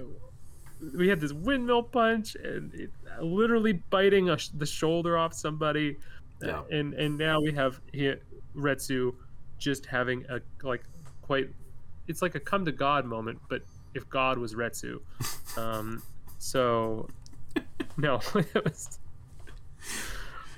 we 0.94 1.08
had 1.08 1.20
this 1.20 1.32
windmill 1.32 1.82
punch 1.82 2.34
and 2.36 2.72
it, 2.74 2.90
literally 3.20 3.72
biting 3.90 4.30
a, 4.30 4.36
the 4.56 4.66
shoulder 4.66 5.16
off 5.18 5.32
somebody, 5.34 5.96
Yeah. 6.42 6.62
and 6.70 6.94
and 6.94 7.16
now 7.18 7.40
we 7.40 7.52
have 7.52 7.80
here 7.92 8.20
Retsu 8.56 9.14
just 9.58 9.86
having 9.86 10.24
a 10.28 10.40
like 10.62 10.82
quite 11.22 11.48
it's 12.08 12.22
like 12.22 12.34
a 12.34 12.40
come 12.40 12.64
to 12.64 12.72
God 12.72 13.04
moment, 13.06 13.38
but 13.48 13.62
if 13.94 14.08
God 14.10 14.38
was 14.38 14.54
Retsu, 14.54 15.00
um, 15.58 16.02
so 16.38 17.08
no, 17.96 18.20
it 18.34 18.64
was. 18.64 18.98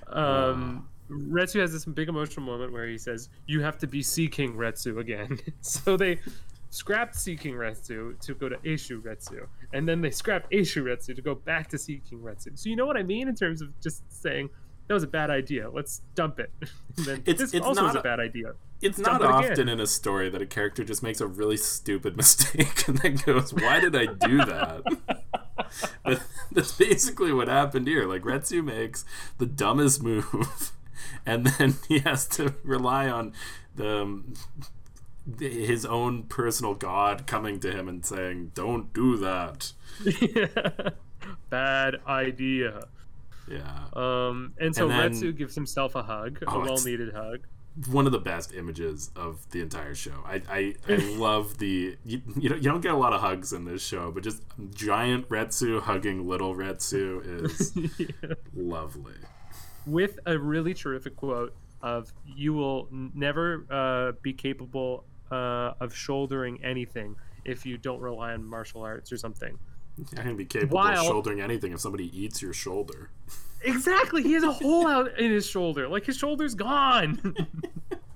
Um, 0.09 0.89
Retsu 1.11 1.61
has 1.61 1.73
this 1.73 1.85
big 1.85 2.09
emotional 2.09 2.45
moment 2.45 2.73
where 2.73 2.87
he 2.87 2.99
says, 2.99 3.29
"You 3.47 3.61
have 3.63 3.79
to 3.79 3.87
be 3.87 4.03
Seaking 4.03 4.55
Retsu 4.57 4.99
again." 4.99 5.39
so 5.61 5.97
they 5.97 6.19
scrapped 6.71 7.17
Seaking 7.17 7.55
Retsu 7.55 8.19
to 8.21 8.35
go 8.35 8.49
to 8.49 8.57
Eishu 8.59 9.01
Retsu, 9.03 9.47
and 9.73 9.89
then 9.89 10.01
they 10.01 10.11
scrapped 10.11 10.51
Eishu 10.53 10.83
Retsu 10.83 11.15
to 11.17 11.23
go 11.23 11.35
back 11.35 11.69
to 11.71 11.79
Seaking 11.79 12.21
Retsu. 12.21 12.59
So 12.59 12.69
you 12.69 12.77
know 12.77 12.87
what 12.87 12.97
I 12.97 13.03
mean 13.03 13.29
in 13.29 13.35
terms 13.35 13.63
of 13.63 13.79
just 13.81 14.03
saying 14.13 14.51
that 14.87 14.95
was 14.95 15.03
a 15.03 15.07
bad 15.09 15.31
idea. 15.31 15.71
Let's 15.71 16.03
dump 16.15 16.39
it. 16.41 16.51
It's- 16.99 17.39
this 17.39 17.55
it's 17.55 17.65
also 17.67 17.83
not 17.83 17.97
a 17.97 18.01
bad 18.03 18.21
idea. 18.21 18.55
It's 18.81 18.99
Dump 18.99 19.21
not 19.21 19.31
it 19.31 19.39
again. 19.39 19.53
often 19.53 19.69
in 19.69 19.81
a 19.81 19.87
story 19.89 20.31
that 20.31 20.41
a 20.41 20.47
character 20.47 20.85
just 20.85 21.03
makes 21.03 21.21
a 21.21 21.27
really 21.27 21.57
stupid 21.57 22.17
mistake 22.23 22.87
and 22.89 22.99
then 22.99 23.17
goes, 23.17 23.53
"Why 23.53 23.81
did 23.81 23.95
I 23.97 24.07
do 24.07 24.39
that?" 24.39 24.83
but 26.05 26.23
that's 26.53 26.73
basically 26.73 27.33
what 27.33 27.49
happened 27.49 27.87
here. 27.89 28.07
Like 28.07 28.23
Retsu 28.23 28.65
makes 28.65 29.05
the 29.39 29.47
dumbest 29.47 30.03
move, 30.03 30.73
and 31.27 31.47
then 31.47 31.75
he 31.89 31.99
has 32.01 32.27
to 32.29 32.55
rely 32.63 33.09
on 33.09 33.33
the, 33.75 34.03
um, 34.03 34.35
his 35.39 35.85
own 35.85 36.25
personal 36.25 36.75
god 36.75 37.27
coming 37.27 37.61
to 37.61 37.71
him 37.71 37.89
and 37.89 38.05
saying, 38.05 38.53
"Don't 38.55 38.93
do 38.93 39.17
that." 39.19 39.73
bad 41.51 41.97
idea. 42.07 42.87
Yeah. 43.51 43.85
Um, 43.95 44.53
and 44.59 44.75
so 44.75 44.89
And 44.89 44.93
then- 44.93 45.13
Retsu 45.13 45.37
gives 45.37 45.55
himself 45.55 45.95
a 45.95 46.03
hug, 46.03 46.43
Oh, 46.47 46.61
a 46.61 46.65
well-needed 46.65 47.15
hug. 47.15 47.41
one 47.91 48.05
of 48.07 48.13
the 48.13 48.19
best 48.19 48.53
images 48.53 49.11
of 49.17 49.49
the 49.51 49.61
entire 49.63 49.95
show. 49.95 50.23
I 50.27 50.43
I, 50.51 50.75
I 50.89 50.97
love 51.17 51.59
the 51.59 51.97
you, 52.05 52.21
you 52.37 52.49
don't 52.51 52.63
you 52.63 52.71
don't 52.71 52.81
get 52.83 52.93
a 52.93 52.97
lot 52.97 53.13
of 53.13 53.21
hugs 53.21 53.53
in 53.53 53.65
this 53.65 53.83
show, 53.83 54.11
but 54.11 54.23
just 54.23 54.43
giant 54.75 55.29
Retsu 55.29 55.81
hugging 55.81 56.29
little 56.29 56.55
Retsu 56.55 57.45
is 57.45 57.73
lovely. 58.55 59.15
with 59.87 60.19
a 60.27 60.39
really 60.39 60.75
terrific 60.75 61.17
quote 61.17 61.55
of 61.81 62.13
"You 62.27 62.53
will 62.53 62.89
never 62.91 63.65
uh, 63.71 64.13
be 64.23 64.33
capable 64.35 65.05
uh, 65.31 65.75
of 65.81 65.95
shouldering 65.95 66.63
anything 66.65 67.17
if 67.45 67.65
you 67.67 67.79
don't 67.79 68.01
rely 68.01 68.33
on 68.33 68.45
martial 68.45 68.83
arts 68.83 69.13
or 69.13 69.17
something." 69.17 69.59
I 70.17 70.23
can 70.23 70.37
be 70.37 70.45
capable 70.45 70.77
While- 70.77 71.01
of 71.01 71.07
shouldering 71.07 71.41
anything 71.41 71.73
if 71.73 71.81
somebody 71.81 72.17
eats 72.17 72.41
your 72.41 72.53
shoulder. 72.53 73.11
Exactly, 73.63 74.23
he 74.23 74.35
has 74.35 74.45
a 74.45 74.53
hole 74.53 74.87
out 74.87 75.19
in 75.19 75.33
his 75.33 75.45
shoulder, 75.47 75.89
like 75.89 76.05
his 76.07 76.17
shoulder's 76.17 76.55
gone. 76.55 77.35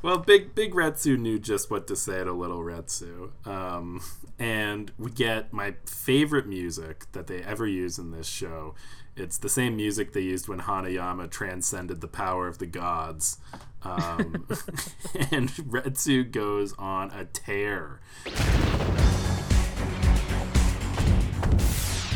Well, 0.00 0.18
big 0.18 0.54
big 0.54 0.74
Retsu 0.74 1.18
knew 1.18 1.40
just 1.40 1.72
what 1.72 1.88
to 1.88 1.96
say 1.96 2.22
to 2.22 2.32
little 2.32 2.60
Retsu, 2.60 3.30
um, 3.44 4.00
and 4.38 4.92
we 4.96 5.10
get 5.10 5.52
my 5.52 5.74
favorite 5.86 6.46
music 6.46 7.10
that 7.12 7.26
they 7.26 7.42
ever 7.42 7.66
use 7.66 7.98
in 7.98 8.12
this 8.12 8.28
show. 8.28 8.76
It's 9.16 9.38
the 9.38 9.48
same 9.48 9.74
music 9.74 10.12
they 10.12 10.20
used 10.20 10.46
when 10.46 10.60
Hanayama 10.60 11.28
transcended 11.28 12.00
the 12.00 12.06
power 12.06 12.46
of 12.46 12.58
the 12.58 12.66
gods, 12.66 13.38
um, 13.82 14.46
and 15.32 15.50
Retsu 15.50 16.30
goes 16.30 16.74
on 16.78 17.10
a 17.10 17.24
tear. 17.24 17.98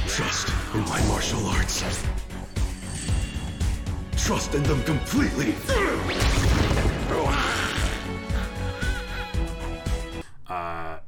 Trust 0.06 0.48
in 0.74 0.80
my 0.82 1.04
martial 1.08 1.44
arts. 1.46 1.82
Trust 4.16 4.54
in 4.54 4.62
them 4.62 4.80
completely. 4.84 5.52
Uh, 10.48 10.98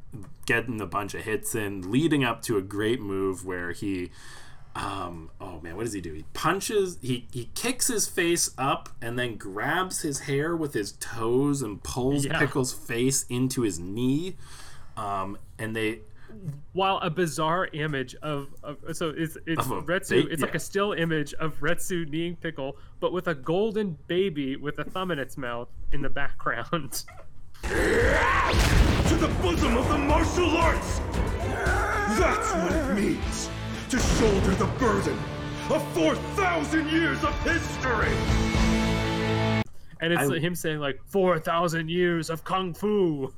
getting 0.47 0.81
a 0.81 0.87
bunch 0.87 1.15
of 1.15 1.23
hits 1.23 1.55
in, 1.55 1.91
leading 1.91 2.25
up 2.25 2.43
to 2.43 2.57
a 2.57 2.63
great 2.63 3.01
move 3.01 3.45
where 3.45 3.73
he, 3.73 4.11
um, 4.77 5.31
oh 5.41 5.61
man, 5.61 5.77
what 5.77 5.85
does 5.85 5.93
he 5.93 6.01
do? 6.01 6.13
He 6.13 6.25
punches, 6.33 6.99
he 7.03 7.27
he 7.33 7.51
kicks 7.55 7.89
his 7.89 8.07
face 8.07 8.51
up 8.59 8.89
and 9.01 9.19
then 9.19 9.37
grabs 9.37 10.03
his 10.03 10.21
hair 10.21 10.57
with 10.57 10.75
his 10.75 10.93
toes 10.93 11.63
and 11.63 11.83
pulls 11.83 12.25
Yeah. 12.27 12.39
Pickle's 12.39 12.73
face 12.73 13.25
into 13.29 13.63
his 13.63 13.79
knee, 13.79 14.37
um, 14.97 15.39
and 15.59 15.75
they. 15.75 16.01
While 16.73 16.99
a 16.99 17.11
bizarre 17.11 17.69
image 17.73 18.17
of, 18.17 18.49
of 18.65 18.79
so 18.95 19.15
it's 19.17 19.39
it's 19.47 19.65
a 19.67 19.71
Retsu, 19.71 20.27
it's 20.33 20.43
like 20.43 20.57
a 20.57 20.59
still 20.59 20.93
image 20.93 21.33
of 21.35 21.61
Retsu 21.61 22.09
kneeing 22.09 22.35
Pickle, 22.35 22.77
but 22.99 23.13
with 23.13 23.29
a 23.29 23.35
golden 23.37 23.97
baby 24.09 24.57
with 24.57 24.81
a 24.81 24.85
thumb 24.85 25.13
in 25.13 25.21
its 25.21 25.37
mouth 25.37 25.69
in 25.93 26.03
the 26.03 26.11
background. 26.11 27.05
To 27.69 29.15
the 29.17 29.29
bosom 29.41 29.77
of 29.79 29.89
the 29.89 29.97
martial 29.99 30.51
arts! 30.51 30.99
That's 32.19 32.53
what 32.53 32.73
it 32.73 32.95
means 32.95 33.49
to 33.89 33.99
shoulder 33.99 34.55
the 34.55 34.67
burden 34.79 35.19
of 35.71 35.83
4,000 35.95 36.89
years 36.91 37.25
of 37.25 37.33
history! 37.43 38.13
And 40.01 40.13
it's 40.13 40.31
I- 40.31 40.39
him 40.39 40.55
saying 40.55 40.81
like 40.81 41.01
four 41.07 41.39
thousand 41.39 41.89
years 41.89 42.29
of 42.29 42.45
kung 42.45 42.75
fu. 42.75 43.33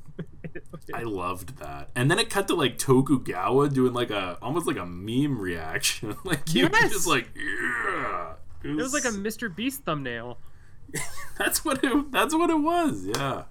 I 0.93 1.03
loved 1.03 1.59
that, 1.59 1.89
and 1.95 2.11
then 2.11 2.19
it 2.19 2.29
cut 2.29 2.49
to 2.49 2.55
like 2.55 2.77
Tokugawa 2.77 3.69
doing 3.69 3.93
like 3.93 4.09
a 4.09 4.37
almost 4.41 4.67
like 4.67 4.75
a 4.77 4.85
meme 4.85 5.39
reaction, 5.39 6.17
like 6.25 6.49
he 6.49 6.65
was 6.65 6.91
just 6.91 7.07
like, 7.07 7.29
yeah, 7.35 8.33
It 8.63 8.75
was 8.75 8.91
like 8.93 9.05
a 9.05 9.09
Mr. 9.15 9.53
Beast 9.55 9.83
thumbnail. 9.85 10.39
That's 11.37 11.63
what 11.63 11.81
it. 11.83 12.11
That's 12.11 12.33
what 12.35 12.49
it 12.49 12.59
was. 12.59 13.05
Yeah. 13.15 13.43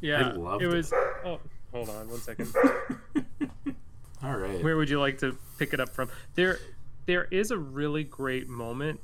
Yeah, 0.00 0.30
it 0.30 0.62
it. 0.62 0.66
was. 0.66 0.92
Oh, 1.24 1.38
hold 1.72 1.88
on 1.88 2.08
one 2.08 2.20
second. 2.20 2.54
All 4.22 4.36
right. 4.36 4.62
Where 4.62 4.76
would 4.76 4.90
you 4.90 5.00
like 5.00 5.18
to 5.18 5.36
pick 5.58 5.72
it 5.72 5.80
up 5.80 5.88
from? 5.90 6.10
There, 6.34 6.58
there 7.06 7.24
is 7.30 7.50
a 7.50 7.58
really 7.58 8.04
great 8.04 8.48
moment 8.48 9.00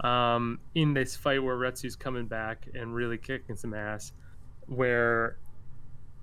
um, 0.00 0.58
in 0.74 0.94
this 0.94 1.16
fight 1.16 1.42
where 1.42 1.56
Retsu's 1.56 1.96
coming 1.96 2.26
back 2.26 2.66
and 2.74 2.94
really 2.94 3.18
kicking 3.18 3.56
some 3.56 3.74
ass, 3.74 4.12
where 4.66 5.38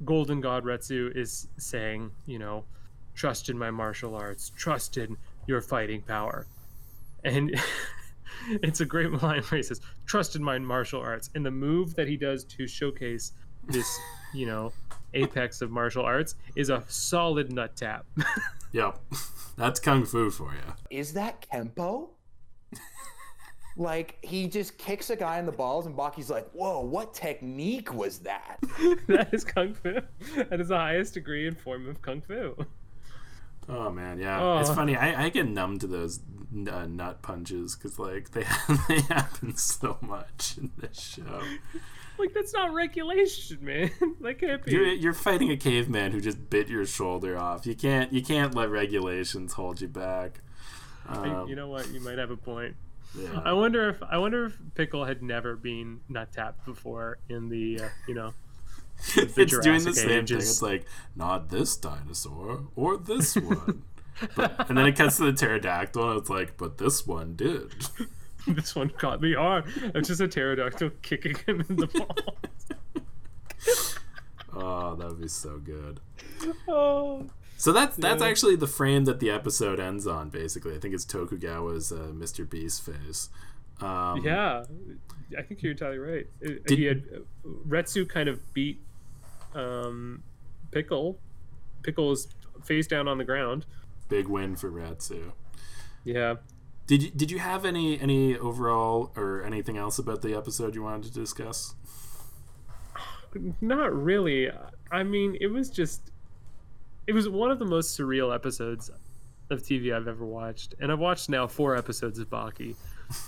Golden 0.04 0.42
God 0.42 0.64
Retsu 0.64 1.16
is 1.16 1.48
saying, 1.58 2.12
you 2.26 2.40
know, 2.40 2.66
trust 3.14 3.50
in 3.50 3.58
my 3.58 3.72
martial 3.72 4.16
arts, 4.16 4.52
trust 4.56 4.98
in 4.98 5.18
your 5.48 5.62
fighting 5.62 6.02
power, 6.02 6.48
and 7.24 7.56
it's 8.50 8.82
a 8.82 8.86
great 8.86 9.12
line 9.24 9.44
where 9.44 9.58
he 9.58 9.64
says, 9.64 9.82
"Trust 10.06 10.36
in 10.36 10.44
my 10.44 10.58
martial 10.60 11.02
arts," 11.02 11.30
and 11.36 11.46
the 11.46 11.52
move 11.52 11.96
that 11.96 12.08
he 12.08 12.18
does 12.18 12.44
to 12.46 12.68
showcase 12.68 13.34
this, 13.68 14.00
you 14.34 14.46
know, 14.46 14.72
apex 15.14 15.62
of 15.62 15.70
martial 15.72 16.04
arts 16.04 16.36
is 16.56 16.70
a 16.70 16.84
solid 16.88 17.52
nut 17.52 17.76
tap. 17.76 18.06
Yep. 18.74 18.98
That's 19.56 19.80
kung 19.80 20.04
fu 20.04 20.32
for 20.32 20.52
you. 20.52 20.74
Is 20.90 21.14
that 21.14 21.46
Kempo? 21.48 22.10
like 23.76 24.18
he 24.24 24.48
just 24.48 24.78
kicks 24.78 25.10
a 25.10 25.16
guy 25.16 25.40
in 25.40 25.46
the 25.46 25.52
balls 25.52 25.86
and 25.86 25.96
Baki's 25.96 26.30
like, 26.30 26.50
"Whoa, 26.54 26.82
what 26.82 27.14
technique 27.14 27.94
was 27.94 28.20
that?" 28.20 28.58
that 29.08 29.34
is 29.34 29.44
kung 29.44 29.74
fu. 29.76 30.00
That 30.50 30.60
is 30.60 30.70
the 30.70 30.78
highest 30.78 31.14
degree 31.16 31.48
and 31.48 31.56
form 31.60 31.88
of 31.88 32.02
kung 32.02 32.22
fu. 32.22 32.56
Oh 33.70 33.90
man, 33.92 34.20
yeah. 34.20 34.60
It's 34.60 34.70
Oh. 34.70 34.74
funny. 34.76 34.96
I, 34.96 35.26
I 35.26 35.30
get 35.30 35.48
numb 35.48 35.80
to 35.80 35.88
those 35.88 36.20
uh, 36.70 36.86
nut 36.88 37.22
punches 37.22 37.76
because 37.76 37.98
like 38.00 38.32
they 38.32 38.46
they 38.88 39.02
happen 39.02 39.56
so 39.56 39.98
much 40.02 40.56
in 40.58 40.72
this 40.78 41.00
show. 41.00 41.42
Like 42.20 42.34
that's 42.34 42.54
not 42.54 42.74
regulation, 42.74 43.58
man. 43.62 43.92
that 44.22 44.40
can't 44.40 44.64
be. 44.64 44.72
You're 44.72 44.86
you're 44.88 45.14
fighting 45.14 45.52
a 45.52 45.58
caveman 45.58 46.12
who 46.12 46.22
just 46.22 46.50
bit 46.50 46.68
your 46.70 46.86
shoulder 46.86 47.38
off. 47.38 47.66
You 47.66 47.76
can't 47.76 48.14
you 48.14 48.22
can't 48.24 48.54
let 48.56 48.70
regulations 48.70 49.54
hold 49.54 49.82
you 49.82 49.88
back. 49.88 50.42
I- 51.08 51.30
Um, 51.30 51.48
you 51.50 51.56
know 51.56 51.68
what? 51.70 51.90
You 51.90 52.00
might 52.00 52.18
have 52.18 52.32
a 52.32 52.38
point. 52.38 52.76
yeah. 53.18 53.42
I 53.44 53.54
wonder 53.54 53.90
if 53.90 54.02
I 54.04 54.18
wonder 54.20 54.46
if 54.46 54.58
Pickle 54.76 55.06
had 55.06 55.22
never 55.24 55.56
been 55.56 56.02
nut 56.08 56.32
tapped 56.32 56.66
before 56.66 57.18
in 57.30 57.50
the 57.50 57.80
uh, 57.82 57.90
you 58.08 58.14
know. 58.16 58.34
the 59.16 59.24
it's 59.24 59.34
doing 59.34 59.48
the 59.48 59.92
Jurassic 59.92 59.96
same 59.96 60.26
thing. 60.28 60.38
It's 60.38 60.62
like 60.62 60.86
not 61.16 61.50
this 61.50 61.76
dinosaur 61.78 62.68
or 62.76 62.98
this 62.98 63.36
one. 63.38 63.84
but, 64.36 64.70
and 64.70 64.78
then 64.78 64.86
it 64.86 64.96
cuts 64.96 65.18
to 65.18 65.24
the 65.26 65.34
pterodactyl, 65.34 66.12
and 66.12 66.20
it's 66.22 66.30
like, 66.30 66.56
but 66.58 66.78
this 66.78 67.06
one 67.08 67.36
did. 67.36 67.74
this 68.48 68.76
one 68.76 68.90
caught 68.90 69.22
me 69.22 69.34
hard. 69.34 69.66
It's 69.96 70.08
just 70.08 70.22
a 70.22 70.28
pterodactyl 70.28 70.92
kicking 71.02 71.36
him 71.46 71.64
in 71.70 71.76
the 71.78 71.88
balls. 71.88 72.68
Oh, 74.56 74.96
that 74.96 75.08
would 75.08 75.20
be 75.22 75.28
so 75.28 75.58
good. 75.58 76.00
oh. 76.68 77.26
So 77.58 77.72
that's 77.72 77.96
that's 77.98 78.22
Yeah. 78.22 78.28
actually 78.30 78.56
the 78.56 78.68
frame 78.68 79.06
that 79.06 79.20
the 79.20 79.32
episode 79.32 79.80
ends 79.80 80.06
on. 80.06 80.30
Basically, 80.30 80.76
I 80.76 80.80
think 80.80 80.94
it's 80.94 81.06
Tokugawa's 81.06 81.92
uh, 81.92 82.12
Mr. 82.14 82.48
Beast 82.48 82.86
face. 82.86 83.30
Um, 83.82 84.22
Yeah, 84.24 84.64
I 85.38 85.42
think 85.42 85.64
you're 85.64 85.72
entirely 85.72 85.98
right. 85.98 86.28
It- 86.42 86.66
Did- 86.68 86.78
he 86.78 86.86
had 86.86 87.04
Retsu 87.68 88.08
kind 88.08 88.30
of 88.30 88.54
beat 88.54 88.80
um, 89.56 90.22
Pickle. 90.72 91.18
Pickle 91.82 92.12
is 92.12 92.28
face 92.64 92.86
down 92.86 93.08
on 93.08 93.18
the 93.18 93.24
ground. 93.26 93.66
big 94.08 94.28
win 94.28 94.56
for 94.56 94.70
Retsu. 94.72 95.32
Yeah. 96.04 96.36
Did 96.94 97.02
you 97.02 97.10
did 97.10 97.32
you 97.32 97.40
have 97.40 97.66
any 97.66 98.00
any 98.00 98.38
overall 98.38 99.12
or 99.16 99.42
anything 99.42 99.78
else 99.78 99.98
about 99.98 100.22
the 100.22 100.36
episode 100.36 100.76
you 100.76 100.84
wanted 100.84 101.12
to 101.12 101.20
discuss? 101.20 101.74
Not 103.62 103.92
really. 103.92 104.52
I 104.92 105.02
mean, 105.02 105.36
it 105.42 105.48
was 105.48 105.72
just 105.72 106.12
it 107.08 107.14
was 107.14 107.28
one 107.28 107.50
of 107.50 107.58
the 107.58 107.66
most 107.66 108.00
surreal 108.00 108.32
episodes 108.32 108.92
of 109.50 109.64
TV 109.64 109.92
I've 109.92 110.08
ever 110.08 110.24
watched, 110.24 110.76
and 110.80 110.92
I've 110.92 111.00
watched 111.00 111.30
now 111.30 111.48
four 111.48 111.76
episodes 111.76 112.20
of 112.20 112.30
Baki. 112.30 112.76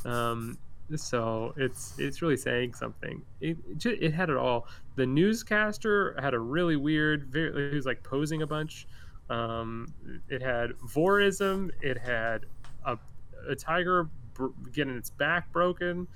Um, 0.05 0.59
so 0.95 1.55
it's 1.57 1.95
it's 1.97 2.21
really 2.21 2.37
saying 2.37 2.75
something. 2.75 3.23
It 3.41 3.57
it, 3.83 4.13
had 4.13 4.29
it 4.29 4.37
all. 4.37 4.67
The 4.95 5.07
newscaster 5.07 6.15
had 6.21 6.35
a 6.35 6.39
really 6.39 6.75
weird. 6.75 7.25
Very, 7.31 7.71
he 7.71 7.75
was 7.75 7.87
like 7.87 8.03
posing 8.03 8.43
a 8.43 8.47
bunch. 8.47 8.87
Um, 9.31 9.91
it 10.29 10.43
had 10.43 10.73
vorism. 10.83 11.71
It 11.81 11.97
had 11.97 12.45
a 12.85 12.99
a 13.47 13.55
tiger 13.55 14.09
br- 14.33 14.47
getting 14.71 14.95
its 14.97 15.09
back 15.09 15.51
broken. 15.51 16.07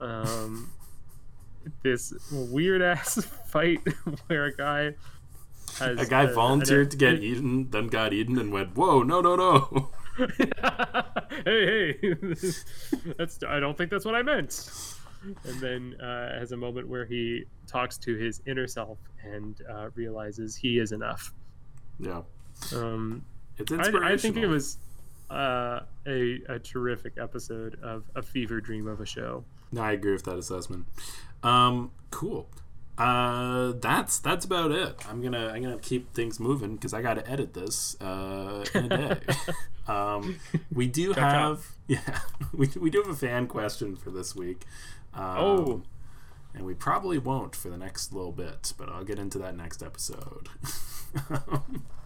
Um, 0.00 0.70
this 1.82 2.12
weird 2.32 2.82
ass 2.82 3.24
fight 3.48 3.80
where 4.26 4.46
a 4.46 4.56
guy 4.56 4.94
has 5.78 5.98
A 6.00 6.06
guy 6.06 6.22
a- 6.24 6.32
volunteered 6.34 6.86
an- 6.86 6.90
to 6.90 6.96
get 6.96 7.22
eaten, 7.22 7.70
then 7.70 7.88
got 7.88 8.12
eaten, 8.12 8.38
and 8.38 8.52
went, 8.52 8.74
"Whoa, 8.76 9.02
no, 9.02 9.20
no, 9.20 9.36
no!" 9.36 9.90
hey, 11.44 11.96
hey, 12.00 12.14
that's 13.16 13.38
I 13.46 13.60
don't 13.60 13.76
think 13.76 13.90
that's 13.90 14.04
what 14.04 14.14
I 14.14 14.22
meant. 14.22 14.70
And 15.44 15.60
then 15.60 16.00
uh, 16.00 16.38
has 16.38 16.52
a 16.52 16.56
moment 16.56 16.88
where 16.88 17.04
he 17.04 17.44
talks 17.66 17.98
to 17.98 18.14
his 18.16 18.40
inner 18.46 18.66
self 18.66 18.98
and 19.24 19.60
uh, 19.68 19.90
realizes 19.94 20.54
he 20.56 20.78
is 20.78 20.92
enough. 20.92 21.32
Yeah, 21.98 22.22
Um, 22.72 23.24
it's 23.56 23.72
I, 23.72 23.76
inspirational. 23.76 24.12
I 24.12 24.16
think 24.16 24.36
it 24.36 24.46
was 24.46 24.78
uh, 25.30 25.80
a 26.06 26.40
a 26.48 26.58
terrific 26.58 27.14
episode 27.20 27.78
of 27.82 28.04
a 28.14 28.22
fever 28.22 28.60
dream 28.60 28.86
of 28.86 29.00
a 29.00 29.06
show. 29.06 29.44
No, 29.72 29.82
I 29.82 29.92
agree 29.92 30.12
with 30.12 30.24
that 30.24 30.38
assessment. 30.38 30.86
Um, 31.42 31.90
cool. 32.10 32.48
Uh, 32.96 33.74
that's 33.80 34.18
that's 34.18 34.44
about 34.44 34.72
it. 34.72 34.96
I'm 35.08 35.20
gonna 35.22 35.48
I'm 35.48 35.62
gonna 35.62 35.78
keep 35.78 36.12
things 36.14 36.40
moving 36.40 36.74
because 36.74 36.92
I 36.92 37.00
got 37.02 37.14
to 37.14 37.30
edit 37.30 37.54
this 37.54 37.96
uh, 38.00 38.64
in 38.74 38.90
a 38.92 39.14
day. 39.14 39.20
um, 39.86 40.40
we 40.72 40.86
do 40.88 41.14
chop. 41.14 41.22
have 41.22 41.66
yeah 41.86 42.20
we, 42.52 42.68
we 42.80 42.90
do 42.90 42.98
have 43.02 43.10
a 43.10 43.16
fan 43.16 43.46
question 43.46 43.94
for 43.94 44.10
this 44.10 44.34
week. 44.34 44.64
Um, 45.14 45.36
Oh. 45.38 45.82
and 46.54 46.64
we 46.66 46.74
probably 46.74 47.18
won't 47.18 47.54
for 47.54 47.68
the 47.68 47.76
next 47.78 48.12
little 48.12 48.32
bit, 48.32 48.72
but 48.76 48.88
I'll 48.88 49.04
get 49.04 49.18
into 49.20 49.38
that 49.38 49.54
next 49.56 49.80
episode. 49.82 50.48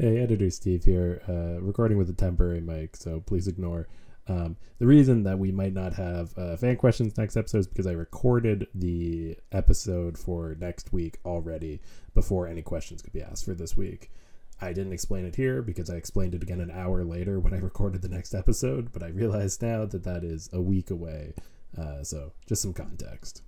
Hey, 0.00 0.18
editor 0.18 0.48
Steve 0.50 0.84
here, 0.84 1.20
uh, 1.28 1.60
recording 1.60 1.98
with 1.98 2.08
a 2.08 2.12
temporary 2.12 2.60
mic, 2.60 2.94
so 2.94 3.18
please 3.26 3.48
ignore. 3.48 3.88
Um, 4.28 4.56
the 4.78 4.86
reason 4.86 5.24
that 5.24 5.40
we 5.40 5.50
might 5.50 5.72
not 5.72 5.94
have 5.94 6.38
uh, 6.38 6.56
fan 6.56 6.76
questions 6.76 7.18
next 7.18 7.36
episode 7.36 7.58
is 7.58 7.66
because 7.66 7.88
I 7.88 7.94
recorded 7.94 8.68
the 8.72 9.36
episode 9.50 10.16
for 10.16 10.56
next 10.60 10.92
week 10.92 11.18
already 11.24 11.80
before 12.14 12.46
any 12.46 12.62
questions 12.62 13.02
could 13.02 13.12
be 13.12 13.22
asked 13.22 13.44
for 13.44 13.54
this 13.54 13.76
week. 13.76 14.12
I 14.60 14.72
didn't 14.72 14.92
explain 14.92 15.24
it 15.24 15.34
here 15.34 15.62
because 15.62 15.90
I 15.90 15.96
explained 15.96 16.32
it 16.32 16.44
again 16.44 16.60
an 16.60 16.70
hour 16.70 17.02
later 17.02 17.40
when 17.40 17.52
I 17.52 17.58
recorded 17.58 18.00
the 18.00 18.08
next 18.08 18.36
episode, 18.36 18.92
but 18.92 19.02
I 19.02 19.08
realize 19.08 19.60
now 19.60 19.84
that 19.84 20.04
that 20.04 20.22
is 20.22 20.48
a 20.52 20.60
week 20.60 20.92
away. 20.92 21.34
Uh, 21.76 22.04
so, 22.04 22.30
just 22.46 22.62
some 22.62 22.72
context. 22.72 23.42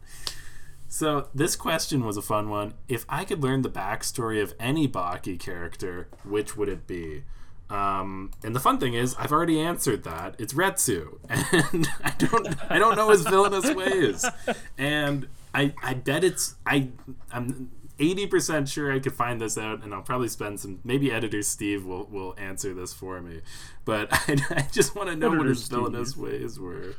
So 0.92 1.28
this 1.32 1.54
question 1.54 2.04
was 2.04 2.16
a 2.16 2.22
fun 2.22 2.50
one. 2.50 2.74
If 2.88 3.06
I 3.08 3.24
could 3.24 3.44
learn 3.44 3.62
the 3.62 3.70
backstory 3.70 4.42
of 4.42 4.54
any 4.58 4.88
Baki 4.88 5.38
character, 5.38 6.08
which 6.24 6.56
would 6.56 6.68
it 6.68 6.88
be? 6.88 7.22
Um, 7.70 8.32
and 8.42 8.56
the 8.56 8.60
fun 8.60 8.78
thing 8.78 8.94
is, 8.94 9.14
I've 9.16 9.30
already 9.30 9.60
answered 9.60 10.02
that. 10.02 10.34
It's 10.40 10.52
Retsu, 10.52 11.18
and 11.72 11.88
I 12.02 12.10
don't, 12.18 12.48
I 12.68 12.80
don't 12.80 12.96
know 12.96 13.10
his 13.10 13.22
villainous 13.22 13.72
ways, 13.72 14.26
and 14.78 15.28
I, 15.54 15.72
I 15.80 15.94
bet 15.94 16.24
it's, 16.24 16.56
I, 16.66 16.88
I'm 17.30 17.70
eighty 18.00 18.26
percent 18.26 18.68
sure 18.68 18.90
I 18.92 18.98
could 18.98 19.14
find 19.14 19.40
this 19.40 19.56
out, 19.56 19.84
and 19.84 19.94
I'll 19.94 20.02
probably 20.02 20.28
spend 20.28 20.58
some. 20.58 20.80
Maybe 20.82 21.12
editor 21.12 21.42
Steve 21.42 21.84
will, 21.84 22.06
will 22.06 22.34
answer 22.38 22.74
this 22.74 22.92
for 22.92 23.20
me, 23.20 23.42
but 23.84 24.08
I, 24.12 24.36
I 24.50 24.68
just 24.72 24.96
want 24.96 25.08
to 25.10 25.16
know 25.16 25.28
what 25.28 25.34
Editor 25.36 25.48
his 25.50 25.64
Steve. 25.64 25.78
villainous 25.78 26.16
ways 26.16 26.58
were. 26.58 26.94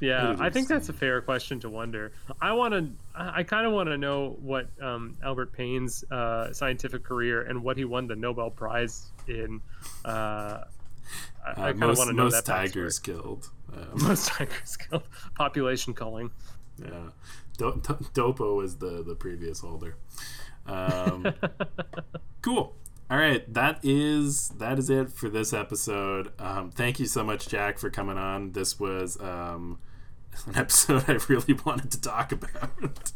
Yeah, 0.00 0.28
Editor 0.30 0.42
I 0.44 0.50
think 0.50 0.68
that's 0.68 0.88
a 0.90 0.92
fair 0.92 1.20
question 1.22 1.58
to 1.60 1.68
wonder. 1.70 2.12
I 2.40 2.52
want 2.52 2.74
to, 2.74 2.88
I 3.14 3.42
kind 3.42 3.66
of 3.66 3.72
want 3.72 3.88
to 3.88 3.96
know 3.98 4.36
what 4.40 4.68
um, 4.80 5.16
Albert 5.24 5.52
Payne's 5.52 6.04
uh, 6.10 6.52
scientific 6.52 7.02
career 7.02 7.42
and 7.42 7.62
what 7.64 7.76
he 7.78 7.84
won 7.84 8.06
the 8.06 8.14
Nobel 8.16 8.50
Prize 8.50 9.10
in. 9.26 9.60
Uh, 10.04 10.08
I, 10.08 10.64
I 11.46 11.50
Uh, 11.50 11.54
kind 11.54 11.70
of 11.70 11.76
most 11.78 11.98
want 11.98 12.10
to 12.10 12.16
know 12.16 12.24
most 12.24 12.32
that 12.34 12.44
tigers 12.44 12.98
killed. 12.98 13.48
Um, 13.72 13.88
Most 14.02 14.26
tigers 14.32 14.76
killed. 14.76 15.04
Population 15.34 15.94
culling. 15.94 16.30
Yeah, 16.78 17.10
Do- 17.56 17.80
Do- 17.82 17.94
Doppo 18.14 18.56
was 18.56 18.76
the 18.76 19.02
the 19.02 19.14
previous 19.14 19.60
holder. 19.60 19.96
Um, 20.66 21.34
cool. 22.42 22.74
All 23.08 23.18
right, 23.18 23.52
that 23.54 23.78
is 23.84 24.48
that 24.58 24.78
is 24.78 24.90
it 24.90 25.12
for 25.12 25.28
this 25.28 25.52
episode. 25.52 26.32
Um, 26.40 26.70
thank 26.70 26.98
you 26.98 27.06
so 27.06 27.22
much, 27.22 27.48
Jack, 27.48 27.78
for 27.78 27.88
coming 27.88 28.18
on. 28.18 28.50
This 28.52 28.80
was 28.80 29.20
um, 29.20 29.78
an 30.46 30.56
episode 30.56 31.04
I 31.08 31.18
really 31.28 31.54
wanted 31.64 31.92
to 31.92 32.00
talk 32.00 32.32
about. 32.32 33.12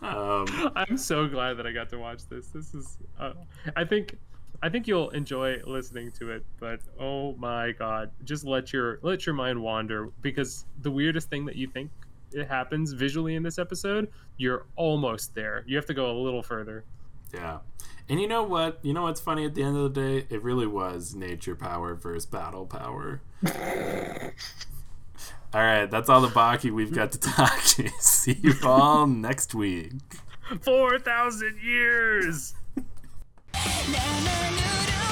um, 0.00 0.70
I'm 0.76 0.96
so 0.96 1.26
glad 1.26 1.54
that 1.54 1.66
I 1.66 1.72
got 1.72 1.90
to 1.90 1.98
watch 1.98 2.28
this. 2.28 2.46
This 2.48 2.72
is, 2.72 2.98
uh, 3.18 3.32
I 3.74 3.84
think, 3.84 4.16
I 4.62 4.68
think 4.68 4.86
you'll 4.86 5.10
enjoy 5.10 5.60
listening 5.66 6.12
to 6.20 6.30
it, 6.30 6.44
but 6.60 6.78
oh 7.00 7.32
my 7.34 7.72
god, 7.72 8.12
just 8.22 8.44
let 8.44 8.72
your 8.72 9.00
let 9.02 9.26
your 9.26 9.34
mind 9.34 9.60
wander 9.60 10.10
because 10.22 10.66
the 10.82 10.90
weirdest 10.92 11.28
thing 11.28 11.46
that 11.46 11.56
you 11.56 11.66
think 11.66 11.90
it 12.32 12.48
happens 12.48 12.92
visually 12.92 13.34
in 13.34 13.42
this 13.42 13.58
episode, 13.58 14.08
you're 14.36 14.66
almost 14.76 15.34
there. 15.34 15.64
You 15.66 15.76
have 15.76 15.86
to 15.86 15.94
go 15.94 16.10
a 16.10 16.16
little 16.18 16.42
further. 16.42 16.84
Yeah. 17.32 17.58
And 18.08 18.20
you 18.20 18.28
know 18.28 18.44
what? 18.44 18.78
You 18.82 18.92
know 18.92 19.02
what's 19.02 19.20
funny 19.20 19.44
at 19.44 19.54
the 19.54 19.62
end 19.62 19.76
of 19.76 19.94
the 19.94 20.00
day? 20.00 20.26
It 20.30 20.42
really 20.42 20.66
was 20.66 21.14
nature 21.14 21.56
power 21.56 21.94
versus 21.94 22.26
battle 22.26 22.66
power. 22.66 23.20
all 25.52 25.60
right, 25.60 25.90
that's 25.90 26.08
all 26.08 26.20
the 26.20 26.28
Baki 26.28 26.70
we've 26.70 26.92
got 26.92 27.12
to 27.12 27.18
talk 27.18 27.62
to. 27.62 27.88
See 28.00 28.38
you 28.42 28.54
all 28.64 29.06
next 29.06 29.54
week. 29.54 29.92
4,000 30.60 31.58
years! 31.60 32.54
Never 33.56 35.02